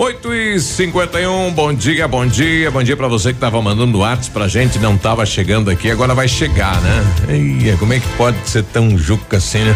[0.00, 4.28] 8 e 51 bom dia, bom dia, bom dia pra você que tava mandando artes
[4.28, 7.04] pra gente, não tava chegando aqui, agora vai chegar, né?
[7.28, 9.74] Eia, como é que pode ser tão juca assim, né?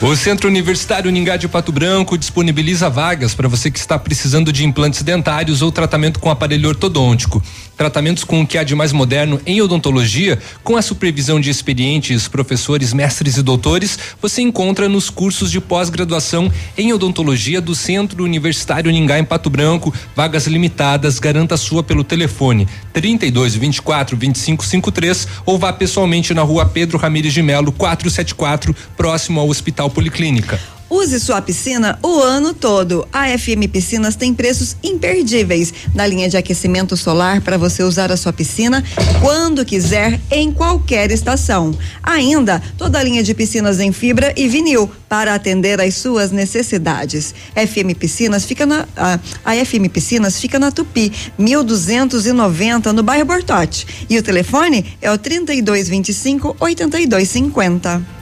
[0.00, 4.64] O Centro Universitário Ningá de Pato Branco disponibiliza vagas para você que está precisando de
[4.64, 7.42] implantes dentários ou tratamento com aparelho ortodôntico.
[7.76, 12.28] Tratamentos com o que há de mais moderno em odontologia, com a supervisão de experientes
[12.28, 18.92] professores, mestres e doutores, você encontra nos cursos de pós-graduação em odontologia do Centro Universitário
[18.92, 19.92] Ningá em Pato Branco.
[20.14, 22.68] Vagas limitadas, garanta sua pelo telefone
[22.98, 29.38] 32 24 25 53 ou vá pessoalmente na rua Pedro Ramires de Melo 474, próximo
[29.38, 30.60] ao Hospital Policlínica.
[30.90, 33.06] Use sua piscina o ano todo.
[33.12, 38.16] A FM Piscinas tem preços imperdíveis na linha de aquecimento solar para você usar a
[38.16, 38.82] sua piscina
[39.20, 41.76] quando quiser, em qualquer estação.
[42.02, 47.34] Ainda toda a linha de piscinas em fibra e vinil para atender às suas necessidades.
[47.54, 53.86] FM Piscinas fica na a, a FM Piscinas fica na Tupi, 1290 no bairro Bortote.
[54.08, 58.17] E o telefone é o 3225 8250.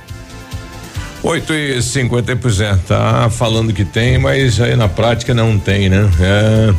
[1.26, 2.78] 8 e 50%.
[2.86, 6.08] Tá falando que tem, mas aí na prática não tem, né?
[6.20, 6.74] É,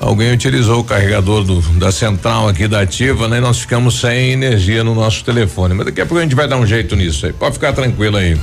[0.00, 3.38] alguém utilizou o carregador do, da central aqui da ativa, né?
[3.38, 5.72] E nós ficamos sem energia no nosso telefone.
[5.72, 7.32] Mas daqui a pouco a gente vai dar um jeito nisso aí.
[7.32, 8.36] Pode ficar tranquilo aí.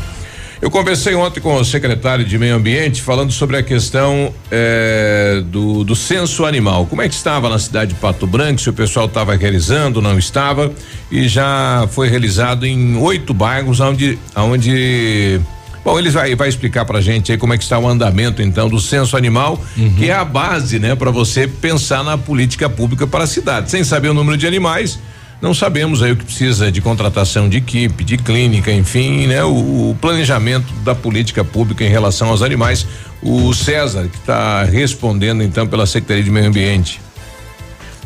[0.64, 5.84] Eu conversei ontem com o secretário de Meio Ambiente falando sobre a questão eh, do,
[5.84, 6.86] do censo animal.
[6.86, 8.62] Como é que estava na cidade de Pato Branco?
[8.62, 10.72] Se o pessoal estava realizando, não estava?
[11.12, 15.42] E já foi realizado em oito bairros, onde, onde
[15.84, 18.70] Bom, eles vai, vai explicar pra gente aí como é que está o andamento então
[18.70, 19.96] do censo animal, uhum.
[19.96, 23.70] que é a base, né, para você pensar na política pública para a cidade.
[23.70, 24.98] Sem saber o número de animais,
[25.44, 29.44] não sabemos aí o que precisa de contratação de equipe, de clínica, enfim, né?
[29.44, 32.88] O, o planejamento da política pública em relação aos animais.
[33.22, 37.02] O César, que está respondendo então pela Secretaria de Meio Ambiente.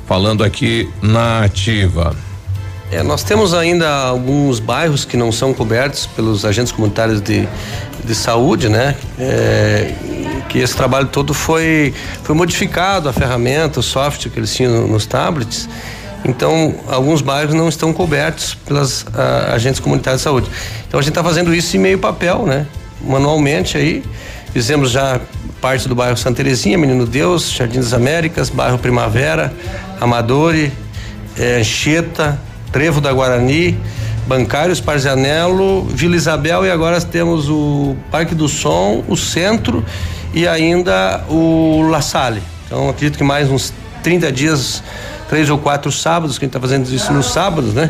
[0.08, 2.16] Falando aqui na ativa.
[2.92, 7.48] É, nós temos ainda alguns bairros que não são cobertos pelos agentes comunitários de,
[8.04, 8.96] de saúde, né?
[9.20, 9.94] É,
[10.50, 11.94] que esse trabalho todo foi,
[12.24, 15.70] foi modificado, a ferramenta, o software que eles tinham nos tablets
[16.26, 20.50] então, alguns bairros não estão cobertos pelas uh, agentes comunitários de saúde.
[20.88, 22.66] Então, a gente está fazendo isso em meio papel, né?
[23.02, 24.04] Manualmente aí.
[24.52, 25.22] Fizemos já
[25.62, 29.54] parte do bairro Santa Terezinha, Menino Deus, Jardim das Américas, bairro Primavera,
[31.38, 32.40] eh, Anchieta,
[32.72, 33.78] Trevo da Guarani,
[34.28, 39.84] Bancários, Parzianello, Vila Isabel e agora temos o Parque do Som, o Centro
[40.34, 42.42] e ainda o La Salle.
[42.66, 43.74] Então acredito que mais uns
[44.04, 44.84] 30 dias
[45.30, 47.90] três ou quatro sábados, que a gente está fazendo isso nos sábados, né?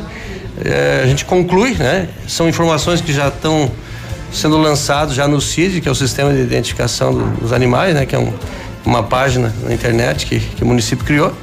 [0.63, 2.09] É, a gente conclui, né?
[2.27, 3.71] São informações que já estão
[4.31, 8.05] sendo lançadas já no CID, que é o Sistema de Identificação dos Animais, né?
[8.05, 8.33] Que é um,
[8.85, 11.33] uma página na internet que, que o município criou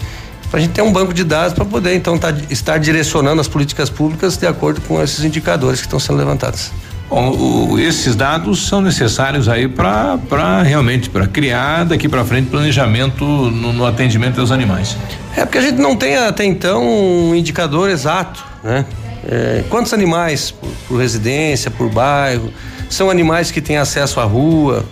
[0.54, 3.48] para a gente ter um banco de dados para poder então tá, estar direcionando as
[3.48, 6.70] políticas públicas de acordo com esses indicadores que estão sendo levantados.
[7.10, 13.24] Bom, o, esses dados são necessários aí para realmente para criar daqui para frente planejamento
[13.24, 14.96] no, no, atendimento aos animais.
[15.36, 18.84] É porque a gente não tem até então um indicador exato, né?
[19.26, 22.52] É, quantos animais por, por, residência, por bairro,
[22.90, 24.84] são animais que têm acesso à rua,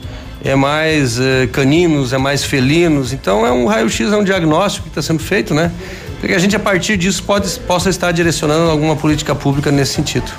[0.43, 4.91] é mais é, caninos, é mais felinos, então é um raio-x, é um diagnóstico que
[4.91, 5.71] está sendo feito, né?
[6.19, 10.31] Porque a gente, a partir disso, pode, possa estar direcionando alguma política pública nesse sentido.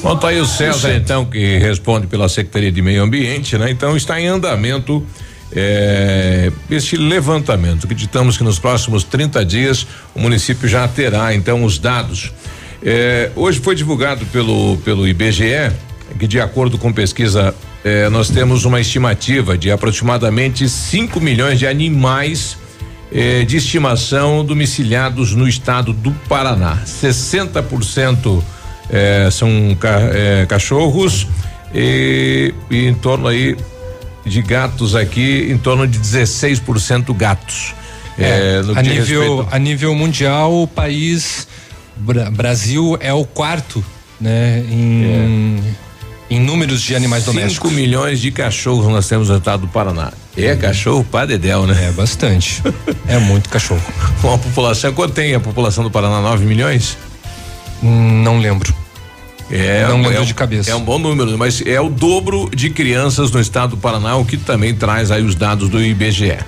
[0.00, 3.70] Bom, tá aí o César, então, que responde pela Secretaria de Meio Ambiente, né?
[3.70, 5.04] Então está em andamento
[5.54, 7.84] é, esse levantamento.
[7.84, 12.32] Acreditamos que nos próximos 30 dias o município já terá então os dados.
[12.82, 15.72] É, hoje foi divulgado pelo, pelo IBGE
[16.18, 17.54] que, de acordo com pesquisa,
[17.84, 22.56] é, nós temos uma estimativa de aproximadamente 5 milhões de animais
[23.14, 26.78] eh, de estimação domiciliados no estado do Paraná.
[26.86, 28.42] 60%
[28.88, 31.26] eh, são ca, eh, cachorros
[31.74, 33.54] e, e, em torno aí
[34.24, 37.74] de gatos aqui, em torno de 16% gatos.
[38.18, 39.54] É, a nível respeito...
[39.54, 41.48] a nível mundial, o país
[41.96, 43.84] Bra Brasil é o quarto,
[44.20, 45.92] né, em é
[46.32, 47.68] em números de animais domésticos.
[47.68, 50.12] 5 milhões de cachorros nós temos no estado do Paraná.
[50.34, 50.58] É uhum.
[50.58, 51.88] cachorro para dedéu, né?
[51.88, 52.62] É bastante.
[53.06, 53.82] é muito cachorro.
[54.22, 56.22] Com a população, quanto tem a população do Paraná?
[56.22, 56.96] 9 milhões?
[57.82, 58.74] Hum, não lembro.
[59.52, 60.70] É, não lembro é, de cabeça.
[60.70, 64.24] É um bom número, mas é o dobro de crianças no estado do Paraná, o
[64.24, 66.38] que também traz aí os dados do IBGE.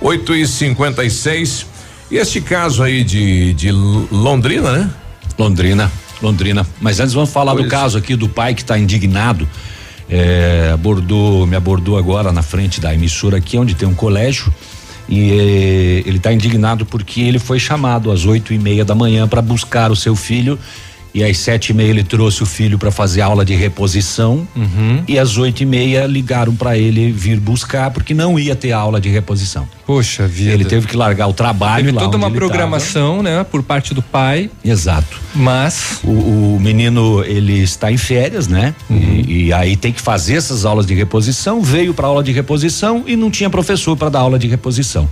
[0.00, 1.66] 8 e 56
[2.10, 4.90] e este caso aí de, de Londrina, né?
[5.38, 5.92] Londrina.
[6.20, 6.66] Londrina.
[6.80, 7.64] Mas antes vamos falar pois.
[7.64, 9.48] do caso aqui do pai que está indignado.
[10.08, 14.52] É, abordou, me abordou agora na frente da emissora aqui, onde tem um colégio.
[15.08, 19.28] E é, ele está indignado porque ele foi chamado às oito e meia da manhã
[19.28, 20.58] para buscar o seu filho
[21.12, 24.46] E às sete e meia ele trouxe o filho para fazer aula de reposição.
[24.54, 25.02] Uhum.
[25.08, 29.00] E às oito e meia ligaram para ele vir buscar porque não ia ter aula
[29.00, 29.68] de reposição.
[29.86, 30.52] Poxa vida.
[30.52, 34.02] Ele teve que largar o trabalho Teve lá toda uma programação, né, por parte do
[34.02, 34.50] pai.
[34.64, 35.20] Exato.
[35.34, 38.74] Mas O, o menino ele está em férias, né?
[38.88, 39.24] Uhum.
[39.26, 41.60] E, e aí tem que fazer essas aulas de reposição.
[41.60, 45.08] Veio para aula de reposição e não tinha professor para dar aula de reposição.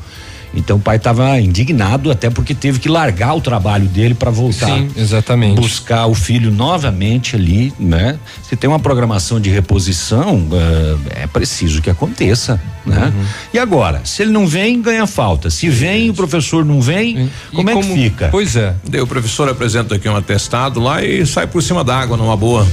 [0.55, 4.67] Então o pai estava indignado até porque teve que largar o trabalho dele para voltar.
[4.67, 5.61] Sim, exatamente.
[5.61, 8.19] Buscar o filho novamente ali, né?
[8.49, 13.13] Se tem uma programação de reposição, eh, é preciso que aconteça, né?
[13.15, 13.25] Uhum.
[13.53, 15.51] E agora, se ele não vem, ganha falta.
[15.51, 18.29] Se vem, o professor não vem, como é que fica?
[18.31, 18.75] Pois é.
[19.03, 22.67] O professor apresenta aqui um atestado lá e sai por cima da água numa boa.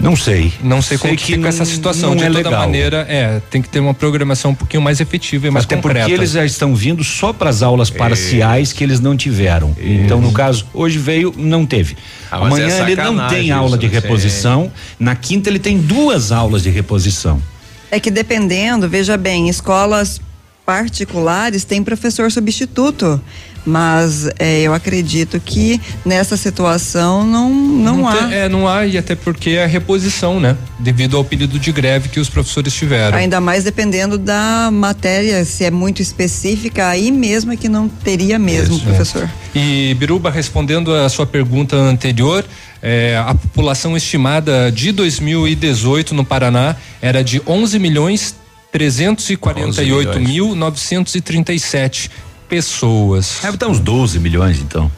[0.00, 0.52] Não sei.
[0.62, 2.10] Não sei, como Sei que que fica essa situação.
[2.10, 2.60] não de é toda legal.
[2.60, 6.00] maneira, é, tem que ter uma programação um pouquinho mais efetiva e mais Até concreta.
[6.00, 9.76] porque eles já estão vindo só para as aulas parciais que eles não tiveram.
[9.78, 11.96] Então, no caso, hoje veio, não teve.
[12.30, 13.92] Ah, Amanhã é ele não tem aula de né?
[13.92, 14.72] reposição.
[14.98, 17.42] Na quinta ele tem duas aulas de reposição.
[17.90, 20.20] É que dependendo, veja bem, escolas
[20.64, 23.20] particulares têm professor substituto.
[23.64, 28.16] Mas é, eu acredito que nessa situação não, não, há.
[28.16, 30.56] tem- é, não há, e até porque é a reposição, né?
[30.78, 33.16] Devido ao período de greve que os professores tiveram.
[33.18, 38.38] Ainda mais dependendo da matéria, se é muito específica, aí mesmo é que não teria
[38.38, 39.24] mesmo, Isso, professor.
[39.54, 39.58] é.
[39.58, 42.44] E Biruba, respondendo a sua pergunta anterior,
[42.82, 48.34] é, a população estimada de 2018 no Paraná era de 11 milhões
[48.72, 52.10] 348 mil 937
[52.50, 53.42] pessoas.
[53.44, 54.90] É, tá uns 12 milhões, então.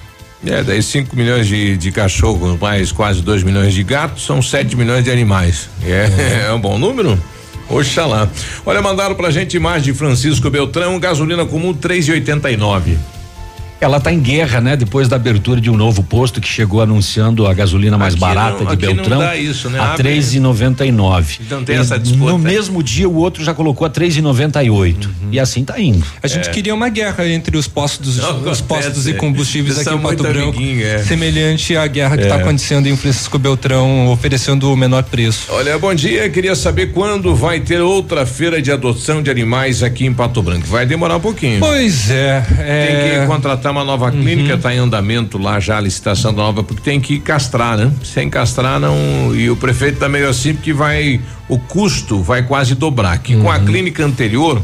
[0.45, 4.75] É, daí 5 milhões de, de cachorros, mais quase 2 milhões de gatos, são 7
[4.75, 5.69] milhões de animais.
[5.85, 6.53] É, é.
[6.53, 7.23] um bom número?
[7.69, 8.29] Oxalá.
[8.67, 12.97] Olha, mandaram pra gente imagem de Francisco Beltrão, gasolina comum 3,89.
[13.83, 14.77] Ela está em guerra, né?
[14.77, 18.63] Depois da abertura de um novo posto que chegou anunciando a gasolina mais Aqui barata
[18.63, 19.79] não- de aqui não Beltrão dá isso, né?
[19.81, 21.39] a Abre- 3,99.
[21.41, 22.31] Então tem essa disputa.
[22.31, 25.29] No mesmo dia o outro já colocou a 3,98 Uhum.
[25.33, 26.05] e assim tá indo.
[26.23, 28.63] A gente queria uma guerra entre os postos, Não os acontece.
[28.63, 30.99] postos e combustíveis Vocês aqui em Pato Branco, é.
[31.03, 32.27] semelhante à guerra que É.
[32.29, 35.47] está acontecendo em Francisco Beltrão, oferecendo o menor preço.
[35.51, 36.29] Olha, bom dia.
[36.31, 40.67] Queria saber quando vai ter outra feira de adoção de animais aqui em Pato Branco.
[40.69, 41.59] Vai demorar um pouquinho.
[41.59, 42.45] Pois é.
[42.61, 42.87] é...
[42.87, 46.83] Tem que contratar uma nova clínica, está em andamento lá já a licitação nova, porque
[46.83, 47.93] tem que castrar, né?
[48.05, 49.35] Sem castrar não.
[49.35, 51.21] E o prefeito tá meio assim porque vai.
[51.49, 53.19] O custo vai quase dobrar.
[53.19, 54.63] Que com a clínica anterior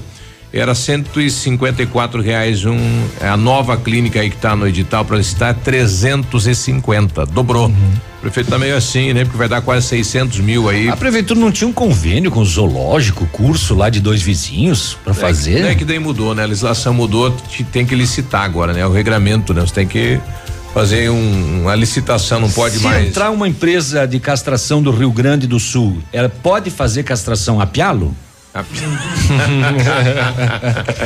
[0.53, 2.79] era 154 reais um.
[3.21, 7.27] A nova clínica aí que tá no edital para licitar 350.
[7.27, 7.73] Dobrou.
[8.19, 9.23] O prefeito tá meio assim, né?
[9.25, 10.89] Porque vai dar quase 600 mil aí.
[10.89, 15.15] A prefeitura não tinha um convênio com o zoológico, curso lá de dois vizinhos para
[15.15, 15.65] fazer?
[15.65, 16.43] É que daí mudou, né?
[16.43, 18.85] A legislação mudou, te- tem que licitar agora, né?
[18.85, 19.61] O regramento, né?
[19.61, 20.19] Você tem que
[20.75, 23.07] fazer um, uma licitação, não pode Se mais.
[23.09, 27.67] entrar uma empresa de castração do Rio Grande do Sul, ela pode fazer castração a
[27.67, 28.15] pialo?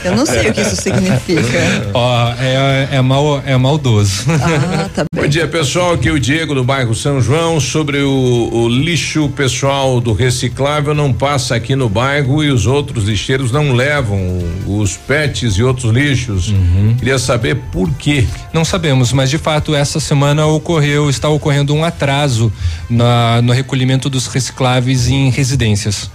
[0.05, 1.91] Eu não sei o que isso significa.
[1.93, 4.25] Ó, é, é, mal, é maldoso.
[4.29, 5.95] Ah, tá Bom dia, pessoal.
[5.95, 7.61] Aqui é o Diego do bairro São João.
[7.61, 13.05] Sobre o, o lixo pessoal do reciclável, não passa aqui no bairro e os outros
[13.05, 16.53] lixeiros não levam os pets e outros lixos.
[16.99, 18.27] Queria saber por quê.
[18.53, 22.53] Não sabemos, mas de fato essa semana ocorreu, está ocorrendo um atraso
[22.89, 26.11] na, no recolhimento dos recicláveis em residências.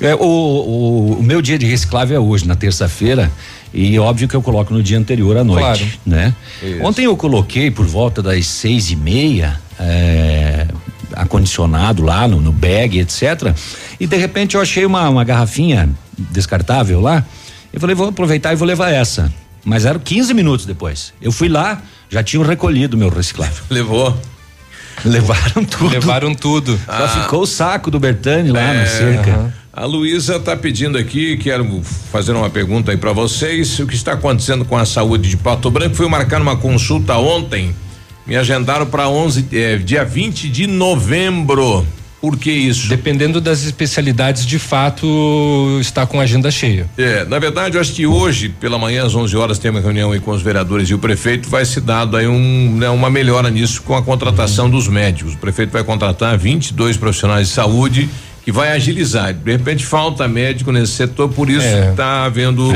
[0.00, 3.30] É, o, o, o meu dia de reciclável é hoje, na terça-feira,
[3.72, 5.86] e óbvio que eu coloco no dia anterior à noite, Claro.
[6.06, 6.34] né?
[6.62, 6.82] Isso.
[6.82, 10.66] Ontem eu coloquei por volta das seis e meia, é,
[11.14, 13.54] acondicionado lá no, no bag, etc.
[13.98, 15.88] E de repente eu achei uma, uma garrafinha
[16.30, 17.24] descartável lá.
[17.72, 19.32] Eu falei, vou aproveitar e vou levar essa.
[19.64, 21.12] Mas eram 15 minutos depois.
[21.20, 21.80] Eu fui lá,
[22.10, 23.64] já tinham recolhido o meu reciclável.
[23.70, 24.16] Levou.
[25.04, 25.88] Levaram tudo.
[25.90, 26.80] Levaram tudo.
[26.86, 29.30] Só ficou o saco do Bertani lá na É, cerca.
[29.32, 29.52] aham.
[29.76, 31.82] A Luísa está pedindo aqui, quero
[32.12, 33.76] fazer uma pergunta aí para vocês.
[33.80, 35.96] O que está acontecendo com a saúde de Pato Branco?
[35.96, 37.74] Fui marcar uma consulta ontem.
[38.24, 41.84] Me agendaram para 11, eh, dia 20 de novembro.
[42.24, 42.88] Por que isso?
[42.88, 46.88] Dependendo das especialidades, de fato, está com a agenda cheia.
[46.96, 50.10] É, na verdade, eu acho que hoje, pela manhã, às 11 horas, tem uma reunião
[50.10, 51.50] aí com os vereadores e o prefeito.
[51.50, 55.34] Vai se dado aí um, né, uma melhora nisso com a contratação dos médicos.
[55.34, 58.08] O prefeito vai contratar 22 profissionais de saúde
[58.42, 59.34] que vai agilizar.
[59.34, 61.90] De repente, falta médico nesse setor, por isso É.
[61.90, 62.72] está havendo.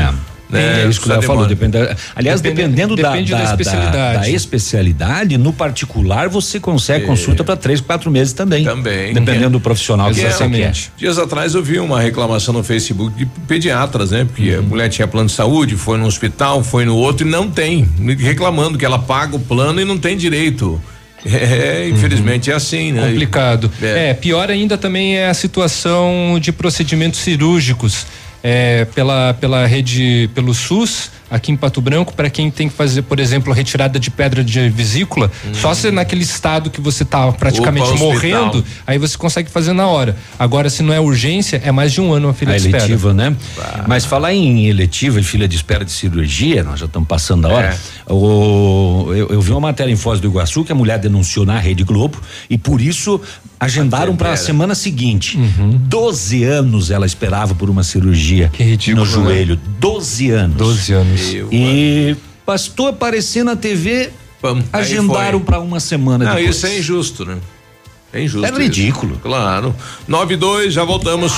[0.51, 1.47] Né, É isso que o Léo falou.
[1.47, 1.77] Depende,
[2.16, 4.20] aliás, Depende- dependendo da, depende da, da da- especialidade.
[4.20, 7.07] da especialidade, no particular, você consegue É.
[7.07, 8.65] consulta para três, quatro meses também.
[8.65, 9.12] Também.
[9.12, 10.73] Dependendo do profissional que você quer.
[10.97, 14.25] Dias atrás eu vi uma reclamação no Facebook de pediatras, né?
[14.25, 14.59] Porque Uhum.
[14.61, 17.89] a mulher tinha plano de saúde, foi no hospital, foi no outro e não tem.
[18.19, 20.81] Reclamando que ela paga o plano e não tem direito.
[21.27, 22.55] É, infelizmente uhum.
[22.55, 23.09] é assim, né?
[23.09, 23.70] Complicado.
[23.83, 24.11] É.
[24.11, 24.15] é.
[24.15, 28.07] pior ainda também é a situação de procedimentos cirúrgicos.
[28.43, 33.03] É, pela, pela rede, pelo SUS, aqui em Pato Branco, para quem tem que fazer,
[33.03, 35.55] por exemplo, retirada de pedra de vesícula, hum.
[35.55, 39.87] só se naquele estado que você tá praticamente Opa, morrendo, aí você consegue fazer na
[39.87, 40.17] hora.
[40.39, 42.85] Agora, se não é urgência, é mais de um ano a fila a de espera.
[42.85, 43.37] eletiva, né?
[43.87, 47.51] Mas falar em eletiva e fila de espera de cirurgia, nós já estamos passando a
[47.51, 47.79] hora.
[48.07, 48.13] É.
[48.13, 51.59] O, eu, eu, vi uma matéria em Foz do Iguaçu que a mulher denunciou na
[51.59, 52.19] Rede Globo
[52.49, 53.21] e por isso
[53.61, 55.37] agendaram para a semana seguinte.
[55.37, 55.81] Uhum.
[55.85, 59.13] 12 anos ela esperava por uma cirurgia ridículo, no né?
[59.13, 59.55] joelho.
[59.57, 59.61] Né?
[59.81, 60.57] 12 anos.
[60.57, 61.18] 12 anos.
[61.53, 62.16] E
[62.47, 64.11] pastor aparecer na TV,
[64.73, 66.57] agendaram para uma semana Não, depois.
[66.57, 67.39] isso é injusto, né?
[68.13, 68.47] É injusto.
[68.47, 69.13] É ridículo.
[69.13, 69.21] Isso.
[69.21, 69.75] Claro.
[70.07, 71.33] 9 e 2, já voltamos.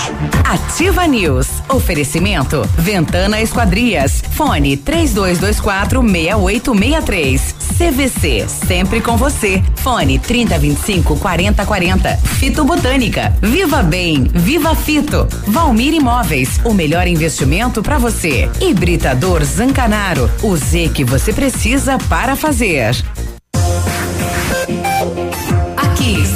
[0.45, 1.49] Ativa News.
[1.69, 2.63] Oferecimento.
[2.79, 4.23] Ventana Esquadrias.
[4.37, 7.55] Fone 3224 6863.
[7.77, 8.47] CVC.
[8.49, 9.63] Sempre com você.
[9.77, 12.17] Fone 3025 4040.
[12.17, 13.35] Fito Botânica.
[13.43, 14.25] Viva Bem.
[14.33, 15.27] Viva Fito.
[15.49, 16.61] Valmir Imóveis.
[16.65, 18.49] O melhor investimento para você.
[18.61, 20.31] Hibridador Zancanaro.
[20.43, 22.95] O Z que você precisa para fazer.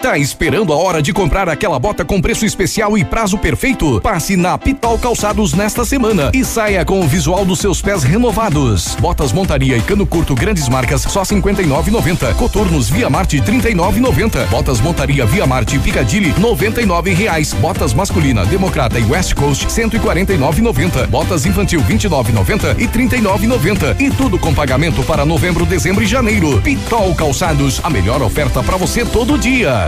[0.00, 4.00] Tá esperando a hora de comprar aquela bota com preço especial e prazo perfeito?
[4.00, 8.94] Passe na Pitol Calçados nesta semana e saia com o visual dos seus pés renovados.
[9.00, 12.32] Botas montaria e cano curto grandes marcas só 59,90.
[12.36, 14.46] Coturnos Via Marte 39,90.
[14.46, 17.52] Botas montaria Via Marte Picadilly 99 reais.
[17.54, 21.08] Botas masculina Democrata e West Coast 149,90.
[21.08, 24.00] Botas infantil 29,90 e 39,90.
[24.00, 26.62] E tudo com pagamento para novembro, dezembro e janeiro.
[26.62, 29.87] Pitol Calçados, a melhor oferta para você todo dia.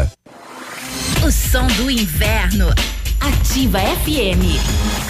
[1.31, 2.73] Som do inverno.
[3.21, 5.10] Ativa FM.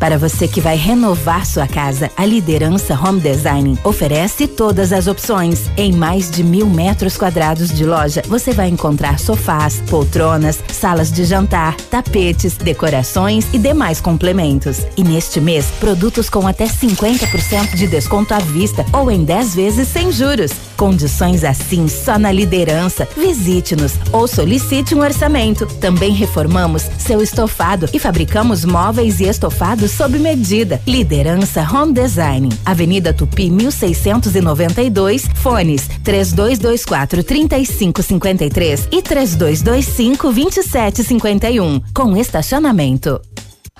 [0.00, 5.70] Para você que vai renovar sua casa, a Liderança Home Design oferece todas as opções.
[5.76, 11.26] Em mais de mil metros quadrados de loja, você vai encontrar sofás, poltronas, salas de
[11.26, 14.86] jantar, tapetes, decorações e demais complementos.
[14.96, 19.86] E neste mês, produtos com até 50% de desconto à vista ou em 10 vezes
[19.86, 20.50] sem juros.
[20.78, 23.06] Condições assim só na liderança.
[23.14, 25.66] Visite-nos ou solicite um orçamento.
[25.78, 30.80] Também reformamos seu estofado e fabricamos móveis e estofados sob medida.
[30.86, 32.48] Liderança Home Design.
[32.64, 43.20] Avenida Tupi 1692, fones 3224 3553 e 3225 2751, com estacionamento.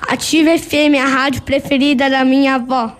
[0.09, 3.00] Ative FM, a rádio preferida da minha avó.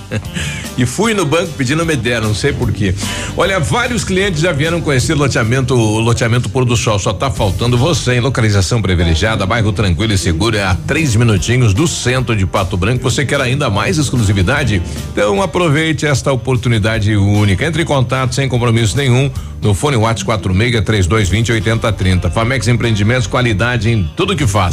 [0.76, 2.94] e fui no banco pedindo me deram, não sei porquê.
[3.36, 6.98] Olha, vários clientes já vieram conhecer o loteamento, o loteamento Pôr do Sol.
[6.98, 11.74] Só tá faltando você em localização privilegiada, bairro tranquilo e seguro, é a três minutinhos
[11.74, 13.02] do centro de Pato Branco.
[13.02, 14.82] Você quer ainda mais exclusividade?
[15.12, 17.64] Então aproveite esta oportunidade única.
[17.64, 22.30] Entre em contato sem compromisso nenhum no fone WhatsApp 46 3220 8030.
[22.30, 24.72] Famex Empreendimentos, qualidade em tudo que faz.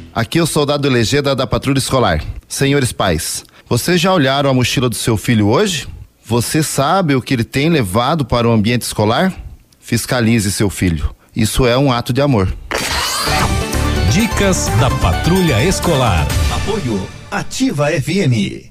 [0.13, 2.21] Aqui é o soldado Legenda da Patrulha Escolar.
[2.45, 5.87] Senhores pais, vocês já olharam a mochila do seu filho hoje?
[6.25, 9.33] Você sabe o que ele tem levado para o ambiente escolar?
[9.79, 11.15] Fiscalize seu filho.
[11.33, 12.53] Isso é um ato de amor.
[14.11, 16.27] Dicas da Patrulha Escolar.
[16.53, 18.70] Apoio Ativa FM.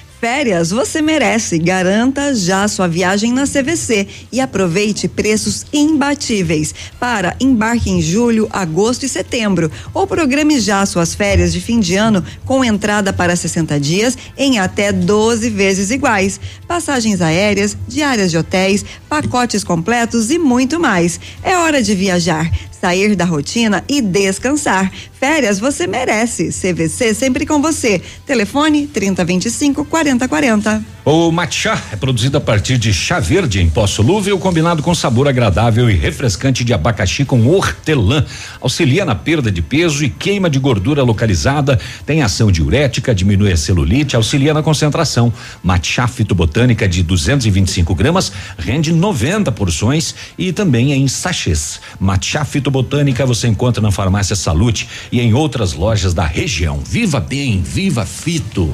[0.21, 1.57] Férias você merece.
[1.57, 9.03] Garanta já sua viagem na CVC e aproveite preços imbatíveis para embarque em julho, agosto
[9.03, 9.71] e setembro.
[9.95, 14.59] Ou programe já suas férias de fim de ano com entrada para 60 dias em
[14.59, 16.39] até 12 vezes iguais.
[16.67, 21.19] Passagens aéreas, diárias de hotéis, pacotes completos e muito mais.
[21.41, 22.47] É hora de viajar
[22.81, 24.91] sair da rotina e descansar.
[25.13, 26.49] Férias você merece.
[26.49, 28.01] CVC sempre com você.
[28.25, 30.83] Telefone 3025 4040.
[31.05, 35.27] O matcha é produzido a partir de chá verde em pó solúvel, combinado com sabor
[35.27, 38.25] agradável e refrescante de abacaxi com hortelã.
[38.59, 43.57] Auxilia na perda de peso e queima de gordura localizada, tem ação diurética, diminui a
[43.57, 45.33] celulite, auxilia na concentração.
[45.63, 51.79] Matcha fitobotânica de 225 gramas rende 90 porções e também é em sachês.
[51.99, 52.70] Matcha fitobotânica
[53.25, 56.79] você encontra na farmácia Salute e em outras lojas da região.
[56.79, 58.73] Viva bem, viva fito.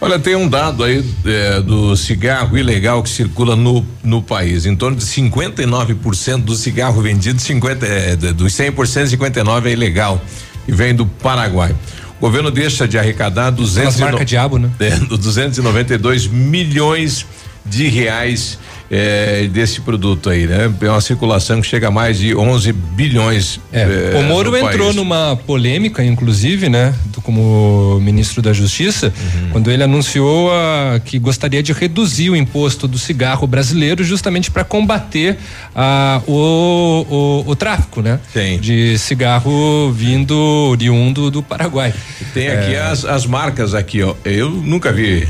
[0.00, 4.66] Olha, tem um dado aí é, do cigarro ilegal que circula no, no país.
[4.66, 10.20] Em torno de 59% do cigarro vendido, 50, é, dos 100%, 59% é ilegal
[10.68, 11.74] e vem do Paraguai.
[12.18, 14.70] O governo deixa de arrecadar 200 marca diabo, né?
[14.80, 17.26] É, 292 milhões
[17.64, 18.58] de reais
[18.90, 20.72] é, desse produto aí, né?
[20.80, 23.60] É uma circulação que chega a mais de 11 bilhões.
[23.72, 24.96] É, o Moro entrou país.
[24.96, 26.94] numa polêmica, inclusive, né?
[27.06, 29.50] Do, como ministro da Justiça, uhum.
[29.50, 34.64] quando ele anunciou a, que gostaria de reduzir o imposto do cigarro brasileiro justamente para
[34.64, 35.36] combater
[35.74, 38.20] a, o, o, o, tráfico, né?
[38.32, 38.58] Tem.
[38.58, 40.36] De cigarro vindo
[40.70, 41.92] oriundo do Paraguai.
[42.32, 42.80] Tem aqui é.
[42.80, 44.14] as, as marcas aqui, ó.
[44.24, 45.26] Eu nunca vi.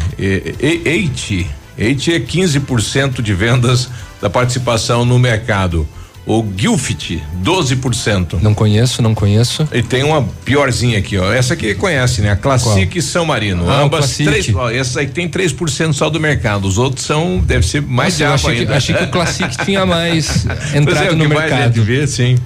[0.84, 1.46] Eite.
[1.78, 3.88] Eite é 15% de vendas
[4.20, 5.86] da participação no mercado.
[6.26, 8.40] O Gilfit, 12%.
[8.42, 9.68] Não conheço, não conheço.
[9.72, 11.32] E tem uma piorzinha aqui, ó.
[11.32, 12.32] Essa aqui conhece, né?
[12.32, 13.02] A Classic Qual?
[13.02, 13.70] São Marino.
[13.70, 16.66] Ah, Ambas três, ó, essa aí tem 3% só do mercado.
[16.66, 18.72] Os outros são, deve ser mais Nossa, de ainda.
[18.72, 20.44] Que, achei que o Classic tinha mais
[20.74, 21.76] entrado é, no mercado.
[21.76, 22.36] Mais ver, sim.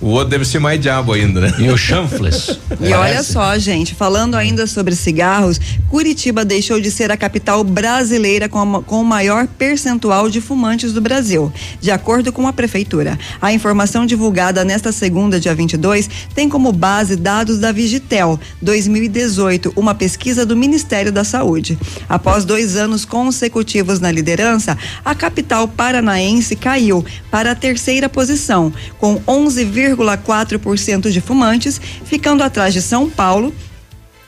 [0.00, 1.54] O outro deve ser mais diabo ainda, né?
[1.58, 2.58] E o chanfles.
[2.80, 8.48] e olha só, gente, falando ainda sobre cigarros, Curitiba deixou de ser a capital brasileira
[8.48, 13.18] com, a, com o maior percentual de fumantes do Brasil, de acordo com a prefeitura.
[13.40, 19.94] A informação divulgada nesta segunda, dia 22, tem como base dados da Vigitel 2018, uma
[19.94, 21.76] pesquisa do Ministério da Saúde.
[22.08, 29.20] Após dois anos consecutivos na liderança, a capital paranaense caiu para a terceira posição, com
[29.26, 29.64] 11,
[29.96, 33.54] 12,4% de fumantes, ficando atrás de São Paulo,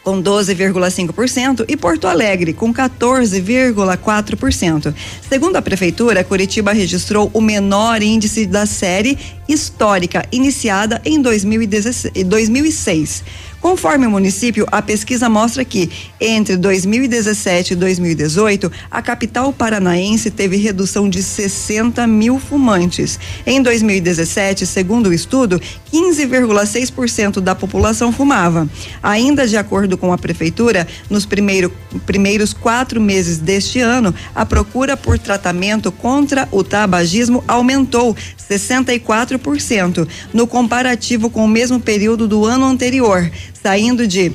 [0.02, 4.94] com 12,5% e Porto Alegre com 14,4%.
[5.28, 9.18] Segundo a prefeitura, Curitiba registrou o menor índice da série
[9.48, 13.24] histórica iniciada em 2006
[13.60, 20.56] Conforme o município, a pesquisa mostra que entre 2017 e 2018, a capital paranaense teve
[20.56, 23.20] redução de 60 mil fumantes.
[23.46, 25.60] Em 2017, segundo o estudo,
[25.92, 28.66] 15,6% da população fumava.
[29.02, 31.70] Ainda de acordo com a prefeitura, nos primeiro,
[32.06, 38.16] primeiros quatro meses deste ano, a procura por tratamento contra o tabagismo aumentou
[38.50, 43.30] 64% no comparativo com o mesmo período do ano anterior,
[43.62, 44.32] saindo de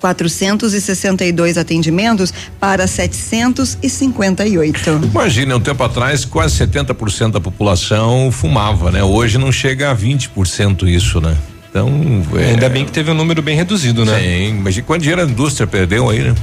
[0.00, 5.00] 462 atendimentos para 758.
[5.04, 9.04] Imagina, um tempo atrás, quase 70% da população fumava, né?
[9.04, 11.36] Hoje não chega a 20% isso, né?
[11.68, 11.90] Então.
[12.36, 12.50] É...
[12.50, 14.18] Ainda bem que teve um número bem reduzido, né?
[14.18, 16.34] Sim, imagina quanto dinheiro a indústria perdeu aí, né?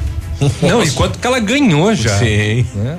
[0.62, 2.20] Não, e quanto que ela ganhou já.
[2.20, 2.64] Sim.
[2.78, 2.98] É,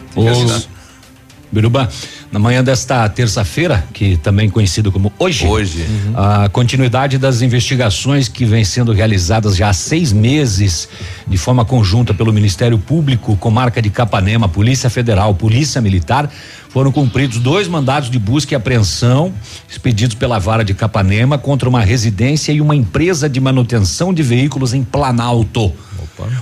[1.51, 1.89] Biruba,
[2.31, 5.83] na manhã desta terça-feira, que também conhecido como hoje, hoje.
[5.83, 6.13] Uhum.
[6.17, 10.89] a continuidade das investigações que vem sendo realizadas já há seis meses,
[11.27, 16.31] de forma conjunta pelo Ministério Público, Comarca de Capanema, Polícia Federal, Polícia Militar,
[16.69, 19.33] foram cumpridos dois mandados de busca e apreensão
[19.69, 24.75] expedidos pela Vara de Capanema contra uma residência e uma empresa de manutenção de veículos
[24.75, 25.73] em Planalto.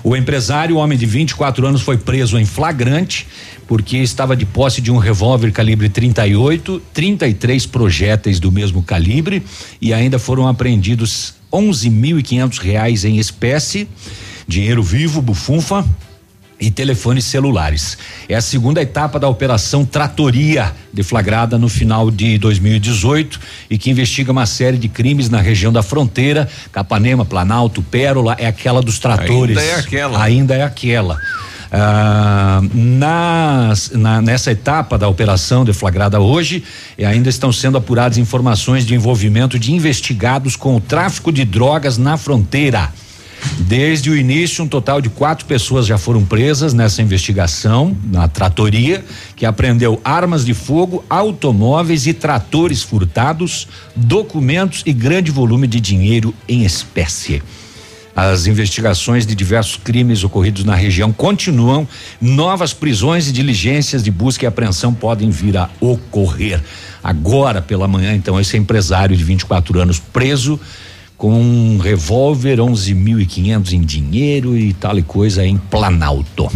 [0.02, 3.26] O empresário, homem de 24 anos, foi preso em flagrante
[3.66, 9.42] porque estava de posse de um revólver calibre 38, 33 projéteis do mesmo calibre
[9.80, 13.88] e ainda foram apreendidos 11.500 reais em espécie,
[14.46, 15.84] dinheiro vivo, bufunfa
[16.58, 17.98] e telefones celulares.
[18.28, 23.38] É a segunda etapa da operação Tratoria, deflagrada no final de 2018
[23.68, 28.46] e que investiga uma série de crimes na região da fronteira, Capanema, Planalto, Pérola, é
[28.46, 29.56] aquela dos tratores.
[29.56, 30.22] Ainda é aquela.
[30.22, 31.20] Ainda é aquela.
[31.70, 36.62] Ah, nas, na, nessa etapa da operação deflagrada hoje,
[36.98, 42.16] ainda estão sendo apuradas informações de envolvimento de investigados com o tráfico de drogas na
[42.16, 42.90] fronteira.
[43.58, 49.04] Desde o início, um total de quatro pessoas já foram presas nessa investigação, na tratoria,
[49.34, 56.34] que apreendeu armas de fogo, automóveis e tratores furtados, documentos e grande volume de dinheiro
[56.48, 57.42] em espécie.
[58.16, 61.86] As investigações de diversos crimes ocorridos na região continuam.
[62.18, 66.62] Novas prisões e diligências de busca e apreensão podem vir a ocorrer.
[67.04, 70.58] Agora pela manhã, então, esse empresário de 24 anos preso
[71.16, 76.50] com um revólver 11.500 em dinheiro e tal e coisa em Planalto.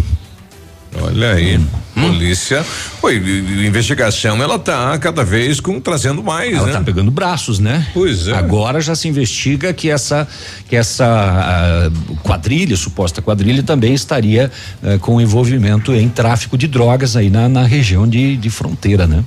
[1.02, 1.66] Olha aí, hum.
[1.94, 2.64] polícia.
[3.00, 3.16] Oi,
[3.64, 6.72] investigação, ela tá cada vez com trazendo mais, ela né?
[6.72, 7.86] tá pegando braços, né?
[7.94, 8.34] Pois é.
[8.34, 10.26] Agora já se investiga que essa
[10.68, 14.50] que essa uh, quadrilha, suposta quadrilha, também estaria
[14.82, 19.24] uh, com envolvimento em tráfico de drogas aí na, na região de, de fronteira, né?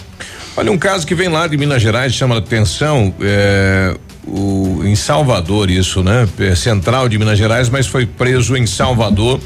[0.56, 4.96] Olha, um caso que vem lá de Minas Gerais chama a atenção, é, o, em
[4.96, 6.28] Salvador, isso, né?
[6.40, 9.40] É central de Minas Gerais, mas foi preso em Salvador.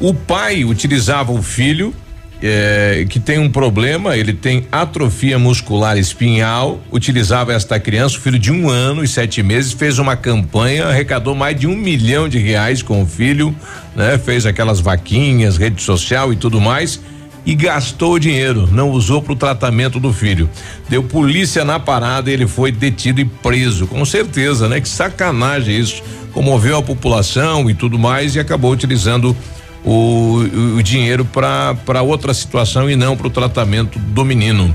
[0.00, 1.94] O pai utilizava o filho
[2.42, 8.38] é, que tem um problema, ele tem atrofia muscular espinhal, utilizava esta criança, o filho
[8.38, 12.38] de um ano e sete meses, fez uma campanha, arrecadou mais de um milhão de
[12.38, 13.54] reais com o filho,
[13.94, 14.18] né?
[14.18, 17.00] Fez aquelas vaquinhas, rede social e tudo mais
[17.46, 20.50] e gastou o dinheiro, não usou para o tratamento do filho.
[20.88, 24.80] Deu polícia na parada, ele foi detido e preso, com certeza, né?
[24.80, 26.02] Que sacanagem isso.
[26.32, 29.34] Comoveu a população e tudo mais e acabou utilizando
[29.84, 30.40] o,
[30.76, 34.74] o dinheiro para outra situação e não para o tratamento do menino.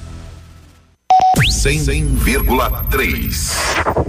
[1.49, 3.51] 100,3.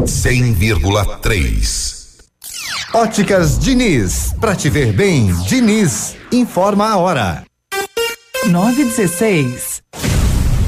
[0.05, 2.03] 100,3.
[2.95, 4.35] Óticas Diniz.
[4.41, 6.15] Pra te ver bem, Diniz.
[6.31, 7.43] Informa a hora.
[8.49, 9.72] 916.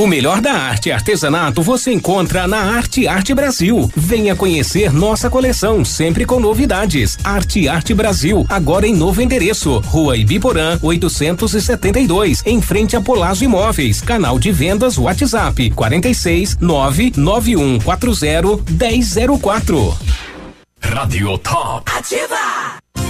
[0.00, 3.92] O melhor da arte e artesanato você encontra na Arte Arte Brasil.
[3.94, 7.18] Venha conhecer nossa coleção, sempre com novidades.
[7.22, 9.78] Arte Arte Brasil, agora em novo endereço.
[9.80, 14.00] Rua Ibiporã, 872, em frente a Polazo Imóveis.
[14.00, 19.98] Canal de vendas WhatsApp 46 99140 1004.
[20.80, 21.92] Rádio Top.
[21.94, 23.09] Ativa!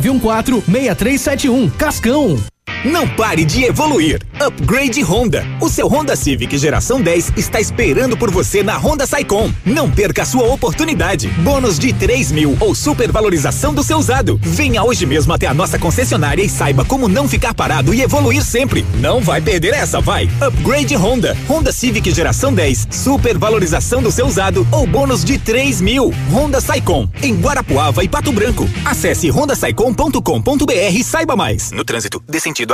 [0.00, 1.70] 9914-6371.
[1.76, 2.53] Cascão.
[2.84, 4.20] Não pare de evoluir.
[4.38, 5.46] Upgrade Honda.
[5.58, 9.50] O seu Honda Civic geração 10 está esperando por você na Honda Saicom.
[9.64, 11.28] Não perca a sua oportunidade.
[11.28, 14.38] Bônus de 3 mil ou supervalorização do seu usado.
[14.42, 18.44] Venha hoje mesmo até a nossa concessionária e saiba como não ficar parado e evoluir
[18.44, 18.84] sempre.
[19.00, 20.28] Não vai perder essa, vai.
[20.42, 21.34] Upgrade Honda.
[21.48, 22.88] Honda Civic geração 10.
[22.90, 26.12] Supervalorização do seu usado ou bônus de 3 mil.
[26.30, 27.08] Honda Saicom.
[27.22, 28.68] Em Guarapuava e Pato Branco.
[28.84, 31.70] Acesse hondasaicom.com.br e saiba mais.
[31.70, 32.73] No trânsito, dê sentido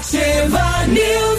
[0.00, 1.29] Ativa News.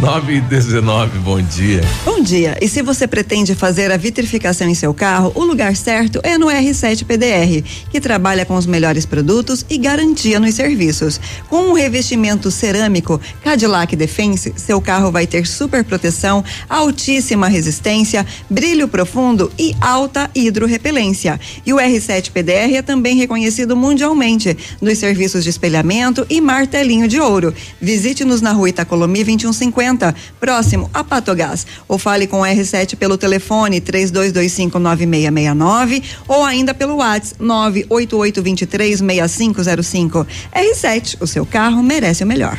[0.00, 1.82] 9 e 19, bom dia.
[2.06, 2.56] Bom dia.
[2.58, 6.46] E se você pretende fazer a vitrificação em seu carro, o lugar certo é no
[6.46, 11.20] R7 PDR, que trabalha com os melhores produtos e garantia nos serviços.
[11.50, 18.88] Com um revestimento cerâmico Cadillac Defense, seu carro vai ter super proteção, altíssima resistência, brilho
[18.88, 21.38] profundo e alta hidrorrepelência.
[21.66, 27.20] E o R7 PDR é também reconhecido mundialmente nos serviços de espelhamento e martelinho de
[27.20, 27.52] ouro.
[27.78, 29.89] Visite-nos na rua Itacolomi 2150
[30.38, 31.66] próximo a Patogás.
[31.88, 40.26] Ou fale com o R7 pelo telefone 32259669 ou ainda pelo WhatsApp 988236505.
[40.54, 42.58] R7, o seu carro merece o melhor.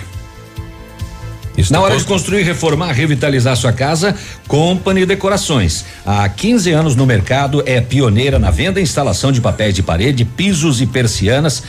[1.57, 4.15] Isso Na hora de construir, reformar, revitalizar sua casa,
[4.47, 5.83] Company Decorações.
[6.05, 10.23] Há 15 anos no mercado, é pioneira na venda e instalação de papéis de parede,
[10.23, 11.61] pisos e persianas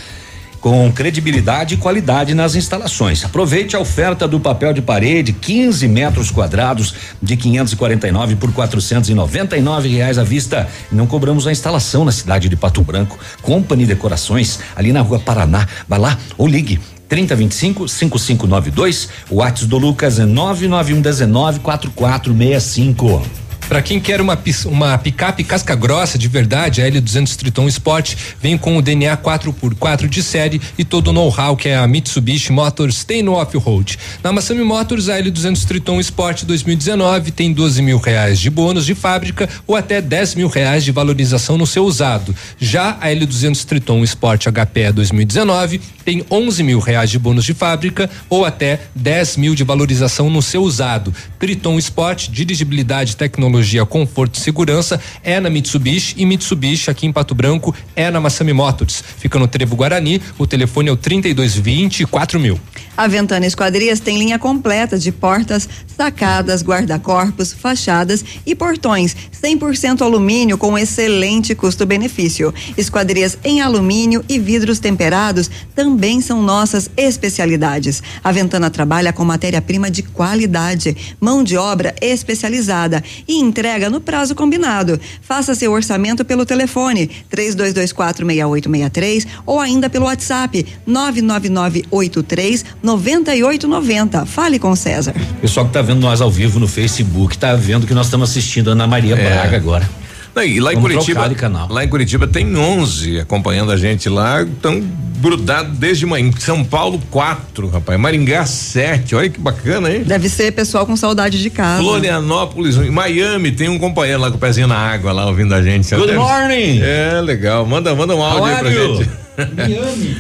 [0.62, 3.24] com credibilidade e qualidade nas instalações.
[3.24, 10.18] Aproveite a oferta do papel de parede, 15 metros quadrados de 549 por 499 reais
[10.18, 10.68] à vista.
[10.90, 13.18] Não cobramos a instalação na cidade de Pato Branco.
[13.43, 15.66] Company Decorações, ali na rua Paraná.
[15.89, 19.09] Vá lá ou ligue 3025 5592.
[19.30, 23.41] O WhatsApp do Lucas é 991 19 4465.
[23.73, 28.59] Para quem quer uma, uma picape casca grossa de verdade, a L200 Triton Sport vem
[28.59, 33.03] com o DNA 4x4 de série e todo o know-how que é a Mitsubishi Motors
[33.03, 33.99] tem no off-road.
[34.23, 38.94] Na Massami Motors, a L200 Triton Sport 2019 tem 12 mil reais de bônus de
[38.94, 42.36] fábrica ou até 10 mil reais de valorização no seu usado.
[42.59, 48.11] Já a L200 Triton Sport HPE 2019 tem 11 mil reais de bônus de fábrica
[48.28, 51.15] ou até 10 mil de valorização no seu usado.
[51.39, 57.34] Triton Sport, dirigibilidade, tecnologia, conforto e segurança é na Mitsubishi e Mitsubishi aqui em Pato
[57.34, 59.02] Branco é na Massami Motors.
[59.18, 62.06] Fica no Trevo Guarani, o telefone é o 3220
[62.39, 62.59] mil.
[62.94, 65.66] A Ventana Esquadrias tem linha completa de portas,
[65.97, 72.52] sacadas, guarda-corpos, fachadas e portões 100% alumínio com excelente custo-benefício.
[72.76, 78.02] Esquadrias em alumínio e vidros temperados também são nossas especialidades.
[78.22, 84.35] A Ventana trabalha com matéria-prima de qualidade, mão de obra especializada e entrega no prazo
[84.35, 84.98] combinado.
[85.20, 94.27] Faça seu orçamento pelo telefone 32246863 ou ainda pelo WhatsApp 99983 9890.
[94.27, 95.14] Fale com César.
[95.40, 98.70] Pessoal que tá vendo nós ao vivo no Facebook, tá vendo que nós estamos assistindo
[98.70, 99.31] Ana Maria é.
[99.31, 100.01] Braga agora.
[100.34, 101.30] Não, e lá em Curitiba,
[101.68, 104.82] lá em Curitiba tem 11 acompanhando a gente lá, estão
[105.20, 106.28] grudados desde manhã.
[106.28, 107.98] Em São Paulo, quatro, rapaz.
[107.98, 109.14] Maringá, sete.
[109.14, 110.02] Olha que bacana, hein?
[110.04, 111.82] Deve ser pessoal com saudade de casa.
[111.82, 115.94] Florianópolis, Miami, tem um companheiro lá com o pezinho na água lá ouvindo a gente.
[115.94, 116.80] Good morning!
[116.82, 117.64] É, legal.
[117.64, 119.10] Manda, manda um áudio aí pra gente.
[119.56, 120.16] Miami.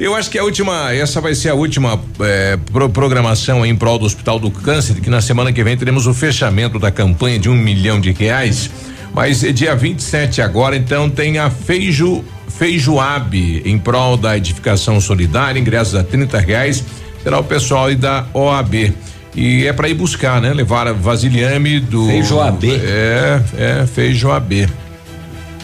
[0.00, 3.98] Eu acho que a última, essa vai ser a última é, pro, programação em prol
[3.98, 7.50] do Hospital do Câncer, que na semana que vem teremos o fechamento da campanha de
[7.50, 8.70] um milhão de reais.
[9.12, 15.58] Mas é dia 27 agora, então tem a Feijo Feijoab em prol da edificação solidária,
[15.58, 16.84] ingressos a 30 reais.
[17.22, 18.92] Será o pessoal aí da OAB.
[19.34, 20.52] E é para ir buscar, né?
[20.52, 22.06] Levar a vasilhame do.
[22.06, 22.68] Feijoab.
[22.68, 24.68] É, é, Feijoab.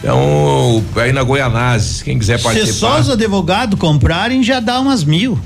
[0.04, 2.72] Então, aí na Goianazes, quem quiser participar.
[2.72, 5.38] Se só os advogados comprarem, já dá umas mil.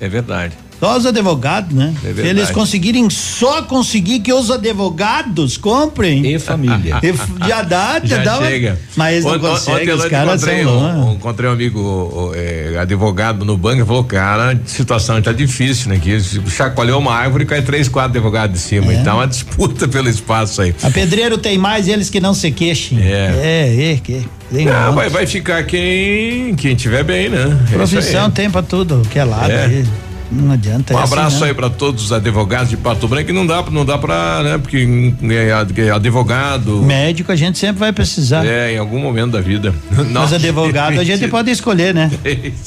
[0.00, 0.56] É verdade.
[0.80, 1.94] Só os advogados, né?
[2.02, 6.24] É Se eles conseguirem só conseguir que os advogados comprem.
[6.34, 6.98] E família.
[7.02, 8.38] E já dá, já, dá.
[8.38, 8.70] Chega.
[8.70, 13.58] Uma, mas não consegue, os caras encontrei, são um, encontrei um amigo é, advogado no
[13.58, 16.00] banco e falou, cara, a situação tá difícil, né?
[16.02, 18.90] Que chacoalhou uma árvore e cai três, quatro advogados de cima.
[18.90, 18.96] É.
[18.96, 20.74] Então, uma disputa pelo espaço aí.
[20.82, 22.98] A pedreiro tem mais eles que não se queixem.
[23.02, 23.34] É.
[23.42, 24.26] É, é, que.
[24.50, 27.66] Não, vai, vai ficar quem, quem tiver bem, né?
[27.70, 29.64] É Profissão tem pra tudo, que é lado é.
[29.66, 29.84] aí.
[30.30, 30.94] Não adianta.
[30.94, 33.32] Um é assim, abraço assim, aí para todos os advogados de Pato Branco.
[33.32, 34.58] não dá, não dá para, né?
[34.58, 36.82] Porque é, é advogado.
[36.82, 38.46] Médico a gente sempre vai precisar.
[38.46, 39.74] É, em algum momento da vida.
[40.12, 42.10] Mas advogado a gente pode escolher, né?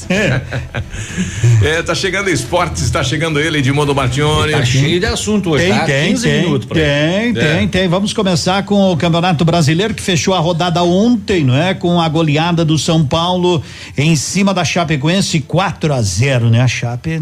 [0.09, 0.41] É.
[1.79, 4.51] é, tá chegando esportes, tá chegando ele, Edmundo Martione.
[4.51, 5.85] Tá cheio de assunto hoje, tem, tá?
[5.85, 6.67] Tem, 15 tem, minutos.
[6.67, 7.33] Tem, é.
[7.33, 7.87] tem, tem.
[7.87, 11.73] Vamos começar com o Campeonato Brasileiro que fechou a rodada ontem, não é?
[11.73, 13.63] Com a goleada do São Paulo
[13.97, 16.61] em cima da Chapecoense 4 a 0, né?
[16.61, 17.21] A Chape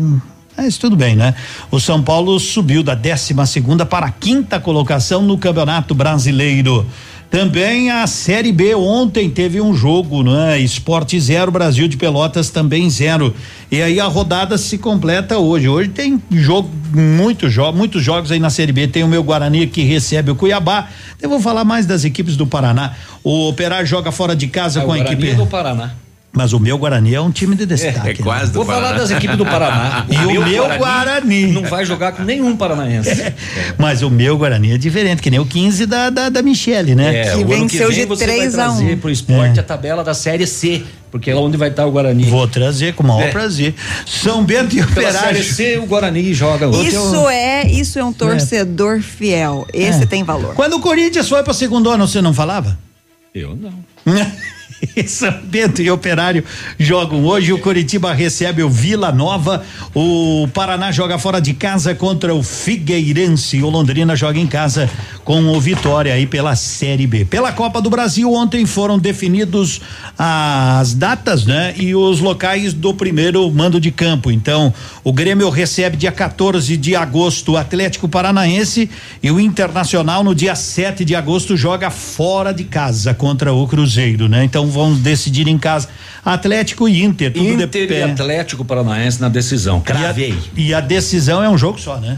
[0.61, 1.33] mas tudo bem, né?
[1.71, 6.85] O São Paulo subiu da 12 segunda para a quinta colocação no Campeonato Brasileiro.
[7.31, 10.59] Também a Série B ontem teve um jogo, né?
[10.59, 13.33] Esporte zero, Brasil de Pelotas também zero.
[13.71, 15.67] E aí a rodada se completa hoje.
[15.67, 18.87] Hoje tem jogo, muito jo muitos jogos aí na Série B.
[18.87, 20.89] Tem o meu Guarani que recebe o Cuiabá.
[21.19, 22.93] Eu vou falar mais das equipes do Paraná.
[23.23, 25.35] O Operário joga fora de casa é, com a Guarani equipe.
[25.35, 25.91] do Paraná.
[26.33, 27.91] Mas o meu Guarani é um time de destaque.
[28.01, 28.51] É, é quase né?
[28.53, 28.87] Vou Paraná.
[28.87, 30.05] falar das equipes do Paraná.
[30.09, 33.09] e o, meu Guarani, Guarani, não vai jogar com nenhum paranaense.
[33.09, 33.33] É.
[33.77, 37.27] Mas o meu Guarani é diferente, que nem o 15 da da, da Michele, né?
[37.27, 38.97] É, que venceu que de 3 a 1.
[38.97, 39.61] pro esporte é.
[39.61, 42.23] a tabela da série C, porque é onde vai estar o Guarani.
[42.23, 43.31] Vou trazer com o maior é.
[43.31, 43.75] prazer.
[44.05, 45.19] São Bento e Operário.
[45.19, 46.67] Série C, o Guarani joga.
[46.67, 49.67] Isso é, isso é um torcedor fiel.
[49.73, 50.55] Esse tem valor.
[50.55, 52.77] Quando o Corinthians foi para segundo ano, você não falava?
[53.33, 53.73] Eu não.
[55.07, 56.43] São Bento e Operário
[56.77, 57.53] jogam hoje.
[57.53, 59.63] O Curitiba recebe o Vila Nova.
[59.93, 63.61] O Paraná joga fora de casa contra o Figueirense.
[63.61, 64.89] O Londrina joga em casa
[65.23, 67.25] com o Vitória aí pela Série B.
[67.25, 69.81] Pela Copa do Brasil, ontem foram definidos
[70.17, 71.73] as datas, né?
[71.77, 74.31] E os locais do primeiro mando de campo.
[74.31, 78.89] Então, o Grêmio recebe dia 14 de agosto o Atlético Paranaense
[79.21, 84.27] e o Internacional no dia 7 de agosto joga fora de casa contra o Cruzeiro,
[84.27, 84.43] né?
[84.43, 85.89] Então vão decidir em casa.
[86.23, 89.81] Atlético e Inter, tudo Inter e Atlético Paranaense na decisão.
[89.81, 90.35] Cravei.
[90.55, 92.17] E a, e a decisão é um jogo só, né?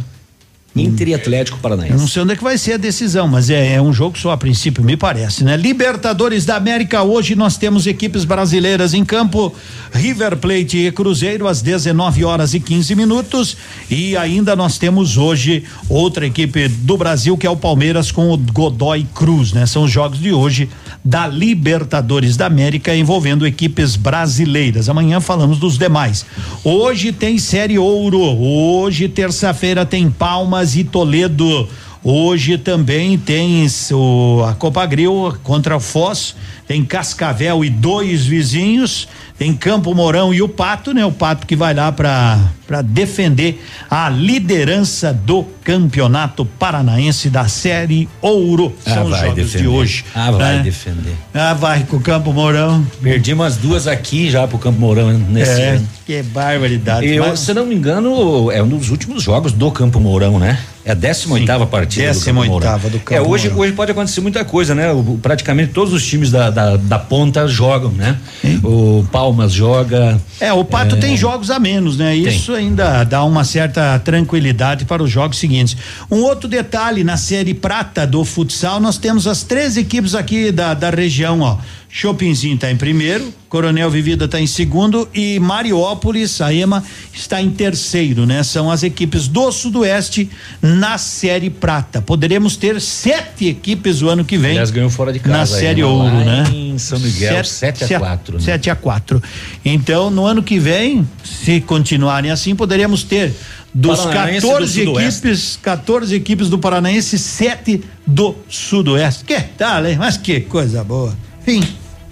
[0.75, 1.93] Inter e Atlético Paranaense.
[1.93, 4.17] Eu não sei onde é que vai ser a decisão, mas é, é, um jogo
[4.17, 5.55] só a princípio, me parece, né?
[5.55, 9.53] Libertadores da América, hoje nós temos equipes brasileiras em campo,
[9.91, 13.55] River Plate e Cruzeiro às 19 horas e 15 minutos
[13.89, 18.37] e ainda nós temos hoje outra equipe do Brasil que é o Palmeiras com o
[18.37, 19.67] Godoy Cruz, né?
[19.67, 20.69] São os jogos de hoje
[21.05, 24.89] da Libertadores da América envolvendo equipes brasileiras.
[24.89, 26.25] Amanhã falamos dos demais.
[26.63, 31.67] Hoje tem Série Ouro, hoje terça-feira tem Palmas e Toledo.
[32.03, 36.35] Hoje também tem o, a Copa Grill contra o Foz,
[36.67, 39.07] tem Cascavel e dois vizinhos,
[39.37, 41.05] tem Campo Mourão e o Pato, né?
[41.05, 48.09] O Pato que vai lá para para defender a liderança do Campeonato Paranaense da Série
[48.21, 48.73] Ouro.
[48.85, 49.61] Ah, São os jogos defender.
[49.61, 50.05] de hoje.
[50.15, 50.63] Ah, vai né?
[50.63, 51.13] defender.
[51.33, 52.85] Ah, vai com o Campo Mourão.
[53.01, 55.87] Perdi umas duas aqui já pro Campo Mourão nesse é, ano.
[56.05, 57.07] Que barbaridade.
[57.07, 57.41] Eu, mas...
[57.41, 60.57] se não me engano, é um dos últimos jogos do Campo Mourão, né?
[60.85, 64.19] É a 18 oitava partida 18 do Campo do Campo É, hoje, hoje pode acontecer
[64.19, 64.91] muita coisa, né?
[64.91, 68.17] O, praticamente todos os times da, da, da ponta jogam, né?
[68.41, 68.59] Sim.
[68.63, 70.19] O Palmas joga.
[70.41, 72.13] É, o Pato é, tem jogos a menos, né?
[72.15, 72.65] Isso tem.
[72.65, 75.77] ainda dá uma certa tranquilidade para os jogos seguintes.
[76.11, 80.73] Um outro detalhe, na série prata do futsal, nós temos as três equipes aqui da,
[80.73, 81.57] da região, ó.
[81.95, 86.83] Chopinzinho está em primeiro, Coronel Vivida está em segundo e Mariópolis, a EMA,
[87.13, 88.41] está em terceiro, né?
[88.41, 90.27] São as equipes do Sudoeste
[90.59, 92.01] na Série Prata.
[92.01, 94.53] Poderemos ter sete equipes o ano que vem.
[94.53, 95.37] Aliás, ganhou fora de casa.
[95.37, 96.45] Na Série Ouro, né?
[96.51, 98.41] Em São Miguel, 7 a 4.
[98.41, 99.17] 7 a 4.
[99.17, 99.23] Né?
[99.63, 103.35] Então, no ano que vem, se continuarem assim, poderemos ter
[103.71, 109.25] dos 14 do equipes, 14 equipes do Paranaense, sete do Sudoeste.
[109.25, 109.95] Que tal, hein?
[109.99, 111.15] Mas que coisa boa.
[111.41, 111.61] Enfim,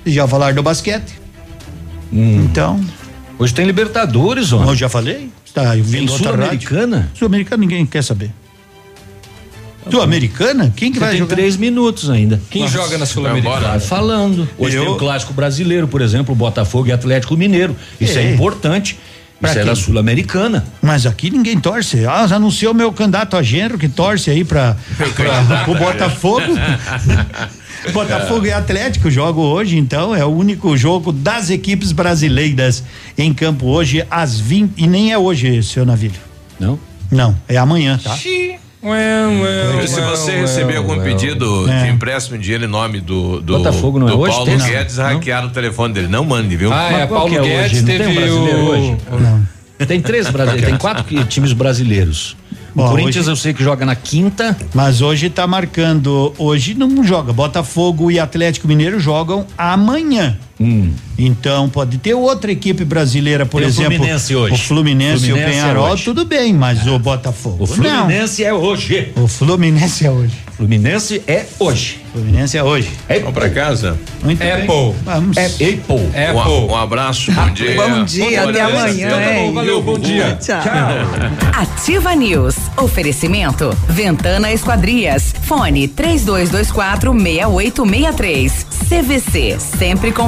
[0.05, 1.19] já falaram do basquete.
[2.11, 2.43] Hum.
[2.43, 2.79] Então.
[3.37, 4.63] Hoje tem Libertadores, ó.
[4.65, 5.29] Eu já falei.
[5.45, 7.11] Está vindo Sul-Americana?
[7.13, 8.31] Sul-Americana ninguém quer saber.
[9.89, 10.71] Sul-Americana?
[10.75, 11.35] Quem que Você vai tem jogar?
[11.35, 12.39] três minutos ainda.
[12.49, 13.79] Quem Nossa, joga na Sul-Americana?
[13.79, 14.47] Falando.
[14.57, 14.83] Hoje Eu...
[14.85, 17.75] tem o clássico brasileiro, por exemplo, Botafogo e Atlético Mineiro.
[17.99, 18.97] Isso é, é importante.
[19.39, 19.67] Pra Isso quem?
[19.67, 20.65] é da Sul-Americana.
[20.83, 22.05] Mas aqui ninguém torce.
[22.05, 24.77] Ah, anunciou meu candidato a gênero que torce aí para
[25.67, 26.45] o Botafogo.
[27.93, 32.83] Botafogo e Atlético jogam hoje, então é o único jogo das equipes brasileiras
[33.17, 36.19] em campo hoje às 20 e nem é hoje, seu Navilho.
[36.59, 36.79] Não?
[37.11, 38.17] Não, é amanhã, tá?
[38.83, 41.83] Well, se você receber algum pedido é.
[41.83, 44.97] de empréstimo de dinheiro em nome do, do, Botafogo não do é hoje, Paulo Guedes,
[44.97, 46.07] hackearam o telefone dele.
[46.07, 46.73] Não mande, viu?
[46.73, 47.85] Ah, é, Paulo é Guedes hoje?
[47.85, 48.69] teve não tem um brasileiro o...
[48.69, 48.97] hoje.
[49.21, 49.85] Não.
[49.85, 52.35] Tem três brasileiros, tem quatro times brasileiros.
[52.75, 54.57] O Corinthians hoje, eu sei que joga na quinta.
[54.73, 56.33] Mas hoje tá marcando.
[56.37, 57.33] Hoje não joga.
[57.33, 60.37] Botafogo e Atlético Mineiro jogam amanhã.
[60.61, 60.91] Hum.
[61.17, 63.93] Então pode ter outra equipe brasileira, por Tem exemplo.
[63.93, 64.53] O Fluminense hoje.
[64.53, 66.91] O Fluminense, Fluminense e o é Penharol, é tudo bem, mas é.
[66.91, 67.63] o Botafogo.
[67.63, 68.49] O Fluminense não.
[68.49, 69.11] é hoje.
[69.15, 70.33] O Fluminense é hoje.
[70.61, 71.99] Fluminense é hoje.
[72.11, 72.89] Fluminense é hoje.
[73.07, 73.97] É Vamos pra casa?
[74.21, 74.67] Muito Apple.
[74.67, 74.95] Bem.
[75.03, 75.37] Vamos.
[75.37, 75.69] É Apple.
[75.69, 76.51] Apple.
[76.51, 77.75] Um, um abraço, bom dia.
[77.75, 79.07] bom dia, até amanhã.
[79.07, 80.37] Então, valeu, bom dia.
[80.39, 80.61] Tchau.
[80.61, 81.51] Tchau.
[81.53, 82.55] Ativa News.
[82.77, 83.75] Oferecimento.
[83.87, 85.33] Ventana Esquadrias.
[85.43, 88.65] Fone 3224 6863.
[88.87, 89.57] CVC.
[89.79, 90.27] Sempre com